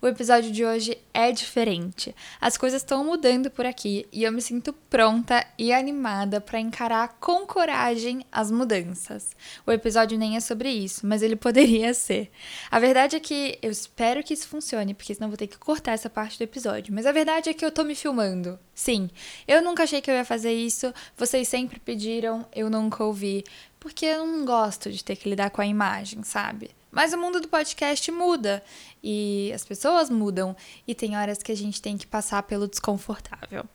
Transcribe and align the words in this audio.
O 0.00 0.06
episódio 0.06 0.52
de 0.52 0.62
hoje 0.62 0.98
é 1.14 1.32
diferente. 1.32 2.14
As 2.38 2.58
coisas 2.58 2.82
estão 2.82 3.02
mudando 3.02 3.50
por 3.50 3.64
aqui 3.64 4.06
e 4.12 4.24
eu 4.24 4.32
me 4.32 4.42
sinto 4.42 4.72
pronta 4.72 5.46
e 5.58 5.72
animada 5.72 6.38
para 6.38 6.60
encarar 6.60 7.16
com 7.18 7.46
coragem 7.46 8.24
as 8.30 8.50
mudanças. 8.50 9.34
O 9.66 9.72
episódio 9.72 10.18
nem 10.18 10.36
é 10.36 10.40
sobre 10.40 10.70
isso, 10.70 11.06
mas 11.06 11.22
ele 11.22 11.34
poderia 11.36 11.94
ser. 11.94 12.30
A 12.70 12.78
verdade 12.78 13.16
é 13.16 13.20
que 13.20 13.58
eu 13.62 13.70
espero 13.70 14.22
que 14.22 14.34
isso 14.34 14.48
funcione, 14.48 14.92
porque 14.92 15.14
senão 15.14 15.28
vou 15.28 15.38
ter 15.38 15.46
que 15.46 15.58
cortar 15.58 15.92
essa 15.92 16.10
parte 16.10 16.36
do 16.38 16.44
episódio. 16.44 16.92
Mas 16.94 17.06
a 17.06 17.12
verdade 17.12 17.48
é 17.48 17.54
que 17.54 17.64
eu 17.64 17.72
tô 17.72 17.82
me 17.82 17.94
filmando. 17.94 18.58
Sim, 18.74 19.08
eu 19.48 19.62
nunca 19.62 19.84
achei 19.84 20.02
que 20.02 20.10
eu 20.10 20.14
ia 20.14 20.24
fazer 20.26 20.52
isso, 20.52 20.92
vocês 21.16 21.48
sempre 21.48 21.80
pediram, 21.80 22.46
eu 22.54 22.68
nunca 22.68 23.02
ouvi, 23.02 23.42
porque 23.80 24.04
eu 24.04 24.26
não 24.26 24.44
gosto 24.44 24.92
de 24.92 25.02
ter 25.02 25.16
que 25.16 25.30
lidar 25.30 25.48
com 25.48 25.62
a 25.62 25.66
imagem, 25.66 26.22
sabe? 26.22 26.70
Mas 26.96 27.12
o 27.12 27.18
mundo 27.18 27.42
do 27.42 27.48
podcast 27.48 28.10
muda 28.10 28.62
e 29.04 29.52
as 29.54 29.62
pessoas 29.62 30.08
mudam 30.08 30.56
e 30.88 30.94
tem 30.94 31.14
horas 31.14 31.42
que 31.42 31.52
a 31.52 31.54
gente 31.54 31.82
tem 31.82 31.98
que 31.98 32.06
passar 32.06 32.42
pelo 32.44 32.66
desconfortável. 32.66 33.66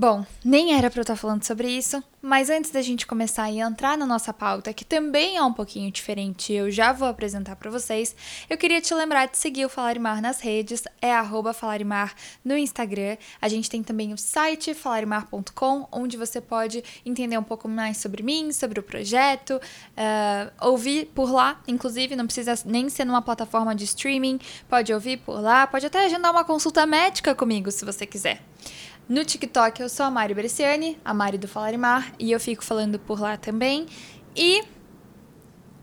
Bom, 0.00 0.24
nem 0.42 0.72
era 0.72 0.88
para 0.88 1.00
eu 1.00 1.02
estar 1.02 1.14
falando 1.14 1.44
sobre 1.44 1.68
isso, 1.68 2.02
mas 2.22 2.48
antes 2.48 2.70
da 2.70 2.80
gente 2.80 3.06
começar 3.06 3.50
e 3.50 3.60
entrar 3.60 3.98
na 3.98 4.06
nossa 4.06 4.32
pauta, 4.32 4.72
que 4.72 4.82
também 4.82 5.36
é 5.36 5.42
um 5.42 5.52
pouquinho 5.52 5.92
diferente, 5.92 6.54
eu 6.54 6.70
já 6.70 6.90
vou 6.90 7.06
apresentar 7.06 7.54
para 7.56 7.70
vocês, 7.70 8.16
eu 8.48 8.56
queria 8.56 8.80
te 8.80 8.94
lembrar 8.94 9.26
de 9.26 9.36
seguir 9.36 9.66
o 9.66 9.68
Falarimar 9.68 10.22
nas 10.22 10.40
redes, 10.40 10.84
é 11.02 11.12
Falarimar 11.52 12.14
no 12.42 12.56
Instagram. 12.56 13.18
A 13.42 13.46
gente 13.46 13.68
tem 13.68 13.82
também 13.82 14.14
o 14.14 14.16
site 14.16 14.72
falarimar.com, 14.72 15.86
onde 15.92 16.16
você 16.16 16.40
pode 16.40 16.82
entender 17.04 17.36
um 17.36 17.42
pouco 17.42 17.68
mais 17.68 17.98
sobre 17.98 18.22
mim, 18.22 18.52
sobre 18.52 18.80
o 18.80 18.82
projeto, 18.82 19.56
uh, 19.60 20.66
ouvir 20.66 21.10
por 21.14 21.30
lá, 21.30 21.60
inclusive, 21.68 22.16
não 22.16 22.24
precisa 22.24 22.54
nem 22.64 22.88
ser 22.88 23.04
numa 23.04 23.20
plataforma 23.20 23.74
de 23.74 23.84
streaming, 23.84 24.40
pode 24.66 24.94
ouvir 24.94 25.18
por 25.18 25.38
lá, 25.38 25.66
pode 25.66 25.84
até 25.84 26.06
agendar 26.06 26.32
uma 26.32 26.42
consulta 26.42 26.86
médica 26.86 27.34
comigo 27.34 27.70
se 27.70 27.84
você 27.84 28.06
quiser. 28.06 28.40
No 29.08 29.24
TikTok 29.24 29.80
eu 29.80 29.88
sou 29.88 30.06
a 30.06 30.10
Mari 30.10 30.34
Bresciani, 30.34 30.98
a 31.04 31.12
Mari 31.12 31.36
do 31.36 31.48
Falarimar, 31.48 32.12
e 32.18 32.30
eu 32.30 32.38
fico 32.38 32.64
falando 32.64 32.98
por 32.98 33.20
lá 33.20 33.36
também. 33.36 33.86
E 34.36 34.62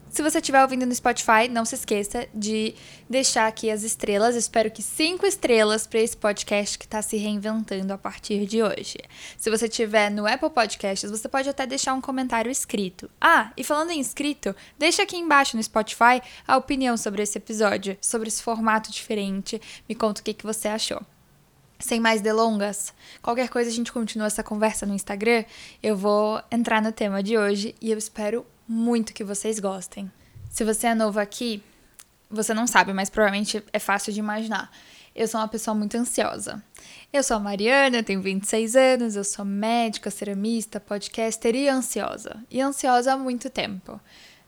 se 0.09 0.23
você 0.23 0.39
estiver 0.39 0.61
ouvindo 0.63 0.85
no 0.85 0.95
Spotify, 0.95 1.47
não 1.47 1.65
se 1.65 1.75
esqueça 1.75 2.27
de 2.33 2.73
deixar 3.09 3.45
aqui 3.45 3.69
as 3.69 3.83
estrelas. 3.83 4.35
Espero 4.35 4.71
que 4.71 4.81
cinco 4.81 5.25
estrelas 5.25 5.85
para 5.85 5.99
esse 5.99 6.17
podcast 6.17 6.79
que 6.79 6.85
está 6.85 7.01
se 7.01 7.17
reinventando 7.17 7.93
a 7.93 7.97
partir 7.97 8.45
de 8.45 8.63
hoje. 8.63 8.97
Se 9.37 9.49
você 9.49 9.65
estiver 9.65 10.09
no 10.09 10.25
Apple 10.25 10.49
Podcasts, 10.49 11.11
você 11.11 11.27
pode 11.27 11.49
até 11.49 11.67
deixar 11.67 11.93
um 11.93 12.02
comentário 12.02 12.49
escrito. 12.49 13.09
Ah, 13.19 13.52
e 13.55 13.63
falando 13.63 13.91
em 13.91 13.99
escrito, 13.99 14.55
deixa 14.79 15.03
aqui 15.03 15.17
embaixo 15.17 15.55
no 15.55 15.61
Spotify 15.61 16.21
a 16.47 16.57
opinião 16.57 16.97
sobre 16.97 17.21
esse 17.21 17.37
episódio, 17.37 17.97
sobre 18.02 18.29
esse 18.29 18.41
formato 18.41 18.91
diferente. 18.91 19.61
Me 19.87 19.93
conta 19.93 20.21
o 20.21 20.23
que, 20.23 20.33
que 20.33 20.45
você 20.45 20.67
achou. 20.67 21.02
Sem 21.80 22.00
mais 22.00 22.22
delongas, 22.22 22.94
qualquer 23.22 23.50
coisa 23.50 23.70
a 23.70 23.73
gente 23.73 23.92
continua 23.92 24.28
essa 24.28 24.44
conversa 24.44 24.86
no 24.86 24.94
Instagram. 24.94 25.45
Eu 25.81 25.95
vou 25.95 26.42
entrar 26.50 26.81
no 26.81 26.92
tema 26.92 27.22
de 27.22 27.38
hoje 27.38 27.75
e 27.80 27.92
eu 27.92 27.97
espero 27.97 28.45
muito 28.67 29.14
que 29.14 29.23
vocês 29.23 29.59
gostem. 29.59 30.11
Se 30.50 30.64
você 30.64 30.88
é 30.88 30.95
novo 30.95 31.20
aqui, 31.20 31.64
você 32.30 32.53
não 32.53 32.66
sabe, 32.66 32.94
mas 32.94 33.09
provavelmente 33.09 33.64
é 33.72 33.80
fácil 33.80 34.11
de 34.11 34.20
imaginar. 34.20 34.72
Eu 35.16 35.28
sou 35.28 35.39
uma 35.39 35.48
pessoa 35.48 35.73
muito 35.73 35.95
ansiosa. 35.98 36.61
Eu 37.11 37.23
sou 37.23 37.38
a 37.38 37.39
Mariana, 37.39 38.03
tenho 38.03 38.22
26 38.22 38.75
anos, 38.75 39.16
eu 39.16 39.23
sou 39.23 39.44
médica, 39.45 40.11
ceramista, 40.11 40.80
podcaster 40.80 41.55
e 41.55 41.67
ansiosa. 41.70 42.44
E 42.52 42.61
ansiosa 42.61 43.14
há 43.14 43.17
muito 43.17 43.50
tempo. 43.50 44.00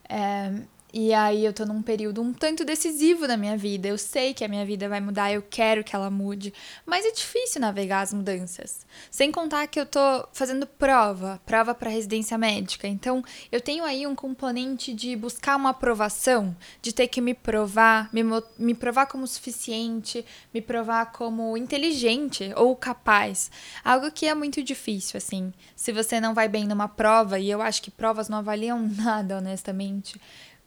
É, 0.08 0.52
e 0.92 1.14
aí 1.14 1.45
eu 1.45 1.54
tô 1.54 1.66
num 1.66 1.84
período 1.84 2.22
um 2.22 2.33
tanto 2.33 2.66
decisivo 2.66 3.27
da 3.27 3.38
minha 3.38 3.55
vida. 3.55 3.88
Eu 3.88 3.98
sei 3.98 4.33
que 4.33 4.44
a 4.44 4.48
minha 4.48 4.66
vida 4.66 4.89
vai 4.89 5.00
mudar, 5.00 5.32
eu 5.32 5.44
quero 5.48 5.83
que 5.83 5.95
ela 5.95 6.10
mude, 6.10 6.52
mas 6.86 7.05
é 7.05 7.11
difícil 7.11 7.61
navegar 7.61 8.02
as 8.02 8.11
mudanças. 8.11 8.86
Sem 9.11 9.32
contar 9.32 9.67
que 9.67 9.80
eu 9.80 9.86
tô 9.86 10.27
fazendo 10.33 10.66
prova, 10.66 11.39
prova 11.45 11.76
para 11.76 11.92
residência 11.92 12.38
médica. 12.38 12.88
Então, 12.88 13.23
eu 13.52 13.61
tenho 13.61 13.83
aí 13.83 14.08
um 14.08 14.16
componente 14.16 14.92
de 14.92 15.16
buscar 15.16 15.58
uma 15.58 15.70
aprovação, 15.70 16.55
de 16.82 16.92
ter 16.92 17.08
que 17.08 17.21
me 17.21 17.36
provar, 17.36 18.10
me, 18.11 18.23
me 18.58 18.73
provar 18.73 19.06
como 19.06 19.27
suficiente, 19.27 20.26
me 20.52 20.60
provar 20.61 21.11
como 21.11 21.56
inteligente 21.56 22.52
ou 22.56 22.76
capaz. 22.76 23.52
Algo 23.83 24.11
que 24.11 24.26
é 24.26 24.33
muito 24.33 24.64
difícil 24.64 25.17
assim. 25.17 25.54
Se 25.76 25.92
você 25.92 26.20
não 26.20 26.33
vai 26.33 26.48
bem 26.48 26.67
numa 26.67 26.88
prova, 26.88 27.38
e 27.38 27.50
eu 27.50 27.61
acho 27.61 27.82
que 27.82 27.92
provas 27.92 28.27
não 28.27 28.39
avaliam 28.39 28.80
nada, 28.98 29.38
honestamente 29.38 30.20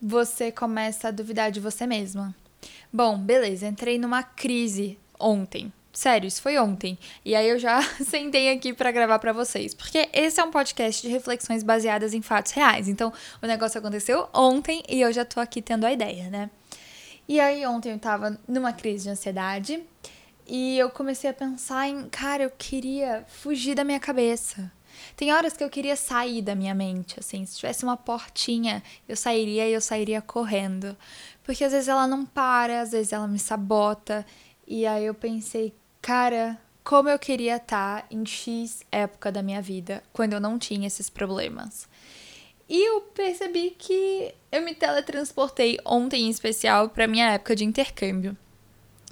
você 0.02 0.50
começa 0.50 1.08
a 1.08 1.10
duvidar 1.12 1.52
de 1.52 1.60
você 1.60 1.86
mesma. 1.86 2.34
Bom, 2.92 3.16
beleza, 3.16 3.68
entrei 3.68 3.98
numa 3.98 4.24
crise 4.24 4.98
ontem. 5.18 5.72
Sério, 5.92 6.26
isso 6.26 6.42
foi 6.42 6.58
ontem. 6.58 6.98
E 7.24 7.36
aí 7.36 7.48
eu 7.48 7.58
já 7.58 7.80
sentei 8.04 8.50
aqui 8.50 8.72
para 8.72 8.90
gravar 8.90 9.20
para 9.20 9.32
vocês, 9.32 9.74
porque 9.74 10.08
esse 10.12 10.40
é 10.40 10.44
um 10.44 10.50
podcast 10.50 11.02
de 11.02 11.08
reflexões 11.08 11.62
baseadas 11.62 12.14
em 12.14 12.20
fatos 12.20 12.50
reais. 12.50 12.88
Então, 12.88 13.12
o 13.40 13.46
negócio 13.46 13.78
aconteceu 13.78 14.28
ontem 14.34 14.82
e 14.88 15.00
eu 15.00 15.12
já 15.12 15.24
tô 15.24 15.38
aqui 15.38 15.62
tendo 15.62 15.84
a 15.84 15.92
ideia, 15.92 16.28
né? 16.28 16.50
E 17.28 17.38
aí 17.38 17.64
ontem 17.64 17.92
eu 17.92 17.98
tava 17.98 18.36
numa 18.48 18.72
crise 18.72 19.04
de 19.04 19.10
ansiedade 19.10 19.80
e 20.48 20.76
eu 20.78 20.90
comecei 20.90 21.30
a 21.30 21.34
pensar 21.34 21.88
em, 21.88 22.08
cara, 22.08 22.42
eu 22.42 22.50
queria 22.50 23.24
fugir 23.28 23.76
da 23.76 23.84
minha 23.84 24.00
cabeça. 24.00 24.72
Tem 25.16 25.32
horas 25.32 25.56
que 25.56 25.62
eu 25.64 25.70
queria 25.70 25.96
sair 25.96 26.42
da 26.42 26.54
minha 26.54 26.74
mente, 26.74 27.18
assim, 27.18 27.44
se 27.44 27.56
tivesse 27.56 27.84
uma 27.84 27.96
portinha, 27.96 28.82
eu 29.08 29.16
sairia 29.16 29.68
e 29.68 29.72
eu 29.72 29.80
sairia 29.80 30.20
correndo. 30.20 30.96
Porque 31.42 31.64
às 31.64 31.72
vezes 31.72 31.88
ela 31.88 32.06
não 32.06 32.24
para, 32.24 32.80
às 32.80 32.92
vezes 32.92 33.12
ela 33.12 33.28
me 33.28 33.38
sabota. 33.38 34.24
E 34.66 34.86
aí 34.86 35.04
eu 35.04 35.14
pensei, 35.14 35.74
cara, 36.00 36.58
como 36.84 37.08
eu 37.08 37.18
queria 37.18 37.56
estar 37.56 38.06
em 38.10 38.24
X 38.24 38.82
época 38.90 39.30
da 39.30 39.42
minha 39.42 39.62
vida, 39.62 40.02
quando 40.12 40.32
eu 40.32 40.40
não 40.40 40.58
tinha 40.58 40.86
esses 40.86 41.08
problemas. 41.08 41.88
E 42.68 42.88
eu 42.88 43.02
percebi 43.02 43.70
que 43.70 44.34
eu 44.50 44.62
me 44.62 44.74
teletransportei 44.74 45.78
ontem 45.84 46.22
em 46.22 46.30
especial 46.30 46.88
para 46.88 47.06
minha 47.06 47.32
época 47.32 47.54
de 47.54 47.64
intercâmbio. 47.64 48.36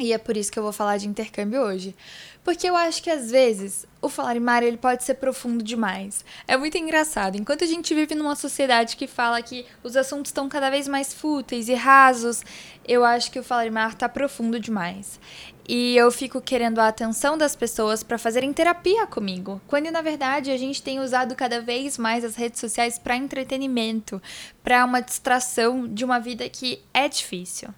E 0.00 0.12
é 0.12 0.18
por 0.18 0.36
isso 0.36 0.50
que 0.50 0.58
eu 0.58 0.62
vou 0.62 0.72
falar 0.72 0.96
de 0.96 1.06
intercâmbio 1.06 1.60
hoje. 1.60 1.94
Porque 2.42 2.68
eu 2.68 2.74
acho 2.74 3.02
que 3.02 3.10
às 3.10 3.30
vezes 3.30 3.86
o 4.00 4.08
falar 4.08 4.34
em 4.34 4.40
mar 4.40 4.62
ele 4.62 4.78
pode 4.78 5.04
ser 5.04 5.14
profundo 5.14 5.62
demais. 5.62 6.24
É 6.48 6.56
muito 6.56 6.78
engraçado. 6.78 7.36
Enquanto 7.36 7.64
a 7.64 7.66
gente 7.66 7.94
vive 7.94 8.14
numa 8.14 8.34
sociedade 8.34 8.96
que 8.96 9.06
fala 9.06 9.42
que 9.42 9.66
os 9.82 9.96
assuntos 9.96 10.30
estão 10.30 10.48
cada 10.48 10.70
vez 10.70 10.88
mais 10.88 11.12
fúteis 11.12 11.68
e 11.68 11.74
rasos, 11.74 12.42
eu 12.88 13.04
acho 13.04 13.30
que 13.30 13.38
o 13.38 13.44
falar 13.44 13.66
em 13.66 13.70
mar 13.70 13.94
tá 13.94 14.08
profundo 14.08 14.58
demais. 14.58 15.20
E 15.68 15.96
eu 15.96 16.10
fico 16.10 16.40
querendo 16.40 16.80
a 16.80 16.88
atenção 16.88 17.36
das 17.36 17.54
pessoas 17.54 18.02
para 18.02 18.18
fazerem 18.18 18.52
terapia 18.52 19.06
comigo, 19.06 19.60
quando 19.68 19.90
na 19.90 20.02
verdade 20.02 20.50
a 20.50 20.56
gente 20.56 20.82
tem 20.82 20.98
usado 20.98 21.36
cada 21.36 21.60
vez 21.60 21.96
mais 21.96 22.24
as 22.24 22.34
redes 22.34 22.58
sociais 22.58 22.98
para 22.98 23.16
entretenimento, 23.16 24.20
para 24.64 24.84
uma 24.84 25.00
distração 25.00 25.86
de 25.86 26.04
uma 26.04 26.18
vida 26.18 26.48
que 26.48 26.82
é 26.92 27.06
difícil 27.08 27.68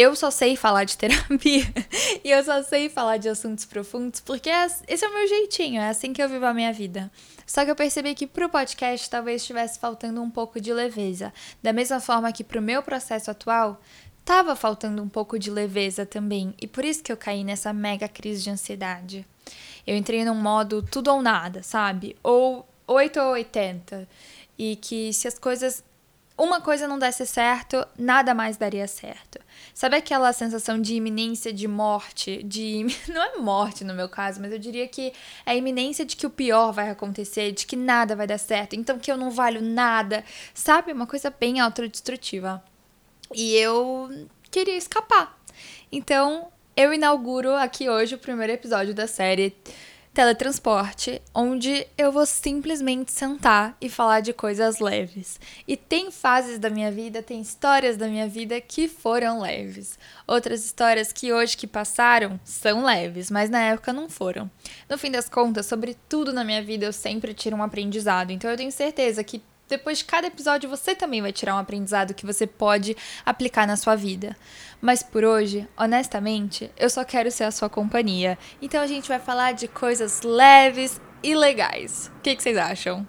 eu 0.00 0.16
só 0.16 0.30
sei 0.30 0.56
falar 0.56 0.84
de 0.84 0.96
terapia 0.98 1.64
e 2.24 2.30
eu 2.30 2.42
só 2.42 2.62
sei 2.62 2.88
falar 2.88 3.18
de 3.18 3.28
assuntos 3.28 3.66
profundos 3.66 4.20
porque 4.20 4.48
é 4.48 4.66
esse 4.88 5.04
é 5.04 5.08
o 5.08 5.12
meu 5.12 5.28
jeitinho, 5.28 5.80
é 5.80 5.90
assim 5.90 6.12
que 6.14 6.22
eu 6.22 6.28
vivo 6.28 6.46
a 6.46 6.54
minha 6.54 6.72
vida. 6.72 7.10
Só 7.46 7.64
que 7.64 7.70
eu 7.70 7.76
percebi 7.76 8.14
que 8.14 8.26
pro 8.26 8.48
podcast 8.48 9.10
talvez 9.10 9.42
estivesse 9.42 9.78
faltando 9.78 10.22
um 10.22 10.30
pouco 10.30 10.60
de 10.60 10.72
leveza. 10.72 11.32
Da 11.62 11.72
mesma 11.72 12.00
forma 12.00 12.32
que 12.32 12.44
pro 12.44 12.62
meu 12.62 12.82
processo 12.82 13.30
atual, 13.30 13.80
tava 14.24 14.56
faltando 14.56 15.02
um 15.02 15.08
pouco 15.08 15.38
de 15.38 15.50
leveza 15.50 16.06
também. 16.06 16.54
E 16.60 16.66
por 16.66 16.84
isso 16.84 17.02
que 17.02 17.10
eu 17.12 17.16
caí 17.16 17.42
nessa 17.44 17.72
mega 17.72 18.08
crise 18.08 18.44
de 18.44 18.50
ansiedade. 18.50 19.26
Eu 19.86 19.96
entrei 19.96 20.24
num 20.24 20.34
modo 20.34 20.82
tudo 20.82 21.12
ou 21.12 21.20
nada, 21.20 21.62
sabe? 21.62 22.16
Ou 22.22 22.66
8 22.86 23.20
ou 23.20 23.32
80. 23.32 24.08
E 24.56 24.76
que 24.76 25.12
se 25.12 25.26
as 25.26 25.38
coisas 25.38 25.82
uma 26.40 26.60
coisa 26.60 26.88
não 26.88 26.98
desse 26.98 27.26
certo, 27.26 27.86
nada 27.98 28.32
mais 28.32 28.56
daria 28.56 28.88
certo. 28.88 29.38
Sabe 29.74 29.96
aquela 29.96 30.32
sensação 30.32 30.80
de 30.80 30.94
iminência 30.94 31.52
de 31.52 31.66
morte? 31.66 32.42
De. 32.42 32.86
Não 33.08 33.22
é 33.22 33.36
morte 33.38 33.84
no 33.84 33.94
meu 33.94 34.08
caso, 34.08 34.40
mas 34.40 34.52
eu 34.52 34.58
diria 34.58 34.86
que 34.88 35.12
é 35.46 35.52
a 35.52 35.54
iminência 35.54 36.04
de 36.04 36.16
que 36.16 36.26
o 36.26 36.30
pior 36.30 36.72
vai 36.72 36.90
acontecer, 36.90 37.52
de 37.52 37.66
que 37.66 37.76
nada 37.76 38.16
vai 38.16 38.26
dar 38.26 38.38
certo, 38.38 38.74
então 38.74 38.98
que 38.98 39.10
eu 39.10 39.16
não 39.16 39.30
valho 39.30 39.62
nada. 39.62 40.24
Sabe? 40.52 40.92
Uma 40.92 41.06
coisa 41.06 41.30
bem 41.30 41.60
autodestrutiva. 41.60 42.62
E 43.34 43.54
eu 43.54 44.28
queria 44.50 44.76
escapar. 44.76 45.38
Então, 45.92 46.48
eu 46.76 46.92
inauguro 46.92 47.54
aqui 47.54 47.88
hoje 47.88 48.14
o 48.14 48.18
primeiro 48.18 48.52
episódio 48.52 48.94
da 48.94 49.06
série 49.06 49.54
teletransporte, 50.12 51.22
onde 51.32 51.86
eu 51.96 52.10
vou 52.10 52.26
simplesmente 52.26 53.12
sentar 53.12 53.76
e 53.80 53.88
falar 53.88 54.20
de 54.20 54.32
coisas 54.32 54.80
leves. 54.80 55.38
E 55.66 55.76
tem 55.76 56.10
fases 56.10 56.58
da 56.58 56.68
minha 56.68 56.90
vida, 56.90 57.22
tem 57.22 57.40
histórias 57.40 57.96
da 57.96 58.08
minha 58.08 58.26
vida 58.26 58.60
que 58.60 58.88
foram 58.88 59.40
leves. 59.40 59.98
Outras 60.26 60.64
histórias 60.64 61.12
que 61.12 61.32
hoje 61.32 61.56
que 61.56 61.66
passaram 61.66 62.40
são 62.44 62.84
leves, 62.84 63.30
mas 63.30 63.48
na 63.48 63.60
época 63.60 63.92
não 63.92 64.08
foram. 64.08 64.50
No 64.88 64.98
fim 64.98 65.10
das 65.10 65.28
contas, 65.28 65.66
sobre 65.66 65.96
tudo 66.08 66.32
na 66.32 66.42
minha 66.42 66.62
vida 66.62 66.86
eu 66.86 66.92
sempre 66.92 67.32
tiro 67.32 67.56
um 67.56 67.62
aprendizado. 67.62 68.32
Então 68.32 68.50
eu 68.50 68.56
tenho 68.56 68.72
certeza 68.72 69.22
que 69.22 69.40
depois 69.70 69.98
de 69.98 70.04
cada 70.04 70.26
episódio 70.26 70.68
você 70.68 70.94
também 70.94 71.22
vai 71.22 71.32
tirar 71.32 71.54
um 71.54 71.58
aprendizado 71.58 72.12
que 72.12 72.26
você 72.26 72.46
pode 72.46 72.96
aplicar 73.24 73.66
na 73.66 73.76
sua 73.76 73.96
vida. 73.96 74.36
Mas 74.80 75.02
por 75.02 75.24
hoje, 75.24 75.66
honestamente, 75.76 76.70
eu 76.76 76.90
só 76.90 77.04
quero 77.04 77.30
ser 77.30 77.44
a 77.44 77.50
sua 77.50 77.70
companhia. 77.70 78.36
Então 78.60 78.82
a 78.82 78.86
gente 78.86 79.08
vai 79.08 79.18
falar 79.18 79.52
de 79.52 79.68
coisas 79.68 80.22
leves 80.22 81.00
e 81.22 81.34
legais. 81.34 82.10
O 82.18 82.20
que, 82.20 82.34
que 82.36 82.42
vocês 82.42 82.58
acham? 82.58 83.06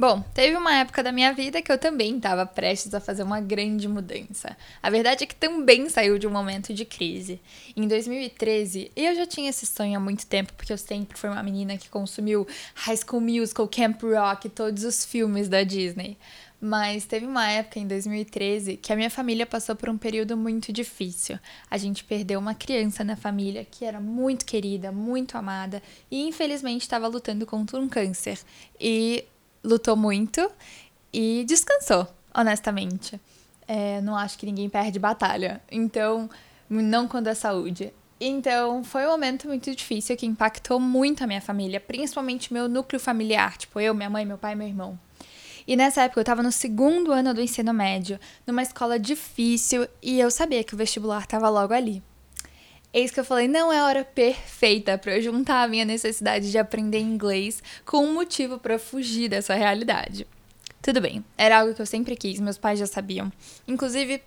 Bom, 0.00 0.24
teve 0.32 0.56
uma 0.56 0.76
época 0.76 1.02
da 1.02 1.12
minha 1.12 1.30
vida 1.34 1.60
que 1.60 1.70
eu 1.70 1.76
também 1.76 2.16
estava 2.16 2.46
prestes 2.46 2.94
a 2.94 3.00
fazer 3.00 3.22
uma 3.22 3.38
grande 3.38 3.86
mudança. 3.86 4.56
A 4.82 4.88
verdade 4.88 5.24
é 5.24 5.26
que 5.26 5.34
também 5.34 5.90
saiu 5.90 6.18
de 6.18 6.26
um 6.26 6.30
momento 6.30 6.72
de 6.72 6.86
crise. 6.86 7.38
Em 7.76 7.86
2013, 7.86 8.90
eu 8.96 9.14
já 9.14 9.26
tinha 9.26 9.50
esse 9.50 9.66
sonho 9.66 9.98
há 9.98 10.00
muito 10.00 10.26
tempo, 10.26 10.54
porque 10.54 10.72
eu 10.72 10.78
sempre 10.78 11.18
fui 11.18 11.28
uma 11.28 11.42
menina 11.42 11.76
que 11.76 11.90
consumiu 11.90 12.48
High 12.76 12.96
School 12.96 13.20
Musical, 13.20 13.68
Camp 13.68 14.02
Rock, 14.02 14.48
todos 14.48 14.84
os 14.84 15.04
filmes 15.04 15.50
da 15.50 15.62
Disney. 15.64 16.16
Mas 16.58 17.04
teve 17.04 17.26
uma 17.26 17.50
época 17.50 17.78
em 17.78 17.86
2013 17.86 18.78
que 18.78 18.94
a 18.94 18.96
minha 18.96 19.10
família 19.10 19.44
passou 19.44 19.76
por 19.76 19.90
um 19.90 19.98
período 19.98 20.34
muito 20.34 20.72
difícil. 20.72 21.38
A 21.70 21.76
gente 21.76 22.04
perdeu 22.04 22.40
uma 22.40 22.54
criança 22.54 23.04
na 23.04 23.16
família 23.16 23.66
que 23.70 23.84
era 23.84 24.00
muito 24.00 24.46
querida, 24.46 24.90
muito 24.90 25.36
amada 25.36 25.82
e 26.10 26.26
infelizmente 26.26 26.80
estava 26.80 27.06
lutando 27.06 27.44
contra 27.44 27.78
um 27.78 27.86
câncer. 27.86 28.38
E 28.80 29.26
lutou 29.62 29.96
muito 29.96 30.50
e 31.12 31.44
descansou, 31.46 32.06
honestamente. 32.34 33.20
É, 33.66 34.00
não 34.00 34.16
acho 34.16 34.38
que 34.38 34.46
ninguém 34.46 34.68
perde 34.68 34.98
batalha. 34.98 35.60
Então, 35.70 36.28
não 36.68 37.06
quando 37.06 37.28
é 37.28 37.34
saúde. 37.34 37.92
Então, 38.20 38.84
foi 38.84 39.06
um 39.06 39.10
momento 39.10 39.48
muito 39.48 39.74
difícil 39.74 40.16
que 40.16 40.26
impactou 40.26 40.78
muito 40.78 41.24
a 41.24 41.26
minha 41.26 41.40
família, 41.40 41.80
principalmente 41.80 42.52
meu 42.52 42.68
núcleo 42.68 43.00
familiar, 43.00 43.56
tipo 43.56 43.80
eu, 43.80 43.94
minha 43.94 44.10
mãe, 44.10 44.26
meu 44.26 44.36
pai 44.36 44.52
e 44.52 44.56
meu 44.56 44.68
irmão. 44.68 44.98
E 45.66 45.74
nessa 45.74 46.02
época 46.02 46.20
eu 46.20 46.22
estava 46.22 46.42
no 46.42 46.52
segundo 46.52 47.12
ano 47.12 47.32
do 47.32 47.40
ensino 47.40 47.72
médio, 47.72 48.18
numa 48.46 48.62
escola 48.62 48.98
difícil, 48.98 49.86
e 50.02 50.20
eu 50.20 50.30
sabia 50.30 50.62
que 50.62 50.74
o 50.74 50.76
vestibular 50.76 51.22
estava 51.22 51.48
logo 51.48 51.72
ali. 51.72 52.02
Eis 52.92 53.12
que 53.12 53.20
eu 53.20 53.24
falei, 53.24 53.46
não 53.46 53.72
é 53.72 53.78
a 53.78 53.84
hora 53.84 54.04
perfeita 54.04 54.98
para 54.98 55.16
eu 55.16 55.22
juntar 55.22 55.62
a 55.62 55.68
minha 55.68 55.84
necessidade 55.84 56.50
de 56.50 56.58
aprender 56.58 56.98
inglês 56.98 57.62
com 57.84 58.04
um 58.04 58.12
motivo 58.12 58.58
para 58.58 58.80
fugir 58.80 59.28
dessa 59.28 59.54
realidade. 59.54 60.26
Tudo 60.82 61.00
bem, 61.00 61.24
era 61.38 61.60
algo 61.60 61.72
que 61.72 61.80
eu 61.80 61.86
sempre 61.86 62.16
quis, 62.16 62.40
meus 62.40 62.58
pais 62.58 62.80
já 62.80 62.86
sabiam. 62.86 63.30
Inclusive, 63.68 64.20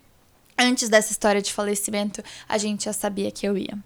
antes 0.57 0.88
dessa 0.88 1.12
história 1.12 1.42
de 1.42 1.51
falecimento, 1.51 2.24
a 2.48 2.57
gente 2.57 2.86
já 2.86 2.94
sabia 2.94 3.31
que 3.31 3.45
eu 3.45 3.57
ia. 3.57 3.77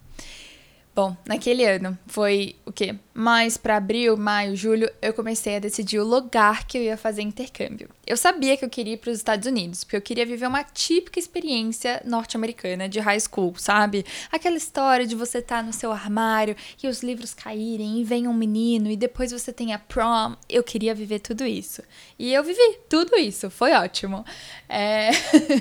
Bom, 0.98 1.16
naquele 1.28 1.64
ano, 1.64 1.96
foi 2.08 2.56
o 2.66 2.72
quê? 2.72 2.96
Mais 3.14 3.56
para 3.56 3.78
abril, 3.78 4.18
maio, 4.18 4.56
julho, 4.56 4.90
eu 5.00 5.14
comecei 5.14 5.56
a 5.56 5.60
decidir 5.60 6.00
o 6.00 6.04
lugar 6.04 6.66
que 6.66 6.76
eu 6.76 6.82
ia 6.82 6.98
fazer 6.98 7.22
intercâmbio. 7.22 7.88
Eu 8.04 8.18
sabia 8.18 8.58
que 8.58 8.66
eu 8.66 8.70
queria 8.70 8.96
ir 8.96 8.98
para 8.98 9.12
os 9.12 9.18
Estados 9.18 9.46
Unidos, 9.46 9.84
porque 9.84 9.96
eu 9.96 10.02
queria 10.02 10.26
viver 10.26 10.48
uma 10.48 10.64
típica 10.64 11.20
experiência 11.20 12.02
norte-americana 12.04 12.90
de 12.90 13.00
high 13.00 13.20
school, 13.20 13.54
sabe? 13.60 14.08
Aquela 14.32 14.58
história 14.58 15.06
de 15.06 15.14
você 15.14 15.38
estar 15.38 15.58
tá 15.58 15.62
no 15.62 15.72
seu 15.72 15.92
armário 15.92 16.56
e 16.82 16.88
os 16.88 17.04
livros 17.04 17.32
caírem 17.32 18.00
e 18.00 18.04
vem 18.04 18.28
um 18.28 18.34
menino 18.34 18.90
e 18.90 18.98
depois 18.98 19.32
você 19.32 19.54
tem 19.54 19.76
a 19.76 19.78
prom. 19.78 20.36
Eu 20.50 20.64
queria 20.64 20.96
viver 20.96 21.20
tudo 21.20 21.46
isso. 21.46 21.84
E 22.18 22.34
eu 22.34 22.44
vivi 22.44 22.80
tudo 22.90 23.16
isso, 23.18 23.52
foi 23.52 23.72
ótimo. 23.74 24.26
É... 24.68 25.12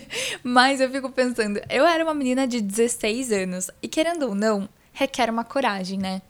Mas 0.42 0.80
eu 0.80 0.90
fico 0.90 1.10
pensando, 1.10 1.60
eu 1.68 1.84
era 1.84 2.02
uma 2.02 2.14
menina 2.14 2.48
de 2.48 2.62
16 2.62 3.32
anos 3.32 3.70
e 3.82 3.88
querendo 3.88 4.28
ou 4.28 4.34
não, 4.34 4.66
requer 4.96 5.28
uma 5.28 5.44
coragem, 5.44 5.98
né? 5.98 6.22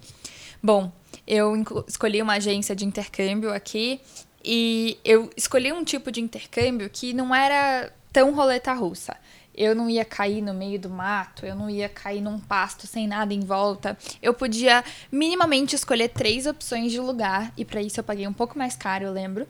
Bom, 0.60 0.92
eu 1.26 1.64
escolhi 1.86 2.20
uma 2.20 2.34
agência 2.34 2.74
de 2.74 2.84
intercâmbio 2.84 3.52
aqui 3.52 4.00
e 4.44 4.98
eu 5.04 5.30
escolhi 5.36 5.72
um 5.72 5.84
tipo 5.84 6.10
de 6.10 6.20
intercâmbio 6.20 6.90
que 6.90 7.12
não 7.12 7.32
era 7.32 7.92
tão 8.12 8.34
roleta 8.34 8.72
russa. 8.72 9.16
Eu 9.54 9.74
não 9.74 9.88
ia 9.88 10.04
cair 10.04 10.42
no 10.42 10.52
meio 10.52 10.78
do 10.78 10.90
mato, 10.90 11.46
eu 11.46 11.54
não 11.54 11.70
ia 11.70 11.88
cair 11.88 12.20
num 12.20 12.38
pasto 12.38 12.86
sem 12.86 13.06
nada 13.06 13.32
em 13.32 13.40
volta. 13.40 13.96
Eu 14.20 14.34
podia 14.34 14.84
minimamente 15.10 15.74
escolher 15.74 16.08
três 16.08 16.44
opções 16.44 16.92
de 16.92 17.00
lugar, 17.00 17.52
e 17.56 17.64
para 17.64 17.80
isso 17.80 18.00
eu 18.00 18.04
paguei 18.04 18.26
um 18.26 18.32
pouco 18.32 18.58
mais 18.58 18.76
caro, 18.76 19.04
eu 19.04 19.12
lembro. 19.12 19.46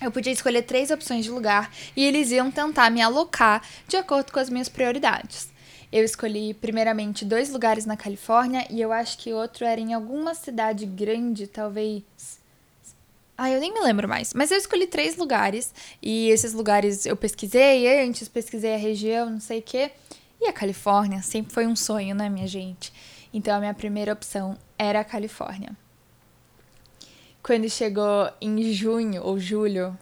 Eu 0.00 0.10
podia 0.10 0.32
escolher 0.32 0.62
três 0.62 0.90
opções 0.90 1.24
de 1.24 1.30
lugar 1.30 1.70
e 1.96 2.04
eles 2.04 2.30
iam 2.30 2.50
tentar 2.50 2.90
me 2.90 3.02
alocar 3.02 3.62
de 3.88 3.96
acordo 3.96 4.30
com 4.30 4.38
as 4.38 4.50
minhas 4.50 4.68
prioridades. 4.68 5.48
Eu 5.96 6.04
escolhi 6.04 6.52
primeiramente 6.52 7.24
dois 7.24 7.48
lugares 7.48 7.86
na 7.86 7.96
Califórnia 7.96 8.66
e 8.68 8.82
eu 8.82 8.92
acho 8.92 9.16
que 9.16 9.32
outro 9.32 9.64
era 9.64 9.80
em 9.80 9.94
alguma 9.94 10.34
cidade 10.34 10.84
grande, 10.84 11.46
talvez. 11.46 12.04
Ah, 13.34 13.50
eu 13.50 13.58
nem 13.58 13.72
me 13.72 13.80
lembro 13.80 14.06
mais. 14.06 14.34
Mas 14.34 14.50
eu 14.50 14.58
escolhi 14.58 14.86
três 14.86 15.16
lugares 15.16 15.72
e 16.02 16.28
esses 16.28 16.52
lugares 16.52 17.06
eu 17.06 17.16
pesquisei 17.16 18.02
antes, 18.02 18.28
pesquisei 18.28 18.74
a 18.74 18.76
região, 18.76 19.30
não 19.30 19.40
sei 19.40 19.60
o 19.60 19.62
quê. 19.62 19.90
E 20.38 20.46
a 20.46 20.52
Califórnia 20.52 21.22
sempre 21.22 21.54
foi 21.54 21.66
um 21.66 21.74
sonho, 21.74 22.14
né, 22.14 22.28
minha 22.28 22.46
gente? 22.46 22.92
Então 23.32 23.56
a 23.56 23.58
minha 23.58 23.72
primeira 23.72 24.12
opção 24.12 24.54
era 24.78 25.00
a 25.00 25.04
Califórnia. 25.04 25.74
Quando 27.42 27.70
chegou 27.70 28.30
em 28.38 28.70
junho 28.70 29.22
ou 29.22 29.38
julho, 29.38 29.98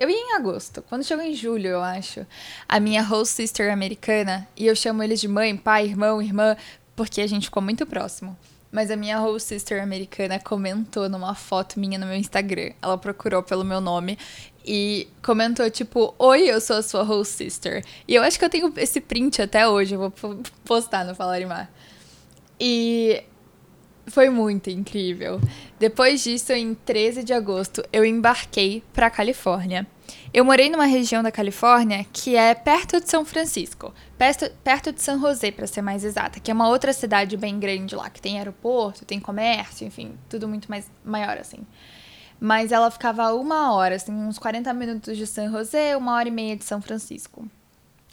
eu 0.00 0.08
ia 0.08 0.16
em 0.16 0.32
agosto. 0.32 0.82
Quando 0.88 1.04
chegou 1.04 1.22
em 1.22 1.34
julho, 1.34 1.68
eu 1.68 1.82
acho, 1.82 2.26
a 2.66 2.80
minha 2.80 3.02
host 3.02 3.34
sister 3.34 3.70
americana, 3.70 4.48
e 4.56 4.66
eu 4.66 4.74
chamo 4.74 5.02
eles 5.02 5.20
de 5.20 5.28
mãe, 5.28 5.54
pai, 5.54 5.84
irmão, 5.84 6.22
irmã, 6.22 6.56
porque 6.96 7.20
a 7.20 7.26
gente 7.26 7.44
ficou 7.44 7.62
muito 7.62 7.84
próximo. 7.84 8.36
Mas 8.72 8.90
a 8.90 8.96
minha 8.96 9.18
host 9.18 9.48
sister 9.48 9.82
americana 9.82 10.38
comentou 10.38 11.06
numa 11.08 11.34
foto 11.34 11.78
minha 11.78 11.98
no 11.98 12.06
meu 12.06 12.16
Instagram. 12.16 12.72
Ela 12.80 12.96
procurou 12.96 13.42
pelo 13.42 13.64
meu 13.64 13.80
nome 13.80 14.16
e 14.64 15.08
comentou 15.22 15.68
tipo: 15.68 16.14
Oi, 16.18 16.48
eu 16.48 16.60
sou 16.60 16.76
a 16.76 16.82
sua 16.82 17.02
host 17.02 17.36
sister. 17.36 17.84
E 18.06 18.14
eu 18.14 18.22
acho 18.22 18.38
que 18.38 18.44
eu 18.44 18.50
tenho 18.50 18.72
esse 18.76 19.00
print 19.00 19.42
até 19.42 19.68
hoje, 19.68 19.96
eu 19.96 19.98
vou 19.98 20.12
postar 20.64 21.04
no 21.04 21.14
Falarimar. 21.14 21.68
E 22.60 23.24
foi 24.10 24.28
muito 24.28 24.68
incrível. 24.68 25.40
Depois 25.78 26.22
disso, 26.22 26.52
em 26.52 26.74
13 26.74 27.22
de 27.22 27.32
agosto, 27.32 27.82
eu 27.92 28.04
embarquei 28.04 28.82
para 28.92 29.06
a 29.06 29.10
Califórnia. 29.10 29.86
Eu 30.32 30.44
morei 30.44 30.68
numa 30.68 30.84
região 30.84 31.22
da 31.22 31.30
Califórnia 31.32 32.04
que 32.12 32.36
é 32.36 32.54
perto 32.54 33.00
de 33.00 33.08
São 33.08 33.24
Francisco, 33.24 33.94
perto, 34.18 34.50
perto 34.62 34.92
de 34.92 35.00
San 35.02 35.18
José, 35.20 35.50
para 35.50 35.66
ser 35.66 35.82
mais 35.82 36.04
exata, 36.04 36.40
que 36.40 36.50
é 36.50 36.54
uma 36.54 36.68
outra 36.68 36.92
cidade 36.92 37.36
bem 37.36 37.58
grande 37.58 37.94
lá, 37.94 38.10
que 38.10 38.20
tem 38.20 38.38
aeroporto, 38.38 39.04
tem 39.04 39.20
comércio, 39.20 39.86
enfim, 39.86 40.14
tudo 40.28 40.48
muito 40.48 40.68
mais 40.70 40.90
maior 41.04 41.38
assim. 41.38 41.66
Mas 42.40 42.72
ela 42.72 42.90
ficava 42.90 43.32
uma 43.34 43.74
hora, 43.74 43.96
assim, 43.96 44.12
uns 44.12 44.38
40 44.38 44.72
minutos 44.72 45.16
de 45.16 45.26
San 45.26 45.50
José, 45.50 45.96
uma 45.96 46.14
hora 46.14 46.28
e 46.28 46.32
meia 46.32 46.56
de 46.56 46.64
São 46.64 46.80
Francisco. 46.80 47.46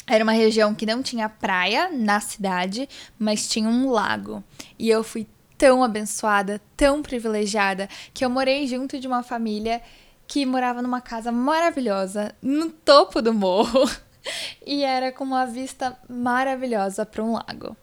Era 0.06 0.24
uma 0.24 0.34
região 0.34 0.74
que 0.74 0.86
não 0.86 1.04
tinha 1.04 1.28
praia 1.28 1.90
na 1.92 2.20
cidade, 2.20 2.88
mas 3.20 3.48
tinha 3.48 3.68
um 3.68 3.90
lago. 3.92 4.44
E 4.80 4.90
eu 4.90 5.04
fui 5.04 5.28
tão 5.58 5.84
abençoada, 5.84 6.62
tão 6.76 7.02
privilegiada, 7.02 7.90
que 8.14 8.24
eu 8.24 8.30
morei 8.30 8.68
junto 8.68 9.00
de 9.00 9.08
uma 9.08 9.24
família 9.24 9.82
que 10.28 10.46
morava 10.46 10.82
numa 10.82 11.02
casa 11.02 11.32
maravilhosa, 11.32 12.36
no 12.42 12.70
topo 12.70 13.22
do 13.22 13.34
morro, 13.34 13.90
e 14.66 14.84
era 14.84 15.12
com 15.12 15.24
uma 15.24 15.46
vista 15.46 15.98
maravilhosa 16.10 17.06
para 17.06 17.24
um 17.24 17.34
lago. 17.34 17.76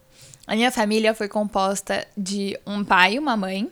A 0.47 0.55
minha 0.55 0.71
família 0.71 1.15
foi 1.15 1.27
composta 1.27 2.07
de 2.17 2.59
um 2.67 2.85
pai 2.85 3.15
e 3.15 3.19
uma 3.19 3.37
mãe, 3.37 3.71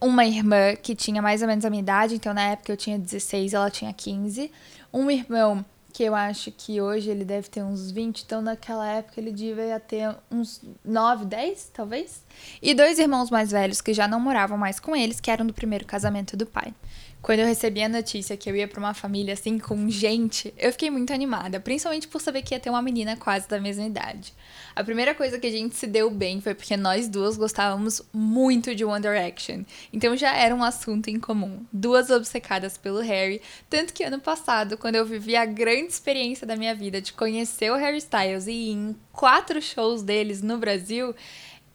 uma 0.00 0.24
irmã 0.24 0.76
que 0.76 0.94
tinha 0.94 1.20
mais 1.20 1.42
ou 1.42 1.48
menos 1.48 1.64
a 1.64 1.70
minha 1.70 1.82
idade, 1.82 2.14
então 2.14 2.32
na 2.32 2.42
época 2.42 2.72
eu 2.72 2.76
tinha 2.76 2.98
16, 2.98 3.52
ela 3.52 3.70
tinha 3.70 3.92
15, 3.92 4.50
um 4.92 5.10
irmão 5.10 5.64
que 5.92 6.02
eu 6.04 6.14
acho 6.14 6.50
que 6.52 6.80
hoje 6.80 7.10
ele 7.10 7.24
deve 7.24 7.48
ter 7.48 7.62
uns 7.62 7.90
20, 7.90 8.22
então 8.22 8.40
naquela 8.40 8.86
época 8.86 9.20
ele 9.20 9.32
devia 9.32 9.78
ter 9.80 10.14
uns 10.30 10.62
9, 10.84 11.24
10, 11.24 11.70
talvez. 11.74 12.24
E 12.62 12.74
dois 12.74 12.98
irmãos 12.98 13.30
mais 13.30 13.50
velhos 13.50 13.80
que 13.80 13.92
já 13.92 14.06
não 14.06 14.20
moravam 14.20 14.56
mais 14.56 14.80
com 14.80 14.94
eles, 14.94 15.20
que 15.20 15.30
eram 15.30 15.46
do 15.46 15.52
primeiro 15.52 15.84
casamento 15.84 16.36
do 16.36 16.46
pai. 16.46 16.72
Quando 17.22 17.40
eu 17.40 17.46
recebi 17.46 17.82
a 17.82 17.88
notícia 17.88 18.34
que 18.34 18.50
eu 18.50 18.56
ia 18.56 18.66
para 18.66 18.80
uma 18.80 18.94
família 18.94 19.34
assim 19.34 19.58
com 19.58 19.90
gente, 19.90 20.54
eu 20.56 20.72
fiquei 20.72 20.90
muito 20.90 21.12
animada, 21.12 21.60
principalmente 21.60 22.08
por 22.08 22.18
saber 22.18 22.40
que 22.40 22.54
ia 22.54 22.60
ter 22.60 22.70
uma 22.70 22.80
menina 22.80 23.14
quase 23.14 23.46
da 23.46 23.60
mesma 23.60 23.84
idade. 23.84 24.32
A 24.74 24.82
primeira 24.82 25.14
coisa 25.14 25.38
que 25.38 25.46
a 25.46 25.50
gente 25.50 25.76
se 25.76 25.86
deu 25.86 26.10
bem 26.10 26.40
foi 26.40 26.54
porque 26.54 26.78
nós 26.78 27.08
duas 27.08 27.36
gostávamos 27.36 28.00
muito 28.10 28.74
de 28.74 28.86
One 28.86 29.02
Direction, 29.02 29.64
então 29.92 30.16
já 30.16 30.34
era 30.34 30.54
um 30.54 30.64
assunto 30.64 31.08
em 31.08 31.20
comum. 31.20 31.62
Duas 31.70 32.08
obcecadas 32.08 32.78
pelo 32.78 33.00
Harry, 33.00 33.42
tanto 33.68 33.92
que 33.92 34.02
ano 34.02 34.18
passado, 34.18 34.78
quando 34.78 34.94
eu 34.94 35.04
vivi 35.04 35.36
a 35.36 35.44
grande 35.44 35.92
experiência 35.92 36.46
da 36.46 36.56
minha 36.56 36.74
vida 36.74 37.02
de 37.02 37.12
conhecer 37.12 37.70
o 37.70 37.76
Harry 37.76 37.98
Styles 37.98 38.46
e 38.46 38.52
ir 38.52 38.70
em 38.70 38.96
quatro 39.12 39.60
shows 39.60 40.02
deles 40.02 40.40
no 40.40 40.56
Brasil, 40.56 41.14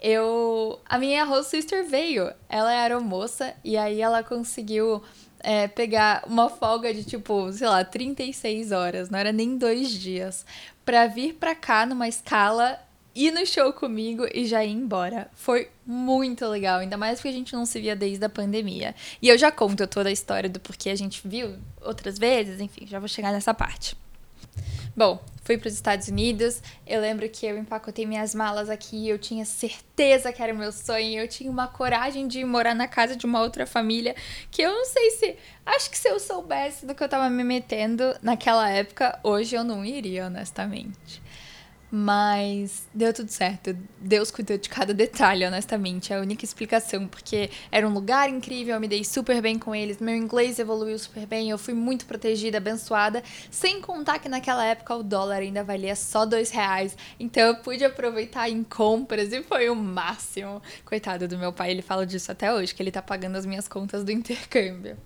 eu. 0.05 0.79
A 0.85 1.00
minha 1.00 1.24
host 1.25 1.50
sister 1.50 1.83
veio. 1.83 2.31
Ela 2.47 2.71
era 2.71 3.00
moça 3.00 3.55
e 3.63 3.75
aí 3.75 4.00
ela 4.00 4.24
conseguiu 4.24 5.01
é, 5.39 5.67
pegar 5.67 6.24
uma 6.27 6.47
folga 6.47 6.93
de 6.93 7.03
tipo, 7.03 7.51
sei 7.51 7.67
lá, 7.67 7.83
36 7.83 8.71
horas, 8.71 9.09
não 9.09 9.17
era 9.17 9.31
nem 9.31 9.57
dois 9.57 9.89
dias, 9.89 10.45
pra 10.85 11.07
vir 11.07 11.33
pra 11.33 11.55
cá 11.55 11.85
numa 11.85 12.07
escala 12.07 12.79
ir 13.15 13.31
no 13.31 13.45
show 13.45 13.74
comigo 13.74 14.27
e 14.31 14.45
já 14.45 14.63
ir 14.63 14.71
embora. 14.71 15.27
Foi 15.33 15.69
muito 15.85 16.45
legal, 16.45 16.79
ainda 16.79 16.97
mais 16.97 17.17
porque 17.17 17.29
a 17.29 17.31
gente 17.31 17.53
não 17.53 17.65
se 17.65 17.81
via 17.81 17.95
desde 17.95 18.24
a 18.25 18.29
pandemia. 18.29 18.93
E 19.21 19.27
eu 19.27 19.38
já 19.38 19.51
conto 19.51 19.88
toda 19.88 20.09
a 20.09 20.12
história 20.12 20.50
do 20.50 20.59
porquê 20.59 20.91
a 20.91 20.95
gente 20.95 21.27
viu 21.27 21.55
outras 21.81 22.19
vezes, 22.19 22.59
enfim, 22.59 22.85
já 22.85 23.00
vou 23.00 23.07
chegar 23.07 23.31
nessa 23.31 23.53
parte. 23.53 23.97
Bom, 24.95 25.19
fui 25.45 25.57
para 25.57 25.67
os 25.67 25.73
Estados 25.75 26.07
Unidos. 26.07 26.61
Eu 26.85 26.99
lembro 26.99 27.29
que 27.29 27.45
eu 27.45 27.57
empacotei 27.57 28.05
minhas 28.05 28.33
malas 28.35 28.69
aqui. 28.69 29.07
Eu 29.07 29.17
tinha 29.17 29.45
certeza 29.45 30.33
que 30.33 30.41
era 30.41 30.51
o 30.51 30.57
meu 30.57 30.71
sonho. 30.71 31.21
Eu 31.21 31.27
tinha 31.27 31.49
uma 31.49 31.67
coragem 31.67 32.27
de 32.27 32.43
morar 32.43 32.73
na 32.73 32.87
casa 32.87 33.15
de 33.15 33.25
uma 33.25 33.39
outra 33.39 33.65
família. 33.65 34.15
Que 34.49 34.63
eu 34.63 34.73
não 34.73 34.85
sei 34.85 35.11
se. 35.11 35.35
Acho 35.65 35.89
que 35.89 35.97
se 35.97 36.09
eu 36.09 36.19
soubesse 36.19 36.85
do 36.85 36.93
que 36.93 37.03
eu 37.03 37.09
tava 37.09 37.29
me 37.29 37.43
metendo 37.43 38.15
naquela 38.21 38.69
época, 38.69 39.19
hoje 39.23 39.55
eu 39.55 39.63
não 39.63 39.85
iria, 39.85 40.25
honestamente. 40.25 41.23
Mas 41.97 42.89
deu 42.93 43.13
tudo 43.13 43.31
certo. 43.31 43.73
Deus 44.01 44.29
cuidou 44.29 44.57
de 44.57 44.67
cada 44.67 44.93
detalhe, 44.93 45.45
honestamente. 45.45 46.11
É 46.11 46.17
a 46.17 46.19
única 46.19 46.43
explicação, 46.43 47.07
porque 47.07 47.49
era 47.71 47.87
um 47.87 47.93
lugar 47.93 48.29
incrível, 48.29 48.75
eu 48.75 48.81
me 48.81 48.87
dei 48.89 49.05
super 49.05 49.41
bem 49.41 49.57
com 49.57 49.73
eles, 49.73 49.99
meu 49.99 50.13
inglês 50.13 50.59
evoluiu 50.59 50.99
super 50.99 51.25
bem, 51.25 51.49
eu 51.49 51.57
fui 51.57 51.73
muito 51.73 52.05
protegida, 52.05 52.57
abençoada. 52.57 53.23
Sem 53.49 53.79
contar 53.79 54.19
que 54.19 54.27
naquela 54.27 54.65
época 54.65 54.93
o 54.93 55.03
dólar 55.03 55.37
ainda 55.37 55.63
valia 55.63 55.95
só 55.95 56.25
dois 56.25 56.49
reais. 56.49 56.97
Então 57.17 57.41
eu 57.41 57.55
pude 57.55 57.85
aproveitar 57.85 58.49
em 58.49 58.61
compras 58.61 59.31
e 59.31 59.41
foi 59.41 59.69
o 59.69 59.75
máximo. 59.75 60.61
Coitado 60.83 61.29
do 61.29 61.37
meu 61.37 61.53
pai, 61.53 61.71
ele 61.71 61.81
fala 61.81 62.05
disso 62.05 62.29
até 62.29 62.53
hoje, 62.53 62.75
que 62.75 62.83
ele 62.83 62.91
tá 62.91 63.01
pagando 63.01 63.37
as 63.37 63.45
minhas 63.45 63.69
contas 63.69 64.03
do 64.03 64.11
intercâmbio. 64.11 64.97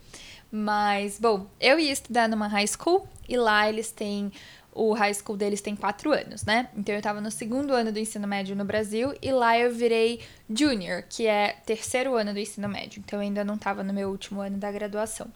Mas, 0.52 1.20
bom, 1.20 1.46
eu 1.60 1.78
ia 1.78 1.92
estudar 1.92 2.28
numa 2.28 2.48
high 2.48 2.66
school 2.66 3.08
e 3.28 3.38
lá 3.38 3.70
eles 3.70 3.92
têm 3.92 4.32
o 4.80 4.94
high 4.94 5.14
school 5.14 5.36
deles 5.36 5.60
tem 5.60 5.76
quatro 5.76 6.14
anos, 6.14 6.46
né? 6.46 6.70
Então 6.76 6.96
eu 6.96 7.02
tava 7.02 7.20
no 7.20 7.30
segundo 7.30 7.74
ano 7.74 7.92
do 7.92 8.00
ensino 8.00 8.26
médio 8.26 8.56
no 8.56 8.64
Brasil 8.64 9.14
e 9.22 9.30
lá 9.32 9.60
eu 9.60 9.74
virei 9.74 10.22
junior, 10.50 11.04
que 11.10 11.28
é 11.28 11.58
terceiro 11.66 12.16
ano 12.16 12.34
do 12.34 12.40
ensino 12.40 12.70
médio. 12.70 13.04
Então 13.06 13.20
eu 13.20 13.24
ainda 13.24 13.44
não 13.44 13.58
tava 13.58 13.84
no 13.84 13.94
meu 13.94 14.10
último 14.10 14.40
ano 14.40 14.58
da 14.58 14.72
graduação. 14.72 15.28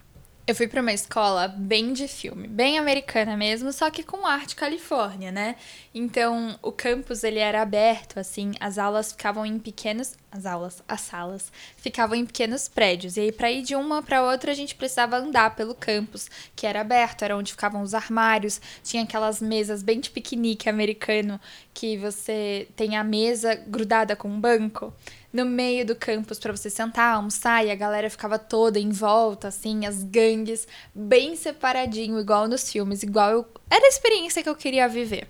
Eu 0.46 0.54
fui 0.54 0.68
para 0.68 0.82
uma 0.82 0.92
escola 0.92 1.48
bem 1.48 1.94
de 1.94 2.06
filme, 2.06 2.50
bem 2.50 2.78
americana 2.78 3.38
mesmo, 3.38 3.72
só 3.72 3.90
que 3.90 4.04
com 4.04 4.28
arte 4.28 4.58
Califórnia, 4.58 5.32
né? 5.32 5.56
Então, 5.96 6.60
o 6.62 6.70
campus 6.70 7.24
ele 7.24 7.40
era 7.40 7.62
aberto, 7.62 8.20
assim, 8.20 8.52
as 8.60 8.78
aulas 8.78 9.14
ficavam 9.14 9.46
em 9.46 9.58
pequenos, 9.58 10.18
as 10.30 10.46
aulas, 10.46 10.84
as 10.86 11.00
salas 11.00 11.50
ficavam 11.78 12.14
em 12.18 12.26
pequenos 12.26 12.68
prédios. 12.68 13.16
E 13.16 13.22
aí 13.22 13.32
para 13.32 13.50
ir 13.50 13.62
de 13.62 13.74
uma 13.74 14.04
para 14.04 14.22
outra 14.22 14.52
a 14.52 14.54
gente 14.54 14.76
precisava 14.76 15.16
andar 15.16 15.56
pelo 15.56 15.74
campus, 15.74 16.30
que 16.58 16.68
era 16.68 16.82
aberto, 16.82 17.24
era 17.24 17.38
onde 17.38 17.54
ficavam 17.54 17.82
os 17.82 17.94
armários, 17.94 18.60
tinha 18.84 19.04
aquelas 19.04 19.42
mesas 19.42 19.82
bem 19.82 20.02
de 20.02 20.10
piquenique 20.10 20.68
americano 20.68 21.40
que 21.74 21.96
você 21.96 22.68
tem 22.76 22.98
a 22.98 23.04
mesa 23.04 23.56
grudada 23.56 24.14
com 24.14 24.28
um 24.28 24.42
banco 24.42 24.94
no 25.34 25.46
meio 25.46 25.84
do 25.84 25.96
campus 25.96 26.38
para 26.38 26.56
você 26.56 26.70
sentar, 26.70 27.16
almoçar, 27.16 27.66
e 27.66 27.72
a 27.72 27.76
galera 27.76 28.10
ficava 28.10 28.38
toda 28.38 28.80
em 28.80 28.92
volta, 28.92 29.48
assim, 29.48 29.88
as 29.88 30.04
gangues, 30.04 30.68
bem 30.94 31.36
separadinho, 31.36 32.20
igual 32.20 32.48
nos 32.48 32.72
filmes, 32.72 33.02
igual 33.02 33.32
eu. 33.32 33.46
Era 33.70 33.84
a 33.84 33.90
experiência 33.90 34.44
que 34.44 34.50
eu 34.50 34.56
queria 34.56 34.88
viver. 34.88 35.28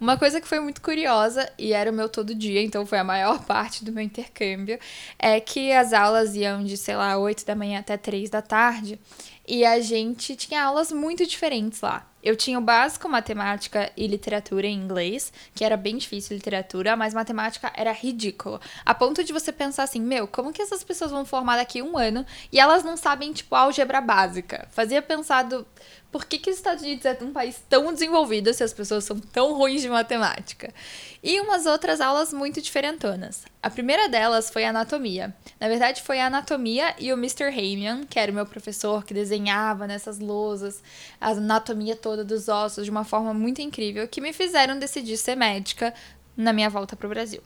Uma 0.00 0.16
coisa 0.18 0.40
que 0.40 0.46
foi 0.46 0.60
muito 0.60 0.82
curiosa, 0.82 1.50
e 1.58 1.72
era 1.72 1.90
o 1.90 1.94
meu 1.94 2.08
todo 2.08 2.34
dia, 2.34 2.62
então 2.62 2.84
foi 2.84 2.98
a 2.98 3.04
maior 3.04 3.42
parte 3.46 3.84
do 3.84 3.90
meu 3.90 4.04
intercâmbio, 4.04 4.78
é 5.18 5.40
que 5.40 5.72
as 5.72 5.92
aulas 5.94 6.36
iam 6.36 6.62
de, 6.62 6.76
sei 6.76 6.96
lá, 6.96 7.16
8 7.16 7.46
da 7.46 7.54
manhã 7.54 7.80
até 7.80 7.96
3 7.96 8.28
da 8.28 8.42
tarde, 8.42 9.00
e 9.46 9.64
a 9.64 9.80
gente 9.80 10.36
tinha 10.36 10.62
aulas 10.62 10.92
muito 10.92 11.26
diferentes 11.26 11.80
lá. 11.80 12.07
Eu 12.22 12.34
tinha 12.34 12.58
o 12.58 12.62
básico 12.62 13.08
matemática 13.08 13.92
e 13.96 14.06
literatura 14.06 14.66
em 14.66 14.76
inglês, 14.76 15.32
que 15.54 15.64
era 15.64 15.76
bem 15.76 15.96
difícil 15.96 16.36
literatura, 16.36 16.96
mas 16.96 17.14
matemática 17.14 17.72
era 17.76 17.92
ridículo. 17.92 18.60
A 18.84 18.92
ponto 18.92 19.22
de 19.22 19.32
você 19.32 19.52
pensar 19.52 19.84
assim, 19.84 20.00
meu, 20.00 20.26
como 20.26 20.52
que 20.52 20.60
essas 20.60 20.82
pessoas 20.82 21.12
vão 21.12 21.24
formar 21.24 21.56
daqui 21.56 21.80
um 21.80 21.96
ano 21.96 22.26
e 22.50 22.58
elas 22.58 22.82
não 22.82 22.96
sabem, 22.96 23.32
tipo, 23.32 23.54
álgebra 23.54 24.00
básica? 24.00 24.66
Fazia 24.72 25.00
pensado, 25.00 25.64
por 26.10 26.24
que, 26.24 26.38
que 26.38 26.50
os 26.50 26.56
Estados 26.56 26.82
Unidos 26.82 27.04
é 27.04 27.16
um 27.22 27.32
país 27.32 27.62
tão 27.68 27.92
desenvolvido 27.92 28.52
se 28.52 28.64
as 28.64 28.72
pessoas 28.72 29.04
são 29.04 29.20
tão 29.20 29.52
ruins 29.52 29.82
de 29.82 29.88
matemática? 29.88 30.74
E 31.22 31.40
umas 31.40 31.66
outras 31.66 32.00
aulas 32.00 32.32
muito 32.32 32.60
diferentonas. 32.60 33.44
A 33.62 33.70
primeira 33.70 34.08
delas 34.08 34.50
foi 34.50 34.64
anatomia. 34.64 35.34
Na 35.60 35.68
verdade, 35.68 36.02
foi 36.02 36.20
a 36.20 36.26
anatomia 36.26 36.94
e 36.98 37.12
o 37.12 37.16
Mr. 37.16 37.46
Hamian, 37.46 38.04
que 38.04 38.18
era 38.18 38.30
o 38.30 38.34
meu 38.34 38.46
professor 38.46 39.04
que 39.04 39.12
desenhava 39.12 39.86
nessas 39.86 40.18
lousas 40.18 40.82
a 41.20 41.30
anatomia 41.30 41.96
toda 41.96 42.24
dos 42.24 42.48
ossos 42.48 42.84
de 42.84 42.90
uma 42.90 43.04
forma 43.04 43.34
muito 43.34 43.60
incrível, 43.60 44.06
que 44.06 44.20
me 44.20 44.32
fizeram 44.32 44.78
decidir 44.78 45.16
ser 45.16 45.36
médica 45.36 45.92
na 46.36 46.52
minha 46.52 46.70
volta 46.70 46.94
para 46.94 47.06
o 47.06 47.10
Brasil. 47.10 47.42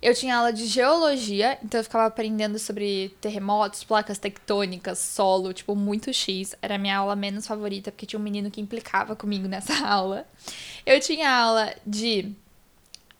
Eu 0.00 0.14
tinha 0.14 0.36
aula 0.36 0.52
de 0.52 0.64
geologia, 0.66 1.58
então 1.62 1.80
eu 1.80 1.84
ficava 1.84 2.06
aprendendo 2.06 2.56
sobre 2.56 3.16
terremotos, 3.20 3.82
placas 3.82 4.16
tectônicas, 4.16 4.98
solo, 5.00 5.52
tipo, 5.52 5.74
muito 5.74 6.12
X. 6.14 6.54
Era 6.62 6.76
a 6.76 6.78
minha 6.78 6.96
aula 6.96 7.16
menos 7.16 7.48
favorita, 7.48 7.90
porque 7.90 8.06
tinha 8.06 8.18
um 8.18 8.22
menino 8.22 8.48
que 8.48 8.60
implicava 8.60 9.16
comigo 9.16 9.48
nessa 9.48 9.74
aula. 9.84 10.24
Eu 10.86 11.00
tinha 11.00 11.28
aula 11.28 11.74
de 11.84 12.32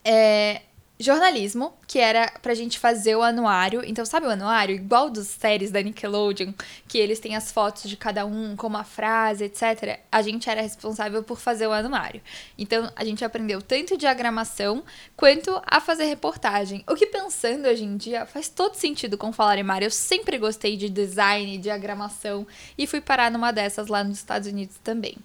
é, 0.04 0.62
jornalismo, 1.00 1.72
que 1.88 1.98
era 1.98 2.30
pra 2.42 2.52
gente 2.52 2.78
fazer 2.78 3.16
o 3.16 3.22
anuário. 3.22 3.82
Então, 3.82 4.04
sabe 4.04 4.26
o 4.26 4.30
anuário? 4.30 4.74
Igual 4.74 5.08
dos 5.08 5.26
séries 5.26 5.70
da 5.70 5.80
Nickelodeon, 5.80 6.52
que 6.86 6.98
eles 6.98 7.18
têm 7.18 7.34
as 7.34 7.50
fotos 7.50 7.88
de 7.88 7.96
cada 7.96 8.26
um, 8.26 8.54
com 8.54 8.66
uma 8.66 8.84
frase, 8.84 9.44
etc. 9.44 9.98
A 10.12 10.20
gente 10.20 10.50
era 10.50 10.60
responsável 10.60 11.22
por 11.22 11.40
fazer 11.40 11.66
o 11.66 11.72
anuário. 11.72 12.20
Então, 12.58 12.92
a 12.94 13.02
gente 13.06 13.24
aprendeu 13.24 13.62
tanto 13.62 13.96
diagramação 13.96 14.84
quanto 15.16 15.62
a 15.66 15.80
fazer 15.80 16.04
reportagem. 16.04 16.84
O 16.86 16.94
que 16.94 17.06
pensando 17.06 17.66
hoje 17.66 17.84
em 17.84 17.96
dia 17.96 18.26
faz 18.26 18.50
todo 18.50 18.74
sentido 18.74 19.16
com 19.16 19.32
falar 19.32 19.56
em 19.56 19.62
mar. 19.62 19.82
Eu 19.82 19.90
sempre 19.90 20.36
gostei 20.36 20.76
de 20.76 20.90
design, 20.90 21.56
diagramação 21.56 22.46
e 22.76 22.86
fui 22.86 23.00
parar 23.00 23.30
numa 23.30 23.50
dessas 23.50 23.88
lá 23.88 24.04
nos 24.04 24.18
Estados 24.18 24.46
Unidos 24.46 24.76
também. 24.84 25.16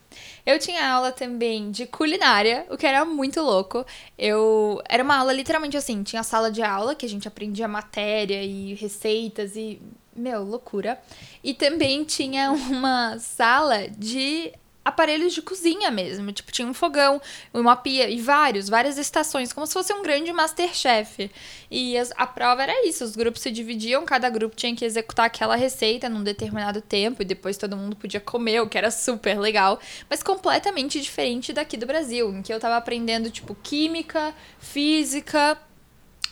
Eu 0.45 0.57
tinha 0.59 0.87
aula 0.87 1.11
também 1.11 1.71
de 1.71 1.85
culinária, 1.85 2.65
o 2.69 2.77
que 2.77 2.85
era 2.85 3.03
muito 3.03 3.41
louco. 3.41 3.85
Eu 4.17 4.81
era 4.87 5.03
uma 5.03 5.17
aula 5.17 5.33
literalmente 5.33 5.75
assim, 5.75 6.03
tinha 6.03 6.23
sala 6.23 6.52
de 6.53 6.61
aula, 6.61 6.95
que 6.95 7.05
a 7.05 7.09
gente 7.09 7.27
aprendia 7.27 7.67
matéria 7.67 8.41
e 8.43 8.73
receitas 8.75 9.55
e. 9.55 9.81
Meu, 10.15 10.43
loucura. 10.43 10.99
E 11.43 11.53
também 11.53 12.03
tinha 12.03 12.51
uma 12.71 13.17
sala 13.19 13.89
de 13.89 14.53
aparelhos 14.83 15.33
de 15.33 15.41
cozinha 15.41 15.89
mesmo. 15.89 16.31
Tipo, 16.31 16.51
tinha 16.51 16.67
um 16.67 16.73
fogão, 16.73 17.21
uma 17.53 17.75
pia 17.75 18.09
e 18.09 18.19
vários, 18.19 18.67
várias 18.67 18.97
estações, 18.97 19.53
como 19.53 19.65
se 19.65 19.73
fosse 19.73 19.93
um 19.93 20.01
grande 20.01 20.31
Masterchef. 20.33 21.31
E 21.69 21.97
as, 21.97 22.11
a 22.15 22.27
prova 22.27 22.63
era 22.63 22.87
isso: 22.87 23.03
os 23.03 23.15
grupos 23.15 23.41
se 23.41 23.51
dividiam, 23.51 24.05
cada 24.05 24.29
grupo 24.29 24.55
tinha 24.55 24.75
que 24.75 24.85
executar 24.85 25.25
aquela 25.25 25.55
receita 25.55 26.09
num 26.09 26.23
determinado 26.23 26.81
tempo 26.81 27.21
e 27.21 27.25
depois 27.25 27.57
todo 27.57 27.77
mundo 27.77 27.95
podia 27.95 28.19
comer, 28.19 28.61
o 28.61 28.67
que 28.67 28.77
era 28.77 28.91
super 28.91 29.39
legal, 29.39 29.79
mas 30.09 30.21
completamente 30.21 30.99
diferente 30.99 31.53
daqui 31.53 31.77
do 31.77 31.85
Brasil, 31.85 32.29
em 32.33 32.41
que 32.41 32.53
eu 32.53 32.59
tava 32.59 32.77
aprendendo, 32.77 33.29
tipo, 33.29 33.55
química, 33.55 34.33
física 34.59 35.57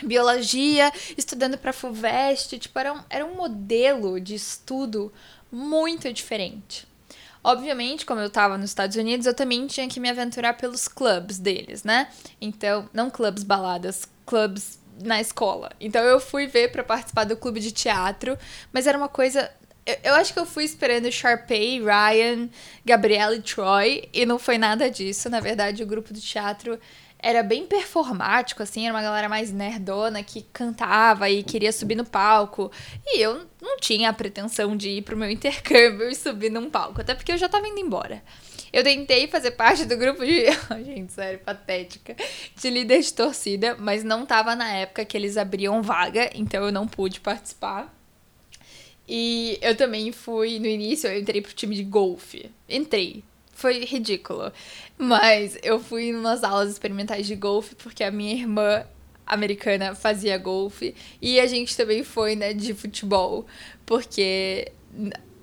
biologia, 0.04 0.92
estudando 1.18 1.58
para 1.58 1.74
FUVEST, 1.74 2.60
tipo, 2.60 2.78
era 2.78 2.94
um, 2.94 3.00
era 3.10 3.26
um 3.26 3.36
modelo 3.36 4.20
de 4.20 4.36
estudo 4.36 5.12
muito 5.52 6.12
diferente. 6.12 6.88
Obviamente, 7.44 8.06
como 8.06 8.20
eu 8.20 8.28
estava 8.28 8.58
nos 8.58 8.70
Estados 8.70 8.96
Unidos, 8.96 9.26
eu 9.26 9.34
também 9.34 9.66
tinha 9.66 9.88
que 9.88 10.00
me 10.00 10.10
aventurar 10.10 10.54
pelos 10.54 10.88
clubes 10.88 11.40
deles, 11.40 11.84
né? 11.84 12.08
Então, 12.40 12.88
não 12.94 13.10
clubes 13.10 13.44
baladas, 13.44 14.08
clubes 14.26 14.80
na 15.04 15.20
escola. 15.20 15.72
Então 15.80 16.04
eu 16.04 16.20
fui 16.20 16.46
ver 16.46 16.72
para 16.72 16.84
participar 16.84 17.24
do 17.24 17.36
clube 17.36 17.60
de 17.60 17.72
teatro, 17.72 18.38
mas 18.72 18.86
era 18.86 18.98
uma 18.98 19.10
coisa 19.10 19.50
eu, 19.86 19.98
eu 20.04 20.14
acho 20.16 20.34
que 20.34 20.40
eu 20.40 20.46
fui 20.46 20.64
esperando 20.64 21.12
Sharpay, 21.12 21.82
Ryan, 21.82 22.50
Gabrielle 22.86 23.38
e 23.38 23.42
Troy, 23.42 24.10
e 24.14 24.26
não 24.26 24.38
foi 24.38 24.58
nada 24.58 24.90
disso. 24.90 25.30
Na 25.30 25.40
verdade, 25.40 25.84
o 25.84 25.88
grupo 25.88 26.14
do 26.14 26.20
teatro 26.20 26.80
era 27.22 27.44
bem 27.44 27.66
performático, 27.66 28.64
assim, 28.64 28.86
era 28.86 28.94
uma 28.94 29.02
galera 29.02 29.30
mais 29.30 29.52
nerdona 29.52 30.24
que 30.24 30.42
cantava 30.54 31.30
e 31.30 31.44
queria 31.44 31.72
subir 31.72 31.96
no 31.96 32.06
palco. 32.06 32.72
E 33.06 33.22
eu 33.22 33.46
não 33.62 33.78
tinha 33.78 34.10
a 34.10 34.14
pretensão 34.14 34.76
de 34.76 34.90
ir 34.90 35.02
pro 35.04 35.16
meu 35.16 35.30
intercâmbio 35.30 36.10
e 36.10 36.16
subir 36.16 36.50
num 36.50 36.70
palco, 36.70 37.02
até 37.02 37.14
porque 37.14 37.32
eu 37.32 37.38
já 37.38 37.48
tava 37.48 37.68
indo 37.68 37.80
embora. 37.80 38.24
Eu 38.74 38.84
tentei 38.84 39.28
fazer 39.28 39.52
parte 39.52 39.86
do 39.86 39.98
grupo 39.98 40.26
de. 40.26 40.46
Gente, 40.84 41.12
sério, 41.12 41.40
patética. 41.40 42.16
De 42.56 42.70
líder 42.70 43.02
de 43.02 43.14
torcida, 43.14 43.76
mas 43.78 44.04
não 44.04 44.26
tava 44.26 44.56
na 44.56 44.72
época 44.72 45.06
que 45.06 45.16
eles 45.16 45.38
abriam 45.38 45.82
vaga, 45.82 46.30
então 46.34 46.64
eu 46.66 46.72
não 46.72 46.88
pude 46.88 47.20
participar. 47.20 47.94
E 49.08 49.60
eu 49.62 49.76
também 49.76 50.12
fui, 50.12 50.58
no 50.58 50.68
início, 50.68 51.10
eu 51.10 51.20
entrei 51.20 51.42
pro 51.42 51.54
time 51.54 51.76
de 51.76 51.84
golfe. 51.84 52.50
Entrei, 52.70 53.24
foi 53.62 53.86
ridículo. 53.86 54.52
Mas 54.98 55.58
eu 55.64 55.80
fui 55.80 56.10
em 56.10 56.16
umas 56.16 56.44
aulas 56.44 56.70
experimentais 56.72 57.28
de 57.28 57.36
golfe 57.36 57.76
porque 57.76 58.04
a 58.04 58.12
minha 58.12 58.34
irmã 58.34 58.84
americana 59.26 59.96
fazia 59.96 60.38
golfe 60.38 60.96
e 61.22 61.40
a 61.40 61.48
gente 61.48 61.78
também 61.78 62.04
foi, 62.04 62.36
né, 62.36 62.54
de 62.54 62.74
futebol, 62.74 63.46
porque 63.86 64.72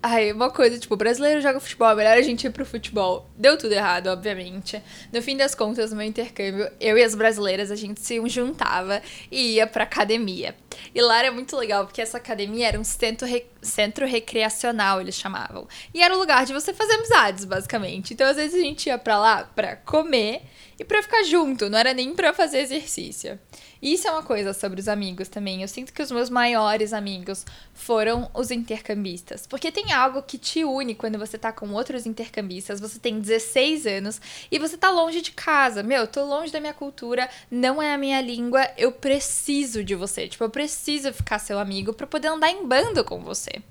Ai, 0.01 0.31
uma 0.31 0.49
coisa, 0.49 0.79
tipo, 0.79 0.97
brasileiro 0.97 1.41
joga 1.41 1.59
futebol, 1.59 1.91
é 1.91 1.95
melhor 1.97 2.17
a 2.17 2.23
gente 2.23 2.47
ir 2.47 2.51
pro 2.51 2.65
futebol. 2.65 3.29
Deu 3.37 3.59
tudo 3.59 3.73
errado, 3.73 4.07
obviamente. 4.07 4.81
No 5.13 5.21
fim 5.21 5.37
das 5.37 5.57
contas, 5.57 5.91
no 5.91 5.97
meu 5.97 6.07
intercâmbio, 6.07 6.71
eu 6.81 6.97
e 6.97 7.03
as 7.03 7.17
brasileiras, 7.17 7.69
a 7.73 7.75
gente 7.75 8.01
se 8.01 8.21
juntava 8.29 9.03
e 9.29 9.55
ia 9.55 9.67
pra 9.67 9.83
academia. 9.83 10.55
E 10.95 11.01
lá 11.01 11.19
era 11.19 11.33
muito 11.33 11.57
legal, 11.57 11.85
porque 11.85 12.01
essa 12.01 12.19
academia 12.19 12.69
era 12.69 12.79
um 12.79 12.85
centro, 12.85 13.27
re... 13.27 13.47
centro 13.63 14.07
recreacional, 14.07 15.01
eles 15.01 15.15
chamavam. 15.15 15.67
E 15.93 16.03
era 16.03 16.15
o 16.15 16.19
lugar 16.19 16.45
de 16.45 16.53
você 16.53 16.73
fazer 16.73 16.95
amizades, 16.95 17.45
basicamente. 17.45 18.15
Então, 18.15 18.27
às 18.27 18.37
vezes, 18.37 18.55
a 18.55 18.63
gente 18.63 18.87
ia 18.87 18.99
pra 18.99 19.19
lá 19.19 19.45
pra 19.45 19.77
comer 19.77 20.43
e 20.79 20.85
pra 20.85 21.03
ficar 21.03 21.25
junto, 21.25 21.69
não 21.69 21.79
era 21.79 21.93
nem 21.93 22.15
pra 22.15 22.33
fazer 22.33 22.59
exercício. 22.59 23.39
Isso 23.81 24.09
é 24.09 24.11
uma 24.11 24.23
coisa 24.23 24.53
sobre 24.53 24.81
os 24.81 24.89
amigos 24.89 25.29
também. 25.29 25.63
Eu 25.63 25.69
sinto 25.69 25.93
que 25.93 26.03
os 26.03 26.11
meus 26.11 26.29
maiores 26.29 26.93
amigos 26.93 27.47
foram 27.73 28.29
os 28.35 28.51
intercambistas. 28.51 29.47
Porque 29.47 29.71
tem 29.71 29.93
algo 29.93 30.23
que 30.23 30.37
te 30.37 30.65
une 30.65 30.95
quando 30.95 31.19
você 31.19 31.39
tá 31.39 31.53
com 31.53 31.71
outros 31.71 32.05
intercambistas. 32.05 32.81
Você 32.81 32.99
tem 32.99 33.21
16 33.21 33.87
anos 33.87 34.21
e 34.51 34.59
você 34.59 34.77
tá 34.77 34.91
longe 34.91 35.21
de 35.21 35.31
casa. 35.31 35.83
Meu, 35.83 36.03
eu 36.03 36.07
tô 36.09 36.25
longe 36.25 36.53
da 36.53 36.61
minha 36.61 36.75
cultura, 36.75 37.29
não 37.51 37.81
é 37.81 37.95
a 37.95 37.99
minha 37.99 38.21
língua, 38.21 38.69
eu 38.77 38.91
preciso 38.91 39.85
de 39.85 39.95
você. 39.95 40.27
Tipo, 40.27 40.45
eu 40.45 40.51
preciso 40.51 40.68
ficar 41.13 41.39
seu 41.39 41.59
amigo 41.59 41.93
para 41.93 42.07
poder 42.07 42.29
andar 42.29 42.51
em 42.51 42.67
bando 42.67 43.05
com 43.05 43.21
você. 43.21 43.63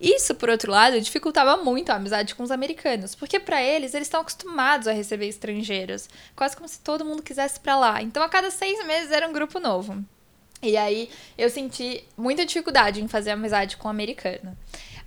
Isso, 0.00 0.34
por 0.34 0.48
outro 0.48 0.70
lado, 0.70 1.00
dificultava 1.00 1.56
muito 1.56 1.90
a 1.90 1.96
amizade 1.96 2.34
com 2.34 2.42
os 2.42 2.52
americanos, 2.52 3.14
porque 3.14 3.40
para 3.40 3.60
eles, 3.60 3.94
eles 3.94 4.06
estão 4.06 4.20
acostumados 4.20 4.86
a 4.86 4.92
receber 4.92 5.26
estrangeiros, 5.26 6.08
quase 6.36 6.56
como 6.56 6.68
se 6.68 6.80
todo 6.80 7.04
mundo 7.04 7.22
quisesse 7.22 7.58
para 7.58 7.76
lá. 7.76 8.00
Então, 8.00 8.22
a 8.22 8.28
cada 8.28 8.50
seis 8.50 8.86
meses 8.86 9.10
era 9.10 9.28
um 9.28 9.32
grupo 9.32 9.58
novo. 9.58 10.04
E 10.62 10.76
aí, 10.76 11.10
eu 11.36 11.50
senti 11.50 12.04
muita 12.16 12.46
dificuldade 12.46 13.02
em 13.02 13.08
fazer 13.08 13.32
amizade 13.32 13.76
com 13.76 13.88
o 13.88 13.90
americano 13.90 14.56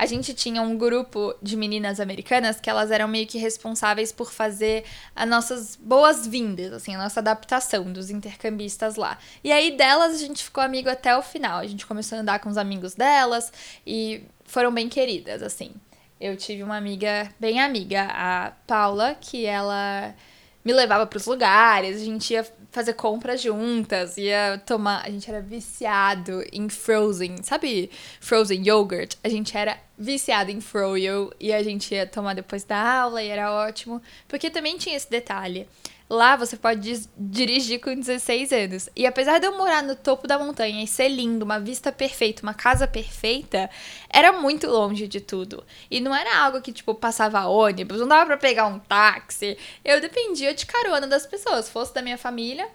a 0.02 0.08
gente 0.08 0.34
tinha 0.34 0.64
um 0.64 0.76
grupo 0.76 1.36
de 1.44 1.56
meninas 1.56 2.00
americanas 2.00 2.60
que 2.60 2.68
elas 2.68 2.90
eram 2.90 3.08
meio 3.08 3.28
que 3.28 3.38
responsáveis 3.38 4.12
por 4.12 4.32
fazer 4.32 4.84
as 5.16 5.30
nossas 5.30 5.76
boas-vindas, 5.76 6.74
assim, 6.74 6.96
a 6.96 6.98
nossa 6.98 7.20
adaptação 7.20 7.84
dos 7.94 8.10
intercambistas 8.10 8.96
lá. 8.96 9.20
E 9.44 9.52
aí 9.52 9.78
delas 9.78 10.16
a 10.16 10.18
gente 10.18 10.44
ficou 10.44 10.64
amigo 10.64 10.90
até 10.90 11.16
o 11.16 11.22
final. 11.22 11.60
A 11.60 11.68
gente 11.68 11.86
começou 11.86 12.18
a 12.18 12.22
andar 12.22 12.40
com 12.40 12.50
os 12.50 12.58
amigos 12.58 12.96
delas 12.96 13.54
e 13.86 14.24
foram 14.44 14.74
bem 14.74 14.90
queridas, 14.90 15.44
assim. 15.44 15.72
Eu 16.20 16.36
tive 16.36 16.64
uma 16.64 16.78
amiga, 16.78 17.32
bem 17.40 17.62
amiga, 17.62 18.08
a 18.10 18.54
Paula, 18.66 19.16
que 19.22 19.46
ela 19.46 20.16
me 20.64 20.74
levava 20.74 21.06
para 21.06 21.18
os 21.18 21.26
lugares, 21.26 22.02
a 22.02 22.06
gente 22.06 22.34
ia 22.34 22.46
fazer 22.72 22.94
compras 22.94 23.42
juntas, 23.42 24.18
ia 24.18 24.62
tomar. 24.66 25.04
A 25.06 25.10
gente 25.10 25.30
era 25.30 25.42
viciado 25.42 26.44
em 26.52 26.70
Frozen, 26.70 27.44
sabe? 27.44 27.90
Frozen 28.20 28.68
yogurt. 28.68 29.16
A 29.24 29.30
gente 29.30 29.56
era 29.58 29.78
viciado 29.98 30.52
em 30.52 30.62
Froyo 30.62 31.32
e 31.40 31.54
a 31.54 31.62
gente 31.62 31.94
ia 31.94 32.08
tomar 32.08 32.34
depois 32.34 32.64
da 32.64 33.02
aula 33.02 33.22
e 33.22 33.28
era 33.28 33.52
ótimo. 33.52 34.02
Porque 34.28 34.50
também 34.50 34.78
tinha 34.78 34.96
esse 34.96 35.10
detalhe. 35.10 35.68
Lá 36.12 36.36
você 36.36 36.58
pode 36.58 37.08
dirigir 37.18 37.80
com 37.80 37.96
16 37.96 38.52
anos. 38.52 38.90
E 38.94 39.08
apesar 39.08 39.40
de 39.40 39.46
eu 39.48 39.58
morar 39.58 39.82
no 39.82 39.96
topo 39.96 40.28
da 40.28 40.38
montanha 40.38 40.84
e 40.84 40.88
ser 40.88 41.08
lindo, 41.08 41.46
uma 41.46 41.58
vista 41.58 41.90
perfeita, 41.90 42.44
uma 42.44 42.54
casa 42.54 42.86
perfeita, 42.86 43.70
era 44.10 44.34
muito 44.34 44.68
longe 44.68 45.08
de 45.08 45.22
tudo. 45.22 45.64
E 45.90 46.02
não 46.02 46.14
era 46.14 46.44
algo 46.44 46.60
que, 46.60 46.74
tipo, 46.74 46.94
passava 46.94 47.46
ônibus, 47.46 48.02
não 48.02 48.10
dava 48.10 48.26
pra 48.26 48.36
pegar 48.36 48.66
um 48.66 48.78
táxi. 48.78 49.58
Eu 49.86 50.02
dependia 50.02 50.54
de 50.54 50.66
carona 50.66 51.08
das 51.08 51.26
pessoas. 51.26 51.70
Fosse 51.70 51.94
da 51.94 52.02
minha 52.02 52.18
família, 52.18 52.68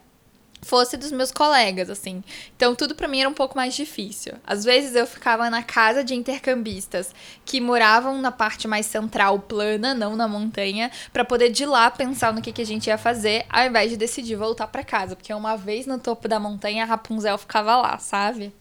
fosse 0.62 0.96
dos 0.96 1.12
meus 1.12 1.30
colegas, 1.30 1.90
assim. 1.90 2.22
Então 2.56 2.75
tudo 2.75 2.94
para 2.94 3.08
mim 3.08 3.20
era 3.20 3.28
um 3.28 3.34
pouco 3.34 3.56
mais 3.56 3.75
difícil. 3.75 4.34
Às 4.46 4.64
vezes 4.64 4.94
eu 4.94 5.06
ficava 5.06 5.48
na 5.50 5.62
casa 5.62 6.02
de 6.02 6.14
intercambistas 6.14 7.14
que 7.44 7.60
moravam 7.60 8.20
na 8.20 8.32
parte 8.32 8.66
mais 8.66 8.86
central, 8.86 9.38
plana, 9.40 9.94
não 9.94 10.16
na 10.16 10.26
montanha, 10.26 10.90
para 11.12 11.25
poder 11.25 11.50
de 11.50 11.64
lá 11.66 11.90
pensar 11.90 12.32
no 12.32 12.42
que, 12.42 12.52
que 12.52 12.62
a 12.62 12.66
gente 12.66 12.88
ia 12.88 12.98
fazer, 12.98 13.44
ao 13.48 13.66
invés 13.66 13.90
de 13.90 13.96
decidir 13.96 14.36
voltar 14.36 14.66
para 14.66 14.82
casa, 14.82 15.14
porque 15.14 15.32
uma 15.32 15.56
vez 15.56 15.86
no 15.86 15.98
topo 15.98 16.28
da 16.28 16.40
montanha 16.40 16.82
a 16.84 16.86
Rapunzel 16.86 17.38
ficava 17.38 17.76
lá, 17.76 17.98
sabe? 17.98 18.52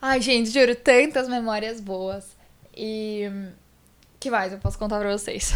Ai, 0.00 0.20
gente, 0.20 0.50
juro, 0.50 0.74
tantas 0.74 1.28
memórias 1.28 1.80
boas. 1.80 2.36
E 2.74 3.30
que 4.18 4.30
mais 4.30 4.52
eu 4.52 4.58
posso 4.58 4.78
contar 4.78 4.98
para 4.98 5.16
vocês? 5.16 5.52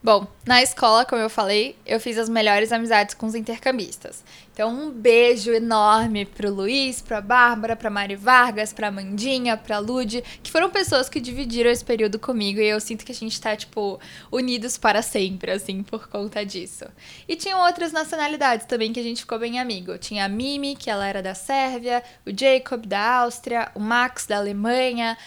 Bom, 0.00 0.28
na 0.46 0.62
escola, 0.62 1.04
como 1.04 1.20
eu 1.20 1.28
falei, 1.28 1.76
eu 1.84 1.98
fiz 1.98 2.16
as 2.18 2.28
melhores 2.28 2.70
amizades 2.70 3.16
com 3.16 3.26
os 3.26 3.34
intercambistas. 3.34 4.22
Então, 4.52 4.70
um 4.70 4.90
beijo 4.90 5.52
enorme 5.52 6.24
pro 6.24 6.54
Luiz, 6.54 7.02
pra 7.02 7.20
Bárbara, 7.20 7.74
pra 7.74 7.90
Mari 7.90 8.14
Vargas, 8.14 8.72
pra 8.72 8.92
Mandinha, 8.92 9.56
pra 9.56 9.80
Lude, 9.80 10.22
que 10.40 10.52
foram 10.52 10.70
pessoas 10.70 11.08
que 11.08 11.20
dividiram 11.20 11.68
esse 11.68 11.84
período 11.84 12.16
comigo 12.16 12.60
e 12.60 12.68
eu 12.68 12.78
sinto 12.78 13.04
que 13.04 13.10
a 13.10 13.14
gente 13.14 13.40
tá, 13.40 13.56
tipo, 13.56 13.98
unidos 14.30 14.78
para 14.78 15.02
sempre, 15.02 15.50
assim, 15.50 15.82
por 15.82 16.08
conta 16.08 16.46
disso. 16.46 16.84
E 17.26 17.34
tinham 17.34 17.60
outras 17.60 17.90
nacionalidades 17.90 18.66
também 18.66 18.92
que 18.92 19.00
a 19.00 19.04
gente 19.04 19.22
ficou 19.22 19.38
bem 19.38 19.58
amigo. 19.58 19.98
Tinha 19.98 20.26
a 20.26 20.28
Mimi, 20.28 20.76
que 20.76 20.88
ela 20.90 21.08
era 21.08 21.20
da 21.20 21.34
Sérvia, 21.34 22.04
o 22.24 22.30
Jacob 22.30 22.86
da 22.86 23.16
Áustria, 23.22 23.70
o 23.74 23.80
Max 23.80 24.26
da 24.26 24.36
Alemanha, 24.36 25.18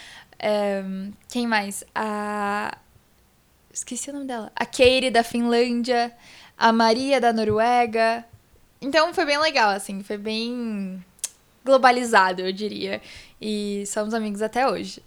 um, 0.41 0.47
ehm, 0.47 1.11
quem 1.27 1.45
mais? 1.45 1.83
A 1.93 2.77
Esqueci 3.73 4.09
o 4.09 4.13
nome 4.13 4.25
dela. 4.25 4.51
A 4.55 4.65
Katie 4.65 5.09
da 5.09 5.23
Finlândia, 5.23 6.11
a 6.57 6.73
Maria 6.73 7.21
da 7.21 7.31
Noruega. 7.31 8.25
Então 8.81 9.13
foi 9.13 9.25
bem 9.25 9.39
legal, 9.39 9.69
assim, 9.69 10.03
foi 10.03 10.17
bem 10.17 11.03
globalizado, 11.63 12.41
eu 12.41 12.51
diria. 12.51 13.01
E 13.39 13.83
somos 13.87 14.13
amigos 14.13 14.41
até 14.41 14.67
hoje. 14.67 15.01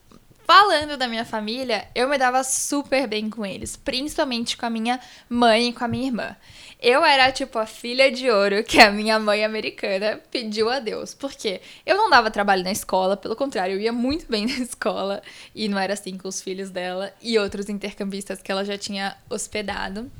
Falando 0.46 0.96
da 0.98 1.08
minha 1.08 1.24
família, 1.24 1.88
eu 1.94 2.06
me 2.08 2.18
dava 2.18 2.44
super 2.44 3.06
bem 3.06 3.30
com 3.30 3.46
eles, 3.46 3.76
principalmente 3.76 4.58
com 4.58 4.66
a 4.66 4.70
minha 4.70 5.00
mãe 5.28 5.68
e 5.68 5.72
com 5.72 5.84
a 5.84 5.88
minha 5.88 6.06
irmã. 6.06 6.36
Eu 6.86 7.02
era 7.02 7.32
tipo 7.32 7.58
a 7.58 7.64
filha 7.64 8.12
de 8.12 8.30
ouro 8.30 8.62
que 8.62 8.78
a 8.78 8.90
minha 8.90 9.18
mãe 9.18 9.42
americana 9.42 10.20
pediu 10.30 10.68
a 10.68 10.80
Deus. 10.80 11.14
Porque 11.14 11.62
eu 11.86 11.96
não 11.96 12.10
dava 12.10 12.30
trabalho 12.30 12.62
na 12.62 12.70
escola, 12.70 13.16
pelo 13.16 13.34
contrário, 13.34 13.76
eu 13.76 13.80
ia 13.80 13.90
muito 13.90 14.26
bem 14.30 14.44
na 14.46 14.58
escola 14.58 15.22
e 15.54 15.66
não 15.66 15.78
era 15.78 15.94
assim 15.94 16.18
com 16.18 16.28
os 16.28 16.42
filhos 16.42 16.68
dela 16.68 17.10
e 17.22 17.38
outros 17.38 17.70
intercambistas 17.70 18.42
que 18.42 18.52
ela 18.52 18.66
já 18.66 18.76
tinha 18.76 19.16
hospedado. 19.30 20.12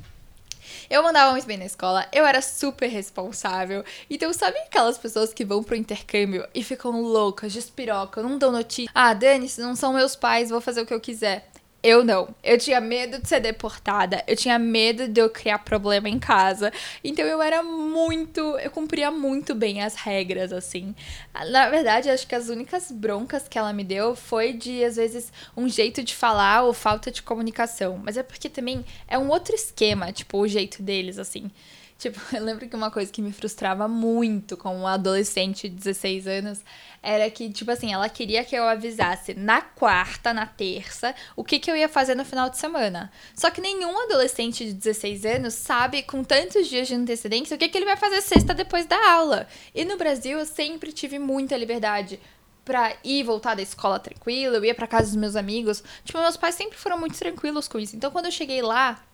Eu 0.88 1.02
mandava 1.02 1.32
muito 1.32 1.46
bem 1.46 1.58
na 1.58 1.66
escola, 1.66 2.08
eu 2.10 2.24
era 2.24 2.40
super 2.40 2.86
responsável. 2.86 3.84
Então, 4.08 4.32
sabe 4.32 4.56
aquelas 4.60 4.96
pessoas 4.96 5.34
que 5.34 5.44
vão 5.44 5.62
pro 5.62 5.76
intercâmbio 5.76 6.48
e 6.54 6.64
ficam 6.64 7.02
loucas, 7.02 7.52
despirocam, 7.52 8.22
não 8.22 8.38
dão 8.38 8.50
notícia? 8.50 8.90
Ah, 8.94 9.12
Dani, 9.12 9.50
se 9.50 9.60
não 9.60 9.76
são 9.76 9.92
meus 9.92 10.16
pais, 10.16 10.48
vou 10.48 10.62
fazer 10.62 10.80
o 10.80 10.86
que 10.86 10.94
eu 10.94 11.00
quiser. 11.00 11.46
Eu 11.84 12.02
não. 12.02 12.34
Eu 12.42 12.56
tinha 12.56 12.80
medo 12.80 13.20
de 13.20 13.28
ser 13.28 13.40
deportada. 13.40 14.24
Eu 14.26 14.34
tinha 14.34 14.58
medo 14.58 15.06
de 15.06 15.20
eu 15.20 15.28
criar 15.28 15.58
problema 15.58 16.08
em 16.08 16.18
casa. 16.18 16.72
Então 17.04 17.26
eu 17.26 17.42
era 17.42 17.62
muito. 17.62 18.40
Eu 18.58 18.70
cumpria 18.70 19.10
muito 19.10 19.54
bem 19.54 19.82
as 19.82 19.94
regras, 19.94 20.50
assim. 20.50 20.94
Na 21.50 21.68
verdade, 21.68 22.08
acho 22.08 22.26
que 22.26 22.34
as 22.34 22.48
únicas 22.48 22.90
broncas 22.90 23.46
que 23.46 23.58
ela 23.58 23.70
me 23.74 23.84
deu 23.84 24.16
foi 24.16 24.54
de, 24.54 24.82
às 24.82 24.96
vezes, 24.96 25.30
um 25.54 25.68
jeito 25.68 26.02
de 26.02 26.14
falar 26.14 26.62
ou 26.62 26.72
falta 26.72 27.10
de 27.10 27.20
comunicação. 27.22 28.00
Mas 28.02 28.16
é 28.16 28.22
porque 28.22 28.48
também 28.48 28.82
é 29.06 29.18
um 29.18 29.28
outro 29.28 29.54
esquema, 29.54 30.10
tipo, 30.10 30.38
o 30.38 30.48
jeito 30.48 30.82
deles, 30.82 31.18
assim. 31.18 31.50
Tipo, 31.98 32.20
eu 32.34 32.42
lembro 32.42 32.68
que 32.68 32.76
uma 32.76 32.90
coisa 32.90 33.10
que 33.10 33.22
me 33.22 33.32
frustrava 33.32 33.86
muito 33.88 34.56
como 34.56 34.80
uma 34.80 34.94
adolescente 34.94 35.68
de 35.68 35.76
16 35.76 36.26
anos 36.26 36.60
era 37.02 37.30
que, 37.30 37.50
tipo 37.50 37.70
assim, 37.70 37.92
ela 37.92 38.08
queria 38.08 38.44
que 38.44 38.56
eu 38.56 38.64
avisasse 38.64 39.34
na 39.34 39.60
quarta, 39.60 40.32
na 40.32 40.46
terça, 40.46 41.14
o 41.36 41.44
que, 41.44 41.58
que 41.58 41.70
eu 41.70 41.76
ia 41.76 41.88
fazer 41.88 42.14
no 42.14 42.24
final 42.24 42.48
de 42.48 42.56
semana. 42.56 43.12
Só 43.34 43.50
que 43.50 43.60
nenhum 43.60 43.98
adolescente 44.04 44.64
de 44.64 44.72
16 44.72 45.26
anos 45.26 45.54
sabe, 45.54 46.02
com 46.02 46.24
tantos 46.24 46.66
dias 46.66 46.88
de 46.88 46.94
antecedência, 46.94 47.54
o 47.54 47.58
que, 47.58 47.68
que 47.68 47.76
ele 47.76 47.84
vai 47.84 47.96
fazer 47.96 48.22
sexta 48.22 48.54
depois 48.54 48.86
da 48.86 49.12
aula. 49.12 49.46
E 49.74 49.84
no 49.84 49.98
Brasil 49.98 50.38
eu 50.38 50.46
sempre 50.46 50.92
tive 50.92 51.18
muita 51.18 51.56
liberdade 51.56 52.18
pra 52.64 52.96
ir 53.04 53.22
voltar 53.22 53.54
da 53.54 53.62
escola 53.62 53.98
tranquila, 53.98 54.56
eu 54.56 54.64
ia 54.64 54.74
pra 54.74 54.86
casa 54.86 55.08
dos 55.08 55.16
meus 55.16 55.36
amigos. 55.36 55.84
Tipo, 56.04 56.18
meus 56.20 56.36
pais 56.36 56.54
sempre 56.54 56.78
foram 56.78 56.98
muito 56.98 57.18
tranquilos 57.18 57.68
com 57.68 57.78
isso. 57.78 57.94
Então, 57.94 58.10
quando 58.10 58.26
eu 58.26 58.32
cheguei 58.32 58.62
lá, 58.62 59.04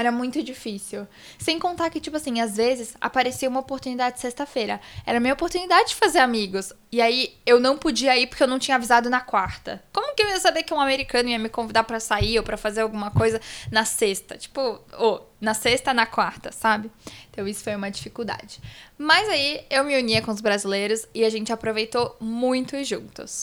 era 0.00 0.10
muito 0.10 0.42
difícil. 0.42 1.06
Sem 1.38 1.58
contar 1.58 1.90
que, 1.90 2.00
tipo 2.00 2.16
assim, 2.16 2.40
às 2.40 2.56
vezes 2.56 2.96
aparecia 3.00 3.48
uma 3.48 3.60
oportunidade 3.60 4.20
sexta-feira. 4.20 4.80
Era 5.06 5.20
minha 5.20 5.34
oportunidade 5.34 5.90
de 5.90 5.94
fazer 5.94 6.18
amigos. 6.18 6.72
E 6.90 7.00
aí 7.00 7.36
eu 7.44 7.60
não 7.60 7.76
podia 7.76 8.16
ir 8.16 8.26
porque 8.26 8.42
eu 8.42 8.48
não 8.48 8.58
tinha 8.58 8.76
avisado 8.76 9.10
na 9.10 9.20
quarta. 9.20 9.82
Como 9.92 10.14
que 10.14 10.22
eu 10.22 10.28
ia 10.28 10.40
saber 10.40 10.62
que 10.62 10.72
um 10.72 10.80
americano 10.80 11.28
ia 11.28 11.38
me 11.38 11.48
convidar 11.48 11.84
para 11.84 12.00
sair 12.00 12.38
ou 12.38 12.44
para 12.44 12.56
fazer 12.56 12.80
alguma 12.80 13.10
coisa 13.10 13.40
na 13.70 13.84
sexta? 13.84 14.36
Tipo, 14.36 14.80
ou 14.98 15.30
na 15.40 15.54
sexta, 15.54 15.92
na 15.92 16.06
quarta, 16.06 16.52
sabe? 16.52 16.90
Então 17.30 17.46
isso 17.46 17.62
foi 17.64 17.74
uma 17.74 17.90
dificuldade. 17.90 18.60
Mas 18.96 19.28
aí 19.28 19.64
eu 19.70 19.84
me 19.84 19.98
unia 19.98 20.22
com 20.22 20.30
os 20.30 20.40
brasileiros 20.40 21.06
e 21.14 21.24
a 21.24 21.30
gente 21.30 21.52
aproveitou 21.52 22.16
muito 22.20 22.82
juntos. 22.84 23.42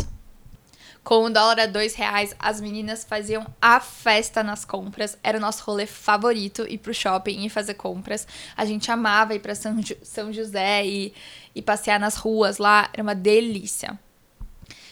Com 1.10 1.24
o 1.24 1.30
dólar 1.32 1.62
a 1.62 1.66
dois 1.66 1.96
reais, 1.96 2.36
as 2.38 2.62
meninas 2.62 3.04
faziam 3.04 3.44
a 3.60 3.80
festa 3.80 4.44
nas 4.44 4.64
compras. 4.64 5.18
Era 5.24 5.40
o 5.40 5.42
nosso 5.42 5.64
rolê 5.64 5.88
favorito 5.88 6.68
ir 6.70 6.78
pro 6.78 6.94
shopping 6.94 7.44
e 7.44 7.50
fazer 7.50 7.74
compras. 7.74 8.28
A 8.56 8.64
gente 8.64 8.92
amava 8.92 9.34
ir 9.34 9.40
pra 9.40 9.56
São, 9.56 9.76
São 10.04 10.32
José 10.32 10.86
e, 10.86 11.12
e 11.56 11.64
passear 11.64 12.00
nas 12.00 12.16
ruas 12.16 12.60
lá. 12.60 12.92
Era 12.94 13.02
uma 13.02 13.16
delícia. 13.16 13.98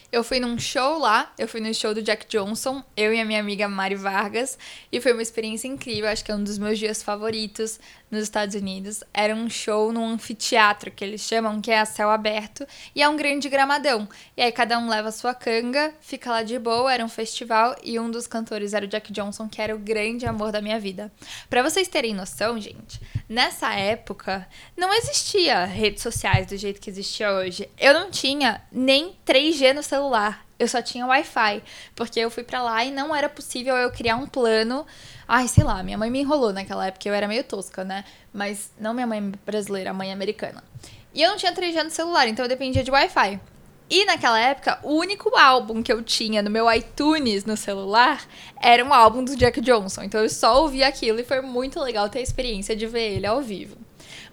Eu 0.09 0.23
fui 0.23 0.39
num 0.39 0.57
show 0.57 0.97
lá, 0.99 1.33
eu 1.37 1.49
fui 1.49 1.59
no 1.59 1.73
show 1.73 1.93
do 1.93 2.01
Jack 2.01 2.27
Johnson, 2.29 2.81
eu 2.95 3.13
e 3.13 3.19
a 3.19 3.25
minha 3.25 3.41
amiga 3.41 3.67
Mari 3.67 3.95
Vargas, 3.95 4.57
e 4.89 5.01
foi 5.01 5.11
uma 5.11 5.21
experiência 5.21 5.67
incrível, 5.67 6.09
acho 6.09 6.23
que 6.23 6.31
é 6.31 6.35
um 6.35 6.43
dos 6.43 6.57
meus 6.57 6.79
dias 6.79 7.03
favoritos 7.03 7.77
nos 8.09 8.23
Estados 8.23 8.55
Unidos. 8.55 9.03
Era 9.13 9.35
um 9.35 9.49
show 9.49 9.91
num 9.91 10.07
anfiteatro, 10.07 10.89
que 10.91 11.03
eles 11.03 11.19
chamam, 11.19 11.59
que 11.59 11.69
é 11.69 11.79
a 11.79 11.85
céu 11.85 12.09
aberto, 12.09 12.65
e 12.95 13.03
é 13.03 13.09
um 13.09 13.17
grande 13.17 13.49
gramadão. 13.49 14.07
E 14.37 14.41
aí 14.41 14.49
cada 14.49 14.79
um 14.79 14.87
leva 14.87 15.09
a 15.09 15.11
sua 15.11 15.33
canga, 15.33 15.93
fica 15.99 16.31
lá 16.31 16.41
de 16.41 16.57
boa, 16.57 16.93
era 16.93 17.03
um 17.03 17.09
festival, 17.09 17.75
e 17.83 17.99
um 17.99 18.09
dos 18.09 18.27
cantores 18.27 18.73
era 18.73 18.85
o 18.85 18.87
Jack 18.87 19.11
Johnson, 19.11 19.49
que 19.49 19.61
era 19.61 19.75
o 19.75 19.79
grande 19.79 20.25
amor 20.25 20.53
da 20.53 20.61
minha 20.61 20.79
vida. 20.79 21.11
Para 21.49 21.61
vocês 21.61 21.89
terem 21.89 22.13
noção, 22.13 22.57
gente, 22.61 23.01
nessa 23.27 23.73
época 23.73 24.47
não 24.77 24.93
existia 24.93 25.65
redes 25.65 26.01
sociais 26.01 26.47
do 26.47 26.55
jeito 26.55 26.79
que 26.79 26.89
existia 26.89 27.33
hoje. 27.33 27.69
Eu 27.77 27.93
não 27.93 28.09
tinha 28.09 28.61
nem 28.71 29.17
3G 29.25 29.73
no 29.73 29.83
celular. 29.83 29.96
Eu 30.59 30.67
só 30.67 30.81
tinha 30.81 31.05
Wi-Fi, 31.05 31.63
porque 31.95 32.19
eu 32.19 32.31
fui 32.31 32.43
para 32.43 32.61
lá 32.61 32.83
e 32.83 32.91
não 32.91 33.15
era 33.15 33.29
possível 33.29 33.75
eu 33.75 33.91
criar 33.91 34.15
um 34.15 34.25
plano. 34.25 34.85
Ai, 35.27 35.47
sei 35.47 35.63
lá, 35.63 35.83
minha 35.83 35.97
mãe 35.97 36.09
me 36.09 36.19
enrolou 36.19 36.51
naquela 36.51 36.87
época, 36.87 37.07
eu 37.07 37.13
era 37.13 37.27
meio 37.27 37.43
tosca, 37.43 37.83
né? 37.83 38.03
Mas 38.33 38.71
não 38.79 38.93
minha 38.93 39.05
mãe 39.05 39.31
brasileira, 39.45 39.91
a 39.91 39.93
mãe 39.93 40.11
americana. 40.11 40.63
E 41.13 41.21
eu 41.21 41.29
não 41.29 41.37
tinha 41.37 41.53
3G 41.53 41.83
no 41.83 41.89
celular, 41.89 42.27
então 42.27 42.45
eu 42.45 42.49
dependia 42.49 42.83
de 42.83 42.91
Wi-Fi. 42.91 43.39
E 43.89 44.03
naquela 44.03 44.39
época, 44.39 44.79
o 44.83 44.95
único 44.95 45.33
álbum 45.37 45.81
que 45.81 45.91
eu 45.91 46.03
tinha 46.03 46.41
no 46.41 46.49
meu 46.49 46.71
iTunes 46.73 47.45
no 47.45 47.55
celular 47.55 48.21
era 48.61 48.83
um 48.83 48.93
álbum 48.93 49.23
do 49.23 49.35
Jack 49.35 49.61
Johnson. 49.61 50.03
Então 50.03 50.21
eu 50.21 50.29
só 50.29 50.61
ouvia 50.61 50.87
aquilo 50.87 51.21
e 51.21 51.23
foi 51.23 51.39
muito 51.39 51.79
legal 51.79 52.09
ter 52.09 52.19
a 52.19 52.21
experiência 52.21 52.75
de 52.75 52.85
ver 52.85 53.13
ele 53.15 53.25
ao 53.25 53.41
vivo. 53.41 53.86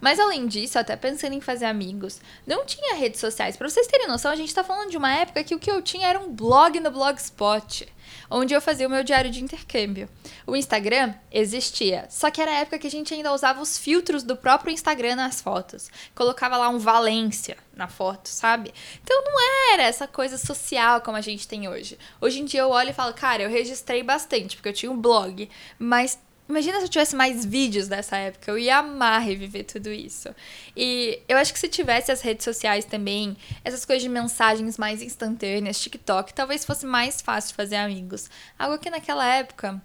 Mas 0.04 0.20
além 0.20 0.46
disso, 0.46 0.78
até 0.78 0.96
pensando 0.96 1.32
em 1.32 1.40
fazer 1.40 1.64
amigos, 1.64 2.20
não 2.46 2.66
tinha 2.66 2.94
redes 2.94 3.18
sociais. 3.18 3.56
Para 3.56 3.70
vocês 3.70 3.86
terem 3.86 4.06
noção, 4.06 4.30
a 4.30 4.36
gente 4.36 4.54
tá 4.54 4.62
falando 4.62 4.90
de 4.90 4.98
uma 4.98 5.10
época 5.10 5.42
que 5.42 5.54
o 5.54 5.58
que 5.58 5.70
eu 5.70 5.80
tinha 5.80 6.06
era 6.06 6.20
um 6.20 6.30
blog 6.30 6.78
no 6.78 6.90
Blogspot, 6.90 7.88
onde 8.30 8.52
eu 8.52 8.60
fazia 8.60 8.86
o 8.86 8.90
meu 8.90 9.02
diário 9.02 9.30
de 9.30 9.42
intercâmbio. 9.42 10.06
O 10.46 10.54
Instagram 10.54 11.14
existia, 11.32 12.06
só 12.10 12.30
que 12.30 12.42
era 12.42 12.50
a 12.50 12.56
época 12.56 12.78
que 12.80 12.86
a 12.86 12.90
gente 12.90 13.14
ainda 13.14 13.32
usava 13.32 13.62
os 13.62 13.78
filtros 13.78 14.22
do 14.22 14.36
próprio 14.36 14.74
Instagram 14.74 15.16
nas 15.16 15.40
fotos. 15.40 15.90
Colocava 16.14 16.58
lá 16.58 16.68
um 16.68 16.78
Valência 16.78 17.56
na 17.74 17.88
foto, 17.88 18.28
sabe? 18.28 18.74
Então 19.02 19.24
não 19.24 19.72
era 19.72 19.84
essa 19.84 20.06
coisa 20.06 20.36
social 20.36 21.00
como 21.00 21.16
a 21.16 21.22
gente 21.22 21.48
tem 21.48 21.66
hoje. 21.66 21.98
Hoje 22.20 22.42
em 22.42 22.44
dia 22.44 22.60
eu 22.60 22.68
olho 22.68 22.90
e 22.90 22.92
falo, 22.92 23.14
cara, 23.14 23.44
eu 23.44 23.48
registrei 23.48 24.02
bastante, 24.02 24.56
porque 24.56 24.68
eu 24.68 24.74
tinha 24.74 24.92
um 24.92 25.00
blog, 25.00 25.48
mas 25.78 26.18
Imagina 26.46 26.78
se 26.78 26.84
eu 26.84 26.88
tivesse 26.90 27.16
mais 27.16 27.44
vídeos 27.44 27.88
dessa 27.88 28.18
época, 28.18 28.50
eu 28.50 28.58
ia 28.58 28.78
amar 28.78 29.22
reviver 29.22 29.64
tudo 29.64 29.90
isso. 29.90 30.28
E 30.76 31.20
eu 31.26 31.38
acho 31.38 31.52
que 31.54 31.58
se 31.58 31.68
tivesse 31.68 32.12
as 32.12 32.20
redes 32.20 32.44
sociais 32.44 32.84
também, 32.84 33.34
essas 33.64 33.84
coisas 33.84 34.02
de 34.02 34.10
mensagens 34.10 34.76
mais 34.76 35.00
instantâneas, 35.00 35.80
TikTok, 35.80 36.34
talvez 36.34 36.64
fosse 36.64 36.84
mais 36.84 37.22
fácil 37.22 37.54
fazer 37.54 37.76
amigos. 37.76 38.28
Algo 38.58 38.78
que 38.78 38.90
naquela 38.90 39.26
época, 39.26 39.80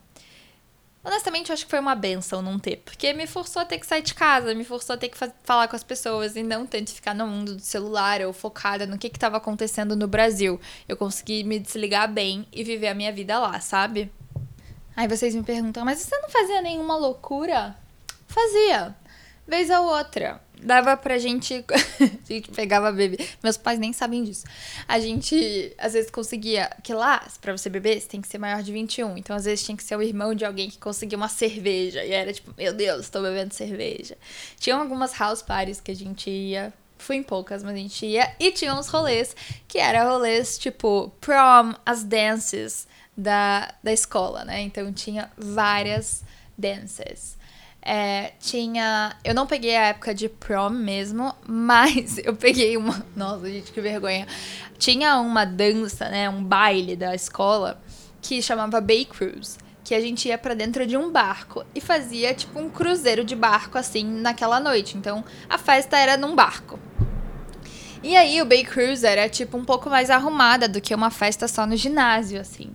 honestamente, 1.01 1.47
eu 1.47 1.53
acho 1.53 1.63
que 1.63 1.69
foi 1.69 1.79
uma 1.79 1.95
benção 1.95 2.41
não 2.41 2.59
ter, 2.59 2.81
porque 2.83 3.13
me 3.13 3.25
forçou 3.25 3.61
a 3.61 3.65
ter 3.65 3.79
que 3.79 3.87
sair 3.87 4.01
de 4.01 4.13
casa, 4.13 4.53
me 4.53 4.65
forçou 4.65 4.95
a 4.95 4.97
ter 4.97 5.07
que 5.07 5.17
falar 5.45 5.69
com 5.69 5.77
as 5.77 5.83
pessoas 5.83 6.35
e 6.35 6.43
não 6.43 6.67
tanto 6.67 6.91
ficar 6.91 7.15
no 7.15 7.25
mundo 7.25 7.55
do 7.55 7.61
celular 7.61 8.21
ou 8.21 8.33
focada 8.33 8.85
no 8.85 8.97
que 8.97 9.07
estava 9.07 9.37
acontecendo 9.37 9.95
no 9.95 10.09
Brasil. 10.09 10.59
Eu 10.89 10.97
consegui 10.97 11.41
me 11.45 11.57
desligar 11.57 12.11
bem 12.11 12.45
e 12.51 12.65
viver 12.65 12.89
a 12.89 12.93
minha 12.93 13.13
vida 13.13 13.39
lá, 13.39 13.61
sabe? 13.61 14.11
Aí 14.99 15.07
vocês 15.07 15.33
me 15.33 15.43
perguntam, 15.43 15.85
mas 15.85 15.99
você 15.99 16.17
não 16.17 16.27
fazia 16.27 16.61
nenhuma 16.61 16.97
loucura? 16.97 17.73
Fazia. 18.27 18.93
Vez 19.47 19.69
ou 19.69 19.85
outra. 19.85 20.41
Dava 20.61 20.97
pra 20.97 21.17
gente. 21.17 21.63
a 21.71 22.05
gente 22.27 22.51
pegava 22.51 22.91
bebê. 22.91 23.17
Meus 23.41 23.55
pais 23.55 23.79
nem 23.79 23.93
sabem 23.93 24.25
disso. 24.25 24.43
A 24.85 24.99
gente, 24.99 25.73
às 25.77 25.93
vezes, 25.93 26.11
conseguia. 26.11 26.69
Que 26.83 26.93
lá, 26.93 27.25
pra 27.39 27.55
você 27.55 27.69
beber, 27.69 28.01
você 28.01 28.09
tem 28.09 28.19
que 28.19 28.27
ser 28.27 28.39
maior 28.39 28.61
de 28.61 28.73
21. 28.73 29.17
Então, 29.17 29.37
às 29.37 29.45
vezes, 29.45 29.63
tinha 29.63 29.77
que 29.77 29.85
ser 29.85 29.95
o 29.95 30.01
irmão 30.01 30.35
de 30.35 30.43
alguém 30.43 30.69
que 30.69 30.77
conseguia 30.77 31.17
uma 31.17 31.29
cerveja. 31.29 32.03
E 32.03 32.11
era 32.11 32.33
tipo, 32.33 32.53
meu 32.57 32.73
Deus, 32.73 33.09
tô 33.09 33.21
bebendo 33.21 33.53
cerveja. 33.53 34.17
Tinham 34.59 34.81
algumas 34.81 35.17
house 35.17 35.41
parties 35.41 35.79
que 35.79 35.91
a 35.91 35.95
gente 35.95 36.29
ia. 36.29 36.73
Fui 36.97 37.15
em 37.15 37.23
poucas, 37.23 37.63
mas 37.63 37.73
a 37.73 37.77
gente 37.77 38.05
ia. 38.05 38.35
E 38.37 38.51
tinha 38.51 38.75
uns 38.75 38.89
rolês 38.89 39.33
que 39.65 39.77
eram 39.77 40.11
rolês 40.11 40.57
tipo 40.57 41.09
prom, 41.21 41.73
as 41.85 42.03
dances 42.03 42.85
da, 43.19 43.73
da 43.83 43.91
escola, 43.91 44.45
né? 44.45 44.61
Então 44.61 44.91
tinha 44.93 45.29
várias 45.37 46.23
dances. 46.57 47.37
É, 47.81 48.33
tinha. 48.39 49.15
Eu 49.23 49.33
não 49.33 49.45
peguei 49.45 49.75
a 49.75 49.87
época 49.87 50.13
de 50.13 50.29
prom 50.29 50.69
mesmo, 50.69 51.35
mas 51.45 52.17
eu 52.19 52.35
peguei 52.35 52.77
uma. 52.77 53.05
Nossa, 53.15 53.49
gente, 53.49 53.71
que 53.71 53.81
vergonha. 53.81 54.25
Tinha 54.77 55.19
uma 55.19 55.45
dança, 55.45 56.07
né? 56.09 56.29
Um 56.29 56.43
baile 56.43 56.95
da 56.95 57.13
escola 57.13 57.81
que 58.21 58.41
chamava 58.41 58.79
Bay 58.79 59.05
Cruise. 59.05 59.57
Que 59.83 59.95
a 59.95 59.99
gente 59.99 60.27
ia 60.27 60.37
para 60.37 60.53
dentro 60.53 60.85
de 60.85 60.95
um 60.95 61.11
barco 61.11 61.65
e 61.73 61.81
fazia 61.81 62.33
tipo 62.33 62.59
um 62.59 62.69
cruzeiro 62.69 63.23
de 63.23 63.35
barco 63.35 63.77
assim 63.77 64.05
naquela 64.05 64.59
noite. 64.59 64.95
Então 64.95 65.25
a 65.49 65.57
festa 65.57 65.97
era 65.97 66.15
num 66.15 66.35
barco. 66.35 66.79
E 68.01 68.15
aí 68.15 68.41
o 68.41 68.45
Bay 68.45 68.63
Cruise 68.63 69.05
era 69.05 69.27
tipo 69.27 69.57
um 69.57 69.65
pouco 69.65 69.89
mais 69.89 70.09
arrumada 70.09 70.69
do 70.69 70.79
que 70.79 70.95
uma 70.95 71.09
festa 71.09 71.47
só 71.47 71.65
no 71.65 71.75
ginásio, 71.75 72.39
assim. 72.39 72.71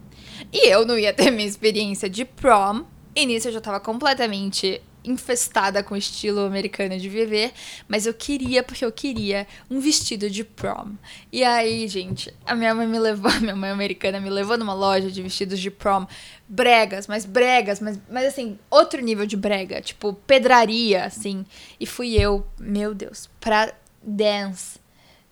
E 0.54 0.68
eu 0.68 0.86
não 0.86 0.96
ia 0.96 1.12
ter 1.12 1.32
minha 1.32 1.48
experiência 1.48 2.08
de 2.08 2.24
prom. 2.24 2.84
E 3.12 3.26
nisso 3.26 3.48
eu 3.48 3.52
já 3.52 3.60
tava 3.60 3.80
completamente 3.80 4.80
infestada 5.04 5.82
com 5.82 5.94
o 5.94 5.98
estilo 5.98 6.40
americano 6.40 6.96
de 6.96 7.08
viver, 7.08 7.52
mas 7.86 8.06
eu 8.06 8.14
queria, 8.14 8.62
porque 8.62 8.84
eu 8.84 8.90
queria, 8.90 9.46
um 9.68 9.80
vestido 9.80 10.30
de 10.30 10.44
prom. 10.44 10.92
E 11.30 11.44
aí, 11.44 11.86
gente, 11.88 12.32
a 12.46 12.54
minha 12.54 12.74
mãe 12.74 12.86
me 12.86 12.98
levou, 12.98 13.30
minha 13.42 13.56
mãe 13.56 13.70
americana 13.70 14.20
me 14.20 14.30
levou 14.30 14.56
numa 14.56 14.72
loja 14.72 15.10
de 15.10 15.20
vestidos 15.20 15.58
de 15.58 15.70
prom, 15.70 16.06
bregas, 16.48 17.06
mas 17.06 17.26
bregas, 17.26 17.80
mas, 17.80 17.98
mas 18.08 18.26
assim, 18.26 18.58
outro 18.70 19.02
nível 19.02 19.26
de 19.26 19.36
brega, 19.36 19.82
tipo 19.82 20.14
pedraria, 20.26 21.04
assim. 21.04 21.44
E 21.78 21.84
fui 21.84 22.14
eu, 22.14 22.46
meu 22.58 22.94
Deus, 22.94 23.28
pra 23.40 23.74
dance 24.02 24.83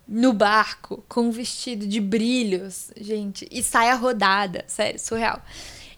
no 0.07 0.33
barco 0.33 1.05
com 1.09 1.23
um 1.23 1.31
vestido 1.31 1.87
de 1.87 2.01
brilhos, 2.01 2.91
gente, 2.97 3.47
e 3.51 3.63
saia 3.63 3.95
rodada, 3.95 4.65
sério, 4.67 4.99
surreal. 4.99 5.41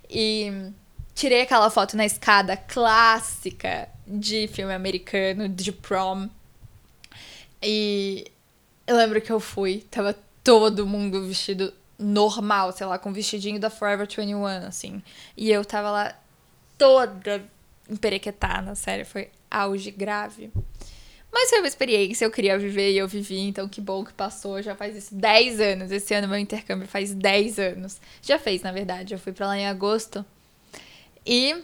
E 0.09 0.71
tirei 1.15 1.43
aquela 1.43 1.71
foto 1.71 1.97
na 1.97 2.05
escada 2.05 2.57
clássica 2.57 3.89
de 4.07 4.49
filme 4.49 4.73
americano, 4.73 5.49
de 5.49 5.73
prom. 5.73 6.29
E 7.63 8.27
eu 8.87 8.97
lembro 8.97 9.21
que 9.21 9.33
eu 9.33 9.41
fui, 9.41 9.87
tava 9.91 10.15
todo 10.43 10.87
mundo 10.87 11.27
vestido 11.27 11.73
normal, 11.99 12.73
sei 12.73 12.87
lá, 12.87 12.99
com 12.99 13.13
vestidinho 13.13 13.59
da 13.59 13.71
Forever 13.71 14.07
21, 14.07 14.45
assim. 14.45 15.03
E 15.37 15.51
eu 15.51 15.65
tava 15.65 15.91
lá 15.91 16.19
toda 16.77 17.45
emperequetada, 17.89 18.75
sério, 18.75 19.07
foi 19.07 19.31
auge 19.51 19.91
grave. 19.91 20.51
Mas 21.35 21.51
foi 21.51 21.59
uma 21.59 21.67
experiência, 21.67 22.25
eu 22.25 22.31
queria 22.31 22.57
viver 22.57 22.93
e 22.93 22.97
eu 22.97 23.09
vivi, 23.09 23.41
então 23.41 23.69
que 23.69 23.81
bom 23.81 24.05
que 24.05 24.13
passou. 24.13 24.63
Já 24.63 24.77
faz 24.77 24.95
isso 24.95 25.13
10 25.17 25.61
anos. 25.61 25.91
Esse 25.91 26.15
ano 26.15 26.29
meu 26.29 26.39
intercâmbio 26.39 26.87
faz 26.87 27.13
10 27.13 27.59
anos. 27.59 28.01
Já 28.23 28.39
fez, 28.39 28.63
na 28.63 28.71
verdade. 28.71 29.13
Eu 29.13 29.19
fui 29.19 29.33
pra 29.33 29.49
lá 29.49 29.59
em 29.59 29.67
agosto. 29.67 30.25
E 31.27 31.61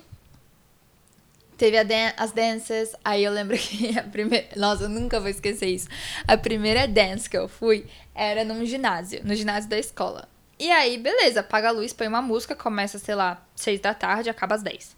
teve 1.56 1.85
dan 1.85 2.12
as 2.16 2.33
danças. 2.33 2.96
Aí 3.04 3.22
eu 3.22 3.30
lembro 3.30 3.56
que 3.62 3.96
a 3.96 4.02
primeira. 4.02 4.48
Nossa, 4.56 4.85
eu 4.85 4.88
nunca 4.88 5.20
vou 5.20 5.28
esquecer 5.28 5.68
isso. 5.68 5.87
A 6.26 6.37
primeira 6.37 6.88
dance 6.88 7.30
que 7.30 7.38
eu 7.38 7.46
fui 7.46 7.87
era 8.12 8.42
num 8.42 8.66
ginásio, 8.66 9.20
no 9.22 9.37
ginásio 9.37 9.70
da 9.70 9.78
escola. 9.78 10.28
E 10.59 10.68
aí, 10.68 10.98
beleza, 10.98 11.40
apaga 11.40 11.68
a 11.68 11.70
luz, 11.70 11.92
põe 11.92 12.09
uma 12.09 12.20
música, 12.20 12.56
começa, 12.56 12.98
sei 12.98 13.14
lá, 13.14 13.46
6 13.54 13.80
da 13.80 13.94
tarde, 13.94 14.28
acaba 14.28 14.56
às 14.56 14.64
10. 14.64 14.96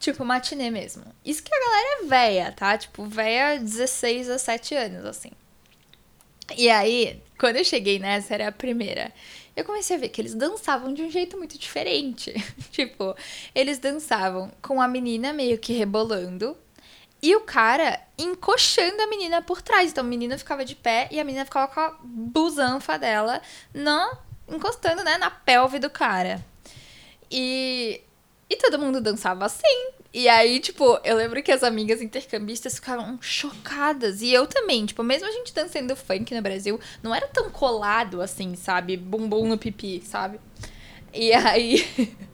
Tipo, 0.00 0.24
matinê 0.24 0.70
mesmo. 0.70 1.04
Isso 1.22 1.42
que 1.42 1.54
a 1.54 1.60
galera 1.60 1.88
é 1.88 2.06
véia, 2.06 2.52
tá? 2.52 2.76
Tipo, 2.78 3.04
véia 3.04 3.60
16 3.60 4.30
a 4.30 4.32
17 4.32 4.74
anos, 4.74 5.04
assim. 5.04 5.30
E 6.56 6.70
aí, 6.70 7.22
quando 7.38 7.56
eu 7.56 7.64
cheguei 7.64 7.98
nessa, 7.98 8.32
era 8.32 8.48
a 8.48 8.52
primeira. 8.52 9.12
Eu 9.54 9.62
comecei 9.62 9.96
a 9.96 9.98
ver 9.98 10.08
que 10.08 10.18
eles 10.18 10.34
dançavam 10.34 10.94
de 10.94 11.02
um 11.02 11.10
jeito 11.10 11.36
muito 11.36 11.58
diferente. 11.58 12.32
tipo, 12.72 13.14
eles 13.54 13.78
dançavam 13.78 14.50
com 14.62 14.80
a 14.80 14.88
menina 14.88 15.34
meio 15.34 15.58
que 15.58 15.74
rebolando 15.74 16.56
e 17.22 17.36
o 17.36 17.42
cara 17.42 18.00
encoxando 18.16 19.02
a 19.02 19.06
menina 19.06 19.42
por 19.42 19.60
trás. 19.60 19.90
Então 19.90 20.02
a 20.02 20.06
menina 20.06 20.38
ficava 20.38 20.64
de 20.64 20.74
pé 20.74 21.08
e 21.10 21.20
a 21.20 21.24
menina 21.24 21.44
ficava 21.44 21.68
com 21.68 21.78
a 21.78 21.94
busanfa 22.02 22.98
dela 22.98 23.42
na, 23.74 24.18
encostando 24.48 25.04
né, 25.04 25.18
na 25.18 25.30
pelve 25.30 25.78
do 25.78 25.90
cara. 25.90 26.42
E 27.30 28.00
e 28.50 28.56
todo 28.56 28.80
mundo 28.80 29.00
dançava 29.00 29.44
assim. 29.44 29.92
E 30.12 30.28
aí, 30.28 30.58
tipo, 30.58 30.98
eu 31.04 31.16
lembro 31.16 31.40
que 31.40 31.52
as 31.52 31.62
amigas 31.62 32.02
intercambistas 32.02 32.74
ficaram 32.74 33.16
chocadas. 33.22 34.20
E 34.20 34.32
eu 34.32 34.44
também, 34.44 34.84
tipo, 34.84 35.04
mesmo 35.04 35.28
a 35.28 35.30
gente 35.30 35.54
dançando 35.54 35.94
funk 35.94 36.34
no 36.34 36.42
Brasil, 36.42 36.80
não 37.00 37.14
era 37.14 37.28
tão 37.28 37.48
colado 37.48 38.20
assim, 38.20 38.56
sabe? 38.56 38.96
Bumbum 38.96 39.46
no 39.46 39.56
pipi, 39.56 40.02
sabe? 40.04 40.40
E 41.14 41.32
aí. 41.32 41.86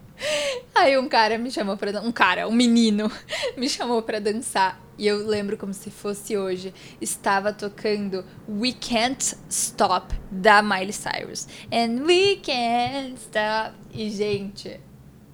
Aí 0.73 0.97
um 0.97 1.07
cara 1.07 1.37
me 1.37 1.51
chamou 1.51 1.77
pra 1.77 2.01
um 2.01 2.11
cara, 2.11 2.47
um 2.47 2.51
menino, 2.51 3.11
me 3.55 3.69
chamou 3.69 4.01
pra 4.01 4.19
dançar. 4.19 4.81
E 4.97 5.05
eu 5.05 5.27
lembro 5.27 5.57
como 5.57 5.75
se 5.75 5.91
fosse 5.91 6.35
hoje. 6.35 6.73
Estava 6.99 7.53
tocando 7.53 8.25
We 8.49 8.73
Can't 8.73 9.35
Stop 9.47 10.15
da 10.31 10.63
Miley 10.63 10.91
Cyrus. 10.91 11.47
And 11.71 12.03
we 12.03 12.37
can't 12.37 13.13
stop. 13.19 13.75
E, 13.93 14.09
gente, 14.09 14.79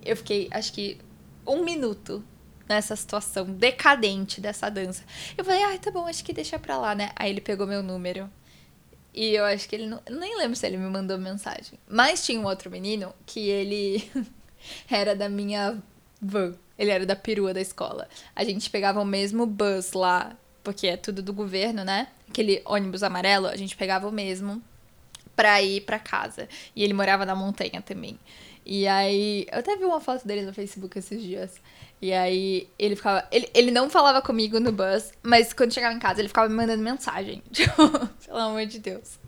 eu 0.06 0.16
fiquei, 0.18 0.48
acho 0.52 0.74
que, 0.74 0.98
um 1.46 1.63
minuto 1.63 2.24
nessa 2.68 2.96
situação 2.96 3.46
decadente 3.46 4.39
dessa 4.39 4.70
dança. 4.70 5.04
Eu 5.38 5.44
falei, 5.44 5.63
ai, 5.63 5.76
ah, 5.76 5.80
tá 5.80 5.92
bom, 5.92 6.08
acho 6.08 6.24
que 6.24 6.34
deixa 6.34 6.58
pra 6.58 6.78
lá, 6.78 6.96
né? 6.96 7.12
Aí 7.16 7.30
ele 7.30 7.42
pegou 7.42 7.68
meu 7.68 7.84
número. 7.84 8.30
E 9.13 9.36
eu 9.36 9.46
acho 9.46 9.70
que 9.70 9.76
ele 9.76 9.86
não. 9.86 10.02
Nem 10.10 10.38
lembro 10.38 10.56
se 10.56 10.66
ele 10.66 10.78
me 10.78 10.89
mandou 10.89 11.18
mensagem. 11.18 11.78
Mas 11.88 12.26
tinha 12.26 12.39
um 12.39 12.46
outro 12.46 12.72
menino 12.72 13.13
que 13.26 13.48
ele 13.48 14.10
era 14.89 15.16
da 15.16 15.30
minha 15.30 15.78
van. 16.20 16.56
Ele 16.78 16.89
era 16.89 17.06
da 17.06 17.16
perua 17.16 17.54
da 17.54 17.62
escola. 17.62 18.08
A 18.36 18.44
gente 18.44 18.70
pegava 18.70 19.00
o 19.00 19.06
mesmo 19.06 19.46
bus 19.46 19.94
lá, 19.94 20.36
porque 20.63 20.88
é 20.88 20.98
tudo 20.98 21.22
do 21.22 21.32
governo, 21.32 21.84
né? 21.84 22.08
Aquele 22.28 22.62
ônibus 22.66 23.04
amarelo, 23.04 23.46
a 23.46 23.56
gente 23.56 23.76
pegava 23.76 24.08
o 24.08 24.12
mesmo 24.12 24.62
pra 25.36 25.62
ir 25.62 25.82
pra 25.82 26.00
casa. 26.00 26.50
E 26.76 26.84
ele 26.84 26.94
morava 26.94 27.26
na 27.26 27.36
montanha 27.36 27.82
também. 27.82 28.18
E 28.65 28.88
aí, 28.88 29.45
eu 29.52 29.60
até 29.60 29.76
vi 29.76 29.84
uma 29.84 29.99
foto 29.99 30.26
dele 30.26 30.43
no 30.43 30.54
Facebook 30.54 30.97
esses 30.97 31.21
dias. 31.21 31.56
E 32.02 32.13
aí, 32.13 32.69
ele 32.78 32.95
ficava. 32.95 33.28
Ele, 33.32 33.49
ele 33.54 33.71
não 33.71 33.89
falava 33.89 34.21
comigo 34.21 34.60
no 34.60 34.71
bus, 34.71 35.12
mas 35.21 35.54
quando 35.54 35.73
chegava 35.73 35.93
em 35.93 35.99
casa, 35.99 36.21
ele 36.21 36.28
ficava 36.28 36.49
me 36.49 36.56
mandando 36.56 36.84
mensagem. 36.84 37.41
Tipo, 37.52 37.89
pelo 38.26 38.38
amor 38.38 38.65
de 38.65 38.80
Deus. 38.80 39.19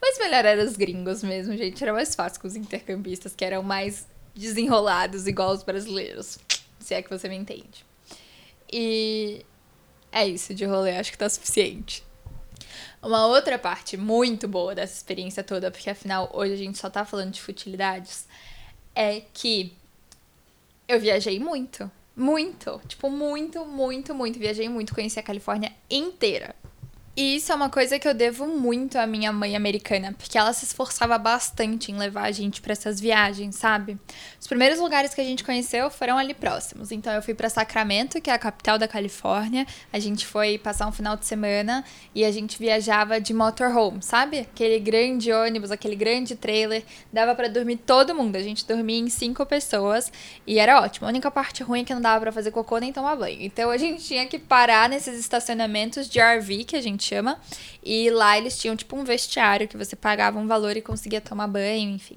Mas 0.00 0.18
melhor 0.18 0.44
era 0.44 0.64
os 0.64 0.76
gringos 0.76 1.22
mesmo, 1.22 1.56
gente. 1.56 1.82
Era 1.82 1.92
mais 1.92 2.14
fácil 2.14 2.40
com 2.40 2.46
os 2.46 2.56
intercambistas, 2.56 3.34
que 3.34 3.44
eram 3.44 3.62
mais 3.62 4.06
desenrolados, 4.34 5.26
igual 5.26 5.52
os 5.52 5.62
brasileiros. 5.62 6.38
Se 6.78 6.94
é 6.94 7.02
que 7.02 7.10
você 7.10 7.28
me 7.28 7.36
entende. 7.36 7.84
E 8.72 9.44
é 10.12 10.26
isso 10.26 10.54
de 10.54 10.64
rolê, 10.64 10.96
acho 10.96 11.12
que 11.12 11.18
tá 11.18 11.28
suficiente. 11.28 12.04
Uma 13.02 13.26
outra 13.26 13.58
parte 13.58 13.96
muito 13.96 14.48
boa 14.48 14.74
dessa 14.74 14.94
experiência 14.94 15.44
toda, 15.44 15.70
porque 15.70 15.88
afinal 15.88 16.30
hoje 16.34 16.54
a 16.54 16.56
gente 16.56 16.78
só 16.78 16.90
tá 16.90 17.04
falando 17.04 17.32
de 17.32 17.40
futilidades, 17.40 18.26
é 18.96 19.22
que 19.32 19.72
eu 20.88 20.98
viajei 20.98 21.38
muito. 21.38 21.90
Muito. 22.16 22.80
Tipo, 22.88 23.10
muito, 23.10 23.64
muito, 23.66 24.14
muito. 24.14 24.38
Viajei 24.38 24.68
muito. 24.68 24.94
Conheci 24.94 25.20
a 25.20 25.22
Califórnia 25.22 25.72
inteira. 25.90 26.56
E 27.18 27.36
isso 27.36 27.50
é 27.50 27.54
uma 27.54 27.70
coisa 27.70 27.98
que 27.98 28.06
eu 28.06 28.12
devo 28.12 28.46
muito 28.46 28.98
à 28.98 29.06
minha 29.06 29.32
mãe 29.32 29.56
americana, 29.56 30.14
porque 30.18 30.36
ela 30.36 30.52
se 30.52 30.66
esforçava 30.66 31.16
bastante 31.16 31.90
em 31.90 31.96
levar 31.96 32.24
a 32.24 32.30
gente 32.30 32.60
para 32.60 32.72
essas 32.72 33.00
viagens, 33.00 33.56
sabe? 33.56 33.96
Os 34.38 34.46
primeiros 34.46 34.78
lugares 34.78 35.14
que 35.14 35.22
a 35.22 35.24
gente 35.24 35.42
conheceu 35.42 35.88
foram 35.90 36.18
ali 36.18 36.34
próximos. 36.34 36.92
Então 36.92 37.10
eu 37.14 37.22
fui 37.22 37.32
para 37.32 37.48
Sacramento, 37.48 38.20
que 38.20 38.28
é 38.28 38.34
a 38.34 38.38
capital 38.38 38.78
da 38.78 38.86
Califórnia. 38.86 39.66
A 39.90 39.98
gente 39.98 40.26
foi 40.26 40.58
passar 40.58 40.86
um 40.86 40.92
final 40.92 41.16
de 41.16 41.24
semana 41.24 41.82
e 42.14 42.22
a 42.22 42.30
gente 42.30 42.58
viajava 42.58 43.18
de 43.18 43.32
motorhome, 43.32 44.02
sabe? 44.02 44.40
Aquele 44.40 44.78
grande 44.78 45.32
ônibus, 45.32 45.70
aquele 45.70 45.96
grande 45.96 46.36
trailer, 46.36 46.84
dava 47.10 47.34
para 47.34 47.48
dormir 47.48 47.78
todo 47.78 48.14
mundo. 48.14 48.36
A 48.36 48.42
gente 48.42 48.66
dormia 48.66 48.98
em 48.98 49.08
cinco 49.08 49.46
pessoas 49.46 50.12
e 50.46 50.58
era 50.58 50.82
ótimo. 50.82 51.06
A 51.06 51.08
única 51.08 51.30
parte 51.30 51.62
ruim 51.62 51.80
é 51.80 51.84
que 51.84 51.94
não 51.94 52.02
dava 52.02 52.20
para 52.20 52.32
fazer 52.32 52.50
cocô 52.50 52.76
nem 52.76 52.92
tomar 52.92 53.16
banho. 53.16 53.38
Então 53.40 53.70
a 53.70 53.78
gente 53.78 54.04
tinha 54.04 54.26
que 54.26 54.38
parar 54.38 54.86
nesses 54.90 55.18
estacionamentos 55.18 56.10
de 56.10 56.20
RV 56.20 56.64
que 56.64 56.76
a 56.76 56.82
gente 56.82 57.05
chama. 57.06 57.38
E 57.82 58.10
lá 58.10 58.36
eles 58.36 58.58
tinham 58.58 58.76
tipo 58.76 58.96
um 58.96 59.04
vestiário 59.04 59.68
que 59.68 59.76
você 59.76 59.94
pagava 59.94 60.38
um 60.38 60.46
valor 60.46 60.76
e 60.76 60.82
conseguia 60.82 61.20
tomar 61.20 61.46
banho, 61.46 61.90
enfim. 61.90 62.16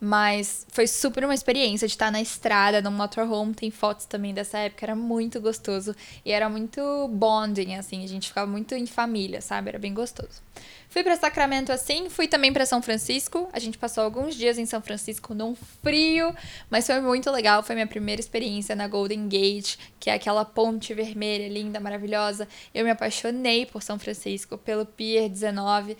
Mas 0.00 0.64
foi 0.68 0.86
super 0.86 1.24
uma 1.24 1.34
experiência 1.34 1.88
de 1.88 1.94
estar 1.94 2.10
na 2.12 2.20
estrada, 2.20 2.80
no 2.80 2.90
motorhome. 2.90 3.52
Tem 3.52 3.70
fotos 3.70 4.06
também 4.06 4.32
dessa 4.32 4.58
época, 4.58 4.86
era 4.86 4.94
muito 4.94 5.40
gostoso. 5.40 5.94
E 6.24 6.30
era 6.30 6.48
muito 6.48 7.08
bonding, 7.08 7.74
assim, 7.74 8.04
a 8.04 8.08
gente 8.08 8.28
ficava 8.28 8.50
muito 8.50 8.74
em 8.74 8.86
família, 8.86 9.40
sabe? 9.40 9.70
Era 9.70 9.78
bem 9.78 9.92
gostoso. 9.92 10.40
Fui 10.88 11.02
para 11.02 11.16
Sacramento 11.16 11.70
assim, 11.70 12.08
fui 12.08 12.26
também 12.26 12.52
para 12.52 12.64
São 12.64 12.80
Francisco. 12.80 13.48
A 13.52 13.58
gente 13.58 13.76
passou 13.76 14.04
alguns 14.04 14.34
dias 14.34 14.56
em 14.56 14.64
São 14.64 14.80
Francisco 14.80 15.34
num 15.34 15.54
frio, 15.54 16.34
mas 16.70 16.86
foi 16.86 17.00
muito 17.00 17.30
legal. 17.30 17.62
Foi 17.62 17.74
minha 17.74 17.86
primeira 17.86 18.20
experiência 18.20 18.74
na 18.74 18.88
Golden 18.88 19.28
Gate, 19.28 19.76
que 20.00 20.08
é 20.08 20.14
aquela 20.14 20.44
ponte 20.44 20.94
vermelha, 20.94 21.48
linda, 21.48 21.78
maravilhosa. 21.78 22.48
Eu 22.72 22.84
me 22.84 22.90
apaixonei 22.90 23.66
por 23.66 23.82
São 23.82 23.98
Francisco, 23.98 24.56
pelo 24.56 24.86
Pier 24.86 25.28
19 25.28 25.96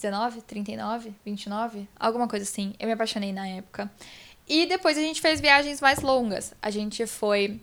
19, 0.00 0.42
39, 0.42 1.12
29, 1.24 1.88
alguma 1.98 2.26
coisa 2.26 2.44
assim. 2.44 2.72
Eu 2.78 2.86
me 2.86 2.92
apaixonei 2.94 3.32
na 3.32 3.46
época. 3.46 3.90
E 4.48 4.66
depois 4.66 4.96
a 4.96 5.00
gente 5.00 5.20
fez 5.20 5.40
viagens 5.40 5.80
mais 5.80 6.00
longas. 6.00 6.54
A 6.62 6.70
gente 6.70 7.06
foi 7.06 7.60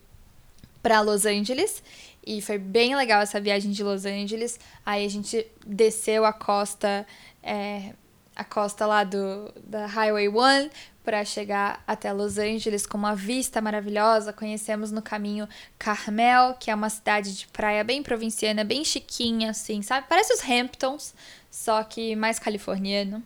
para 0.81 1.01
Los 1.01 1.25
Angeles 1.25 1.83
e 2.25 2.41
foi 2.41 2.57
bem 2.57 2.95
legal 2.95 3.21
essa 3.21 3.41
viagem 3.41 3.71
de 3.71 3.83
Los 3.83 4.05
Angeles. 4.05 4.59
Aí 4.85 5.05
a 5.05 5.09
gente 5.09 5.45
desceu 5.65 6.25
a 6.25 6.31
costa, 6.31 7.05
é, 7.41 7.93
a 8.35 8.43
costa 8.43 8.85
lá 8.85 9.03
do 9.03 9.51
da 9.63 9.85
Highway 9.87 10.29
1 10.29 10.69
para 11.03 11.23
chegar 11.23 11.81
até 11.87 12.11
Los 12.11 12.37
Angeles 12.37 12.85
com 12.85 12.97
uma 12.97 13.15
vista 13.15 13.61
maravilhosa. 13.61 14.31
Conhecemos 14.31 14.91
no 14.91 15.01
caminho 15.01 15.47
Carmel, 15.79 16.53
que 16.59 16.69
é 16.69 16.75
uma 16.75 16.89
cidade 16.89 17.35
de 17.35 17.47
praia 17.47 17.83
bem 17.83 18.03
provinciana, 18.03 18.63
bem 18.63 18.83
chiquinha, 18.83 19.51
assim, 19.51 19.81
sabe? 19.81 20.05
Parece 20.07 20.33
os 20.33 20.41
Hamptons, 20.43 21.13
só 21.49 21.83
que 21.83 22.15
mais 22.15 22.39
californiano. 22.39 23.23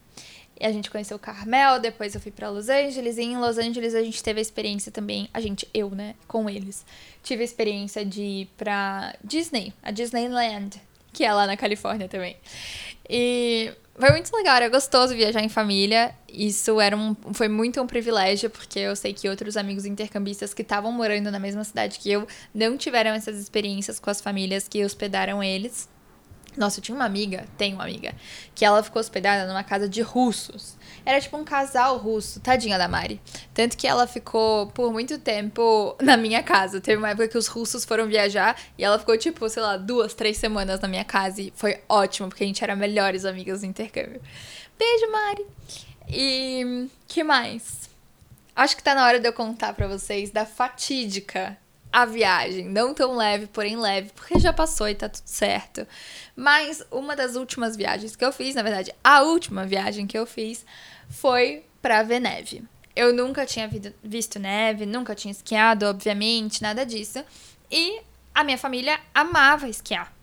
E 0.60 0.66
a 0.66 0.72
gente 0.72 0.92
conheceu 0.92 1.18
Carmel, 1.18 1.80
depois 1.80 2.14
eu 2.14 2.22
fui 2.22 2.32
para 2.32 2.50
Los 2.50 2.70
Angeles, 2.70 3.18
e 3.18 3.24
em 3.24 3.38
Los 3.38 3.58
Angeles 3.58 3.96
a 3.96 4.04
gente 4.04 4.22
teve 4.22 4.40
a 4.40 4.42
experiência 4.42 4.92
também, 4.92 5.28
a 5.34 5.42
gente, 5.42 5.68
eu, 5.74 5.90
né, 5.90 6.14
com 6.28 6.48
eles, 6.48 6.86
tive 7.24 7.42
a 7.42 7.46
experiência 7.46 8.06
de 8.06 8.22
ir 8.22 8.50
pra 8.58 9.16
Disney, 9.24 9.74
a 9.82 9.90
Disneyland, 9.90 10.80
que 11.12 11.24
é 11.24 11.34
lá 11.34 11.48
na 11.48 11.58
Califórnia 11.58 12.08
também. 12.08 12.38
E 13.10 13.74
foi 13.96 14.10
muito 14.12 14.36
legal, 14.36 14.56
era 14.56 14.70
gostoso 14.70 15.14
viajar 15.14 15.42
em 15.42 15.50
família. 15.50 16.16
Isso 16.28 16.80
era 16.80 16.96
um, 16.96 17.16
foi 17.34 17.48
muito 17.48 17.82
um 17.82 17.88
privilégio, 17.88 18.50
porque 18.50 18.80
eu 18.80 18.96
sei 18.96 19.14
que 19.14 19.28
outros 19.28 19.58
amigos 19.58 19.86
intercambistas 19.86 20.54
que 20.54 20.62
estavam 20.62 20.92
morando 20.92 21.30
na 21.30 21.40
mesma 21.40 21.64
cidade 21.64 22.00
que 22.00 22.12
eu 22.12 22.28
não 22.54 22.78
tiveram 22.78 23.12
essas 23.12 23.38
experiências 23.38 24.00
com 24.00 24.10
as 24.10 24.22
famílias 24.22 24.68
que 24.68 24.84
hospedaram 24.84 25.44
eles. 25.44 25.90
Nossa, 26.58 26.80
eu 26.80 26.84
tinha 26.84 26.96
uma 26.96 27.06
amiga, 27.06 27.46
tenho 27.58 27.76
uma 27.76 27.84
amiga, 27.84 28.14
que 28.54 28.66
ela 28.66 28.84
ficou 28.84 29.00
hospedada 29.00 29.48
numa 29.48 29.64
casa 29.64 29.88
de 29.88 30.02
russos. 30.02 30.76
Era 31.06 31.20
tipo 31.20 31.38
um 31.38 31.46
casal 31.46 31.98
russo, 31.98 32.40
tadinha 32.42 32.78
da 32.78 32.88
Mari. 32.88 33.22
Tanto 33.54 33.78
que 33.78 33.88
ela 33.88 34.06
ficou 34.06 34.68
por 34.68 34.92
muito 34.92 35.18
tempo 35.18 35.96
na 36.02 36.18
minha 36.18 36.44
casa. 36.44 36.82
Teve 36.82 36.98
uma 36.98 37.10
época 37.10 37.30
que 37.30 37.38
os 37.38 37.48
russos 37.48 37.86
foram 37.86 38.08
viajar 38.08 38.60
e 38.78 38.84
ela 38.84 39.00
ficou, 39.00 39.18
tipo, 39.18 39.48
sei 39.50 39.64
lá, 39.64 39.78
duas, 39.78 40.14
três 40.14 40.38
semanas 40.38 40.80
na 40.82 40.88
minha 40.88 41.06
casa 41.06 41.42
e 41.42 41.54
foi 41.56 41.80
ótimo, 41.88 42.28
porque 42.28 42.44
a 42.44 42.48
gente 42.48 42.64
era 42.64 42.76
melhores 42.76 43.24
amigas 43.24 43.62
no 43.62 43.70
intercâmbio. 43.70 44.22
Beijo, 44.78 45.12
Mari! 45.12 45.46
E 46.10 46.88
que 47.08 47.24
mais? 47.24 47.90
Acho 48.54 48.76
que 48.76 48.84
tá 48.84 48.94
na 48.94 49.06
hora 49.06 49.20
de 49.20 49.28
eu 49.28 49.34
contar 49.34 49.74
para 49.74 49.88
vocês 49.88 50.30
da 50.30 50.46
fatídica 50.46 51.58
a 51.92 52.06
viagem. 52.06 52.68
Não 52.70 52.94
tão 52.94 53.16
leve, 53.16 53.48
porém 53.48 53.76
leve, 53.76 54.12
porque 54.16 54.40
já 54.40 54.54
passou 54.54 54.88
e 54.88 54.96
tá 54.96 55.10
tudo 55.10 55.26
certo. 55.26 55.88
Mas 56.36 56.84
uma 56.92 57.16
das 57.16 57.36
últimas 57.36 57.76
viagens 57.76 58.16
que 58.16 58.24
eu 58.24 58.32
fiz, 58.32 58.56
na 58.56 58.64
verdade, 58.64 58.94
a 59.04 59.22
última 59.22 59.66
viagem 59.66 60.08
que 60.08 60.18
eu 60.18 60.26
fiz 60.26 60.66
foi 61.10 61.66
para 61.82 62.04
ver 62.04 62.20
neve. 62.20 62.64
Eu 62.96 63.14
nunca 63.14 63.46
tinha 63.46 63.70
visto 64.04 64.40
neve, 64.40 64.86
nunca 64.86 65.16
tinha 65.16 65.32
esquiado, 65.32 65.86
obviamente, 65.86 66.62
nada 66.62 66.86
disso. 66.86 67.24
E 67.70 68.02
a 68.34 68.44
minha 68.44 68.58
família 68.58 69.00
amava 69.14 69.68
esquiar. 69.68 70.14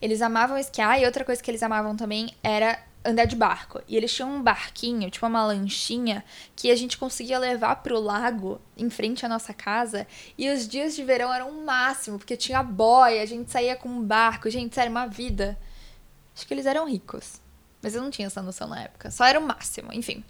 Eles 0.00 0.20
amavam 0.20 0.58
esquiar 0.58 1.00
e 1.00 1.06
outra 1.06 1.24
coisa 1.24 1.42
que 1.42 1.50
eles 1.50 1.62
amavam 1.62 1.96
também 1.96 2.34
era 2.42 2.78
andar 3.06 3.24
de 3.24 3.36
barco. 3.36 3.80
E 3.86 3.96
eles 3.96 4.12
tinham 4.12 4.34
um 4.34 4.42
barquinho, 4.42 5.10
tipo 5.10 5.26
uma 5.26 5.46
lanchinha, 5.46 6.24
que 6.54 6.70
a 6.70 6.76
gente 6.76 6.98
conseguia 6.98 7.38
levar 7.38 7.76
pro 7.76 8.00
lago 8.00 8.60
em 8.76 8.90
frente 8.90 9.24
à 9.24 9.28
nossa 9.28 9.54
casa. 9.54 10.06
E 10.36 10.50
os 10.50 10.66
dias 10.66 10.96
de 10.96 11.04
verão 11.04 11.32
eram 11.32 11.50
o 11.50 11.64
máximo, 11.64 12.18
porque 12.18 12.36
tinha 12.36 12.62
boia, 12.62 13.22
a 13.22 13.26
gente 13.26 13.50
saía 13.50 13.76
com 13.76 13.88
um 13.88 14.02
barco. 14.02 14.50
Gente, 14.50 14.74
sério, 14.74 14.90
uma 14.90 15.06
vida. 15.06 15.58
Acho 16.34 16.46
que 16.46 16.52
eles 16.52 16.66
eram 16.66 16.88
ricos. 16.88 17.40
Mas 17.82 17.94
eu 17.94 18.02
não 18.02 18.10
tinha 18.10 18.26
essa 18.26 18.42
noção 18.42 18.68
na 18.68 18.82
época. 18.82 19.10
Só 19.10 19.24
era 19.24 19.38
o 19.38 19.42
máximo, 19.42 19.92
enfim. 19.92 20.24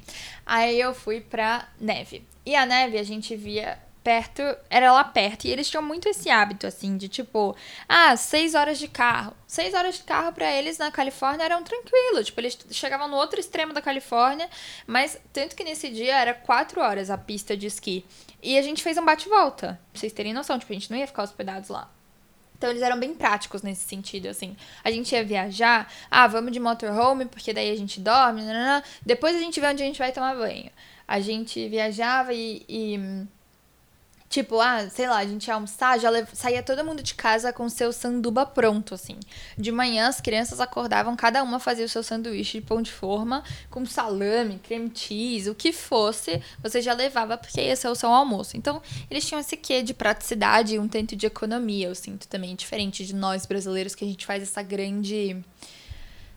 Aí 0.45 0.79
eu 0.79 0.95
fui 0.95 1.21
pra 1.21 1.69
neve. 1.81 2.23
E 2.45 2.55
a 2.55 2.67
neve 2.67 2.99
a 2.99 3.03
gente 3.03 3.35
via 3.35 3.79
perto, 4.07 4.41
era 4.71 4.93
lá 4.93 5.03
perto, 5.03 5.47
e 5.47 5.51
eles 5.51 5.69
tinham 5.69 5.83
muito 5.83 6.09
esse 6.09 6.31
hábito, 6.31 6.65
assim, 6.65 6.97
de 6.97 7.09
tipo, 7.09 7.57
ah, 7.89 8.17
seis 8.17 8.55
horas 8.55 8.79
de 8.79 8.87
carro. 8.87 9.35
Seis 9.49 9.75
horas 9.75 9.97
de 9.97 10.05
carro 10.05 10.33
para 10.33 10.49
eles 10.53 10.79
na 10.79 10.93
Califórnia 10.93 11.45
eram 11.45 11.65
tranquilo, 11.65 12.23
tipo, 12.23 12.41
eles 12.41 12.57
chegavam 12.71 13.09
no 13.09 13.17
outro 13.17 13.41
extremo 13.41 13.73
da 13.73 13.83
Califórnia, 13.83 14.49
mas 14.87 15.19
tanto 15.33 15.57
que 15.57 15.65
nesse 15.65 15.89
dia 15.89 16.17
era 16.21 16.33
quatro 16.33 16.81
horas 16.81 17.11
a 17.11 17.19
pista 17.19 17.57
de 17.57 17.67
esqui. 17.67 18.05
E 18.41 18.57
a 18.57 18.63
gente 18.63 18.81
fez 18.81 18.97
um 18.97 19.05
bate-volta, 19.05 19.81
pra 19.91 20.01
vocês 20.01 20.13
terem 20.13 20.33
noção, 20.33 20.57
tipo, 20.57 20.73
a 20.73 20.77
gente 20.77 20.89
não 20.89 20.97
ia 20.97 21.09
ficar 21.09 21.25
hospedados 21.25 21.69
lá. 21.69 21.91
Então 22.57 22.71
eles 22.71 22.83
eram 22.83 23.01
bem 23.01 23.13
práticos 23.13 23.63
nesse 23.63 23.89
sentido, 23.89 24.29
assim. 24.29 24.57
A 24.85 24.91
gente 24.93 25.13
ia 25.13 25.25
viajar, 25.25 25.93
ah, 26.09 26.29
vamos 26.29 26.53
de 26.53 26.61
motorhome, 26.61 27.27
porque 27.27 27.53
daí 27.53 27.73
a 27.73 27.77
gente 27.77 27.99
dorme, 27.99 28.43
nanana. 28.43 28.85
depois 29.05 29.35
a 29.35 29.41
gente 29.41 29.59
vê 29.59 29.67
onde 29.67 29.83
a 29.83 29.87
gente 29.87 29.99
vai 29.99 30.13
tomar 30.13 30.37
banho. 30.37 30.71
A 31.09 31.19
gente 31.19 31.69
viajava 31.69 32.33
e, 32.33 32.65
e 32.69 33.27
Tipo, 34.37 34.61
ah, 34.61 34.87
sei 34.91 35.09
lá, 35.09 35.17
a 35.17 35.27
gente 35.27 35.47
ia 35.47 35.55
almoçar, 35.55 35.99
já 35.99 36.11
saía 36.35 36.63
todo 36.63 36.85
mundo 36.85 37.03
de 37.03 37.15
casa 37.15 37.55
com 37.55 37.67
seu 37.71 37.91
sanduba 37.91 38.45
pronto, 38.45 38.93
assim. 38.93 39.19
De 39.57 39.73
manhã, 39.73 40.09
as 40.09 40.21
crianças 40.21 40.61
acordavam, 40.61 41.17
cada 41.17 41.43
uma 41.43 41.59
fazia 41.59 41.87
o 41.87 41.89
seu 41.89 42.03
sanduíche 42.03 42.61
de 42.61 42.67
pão 42.67 42.83
de 42.83 42.93
forma, 42.93 43.43
com 43.71 43.87
salame, 43.87 44.59
creme 44.59 44.93
cheese, 44.95 45.49
o 45.49 45.55
que 45.55 45.73
fosse, 45.73 46.43
você 46.63 46.83
já 46.83 46.93
levava 46.93 47.39
porque 47.39 47.63
ia 47.63 47.75
ser 47.75 47.89
o 47.89 47.95
seu 47.95 48.11
almoço. 48.11 48.59
Então, 48.59 48.83
eles 49.11 49.27
tinham 49.27 49.41
esse 49.41 49.57
quê 49.57 49.83
de 49.83 49.95
praticidade 49.95 50.75
e 50.75 50.79
um 50.79 50.87
tanto 50.87 51.17
de 51.17 51.25
economia, 51.25 51.87
eu 51.89 51.95
sinto 51.95 52.29
também, 52.29 52.55
diferente 52.55 53.07
de 53.07 53.15
nós 53.15 53.47
brasileiros, 53.47 53.95
que 53.95 54.05
a 54.05 54.07
gente 54.07 54.27
faz 54.27 54.43
essa 54.43 54.63
grande 54.63 55.43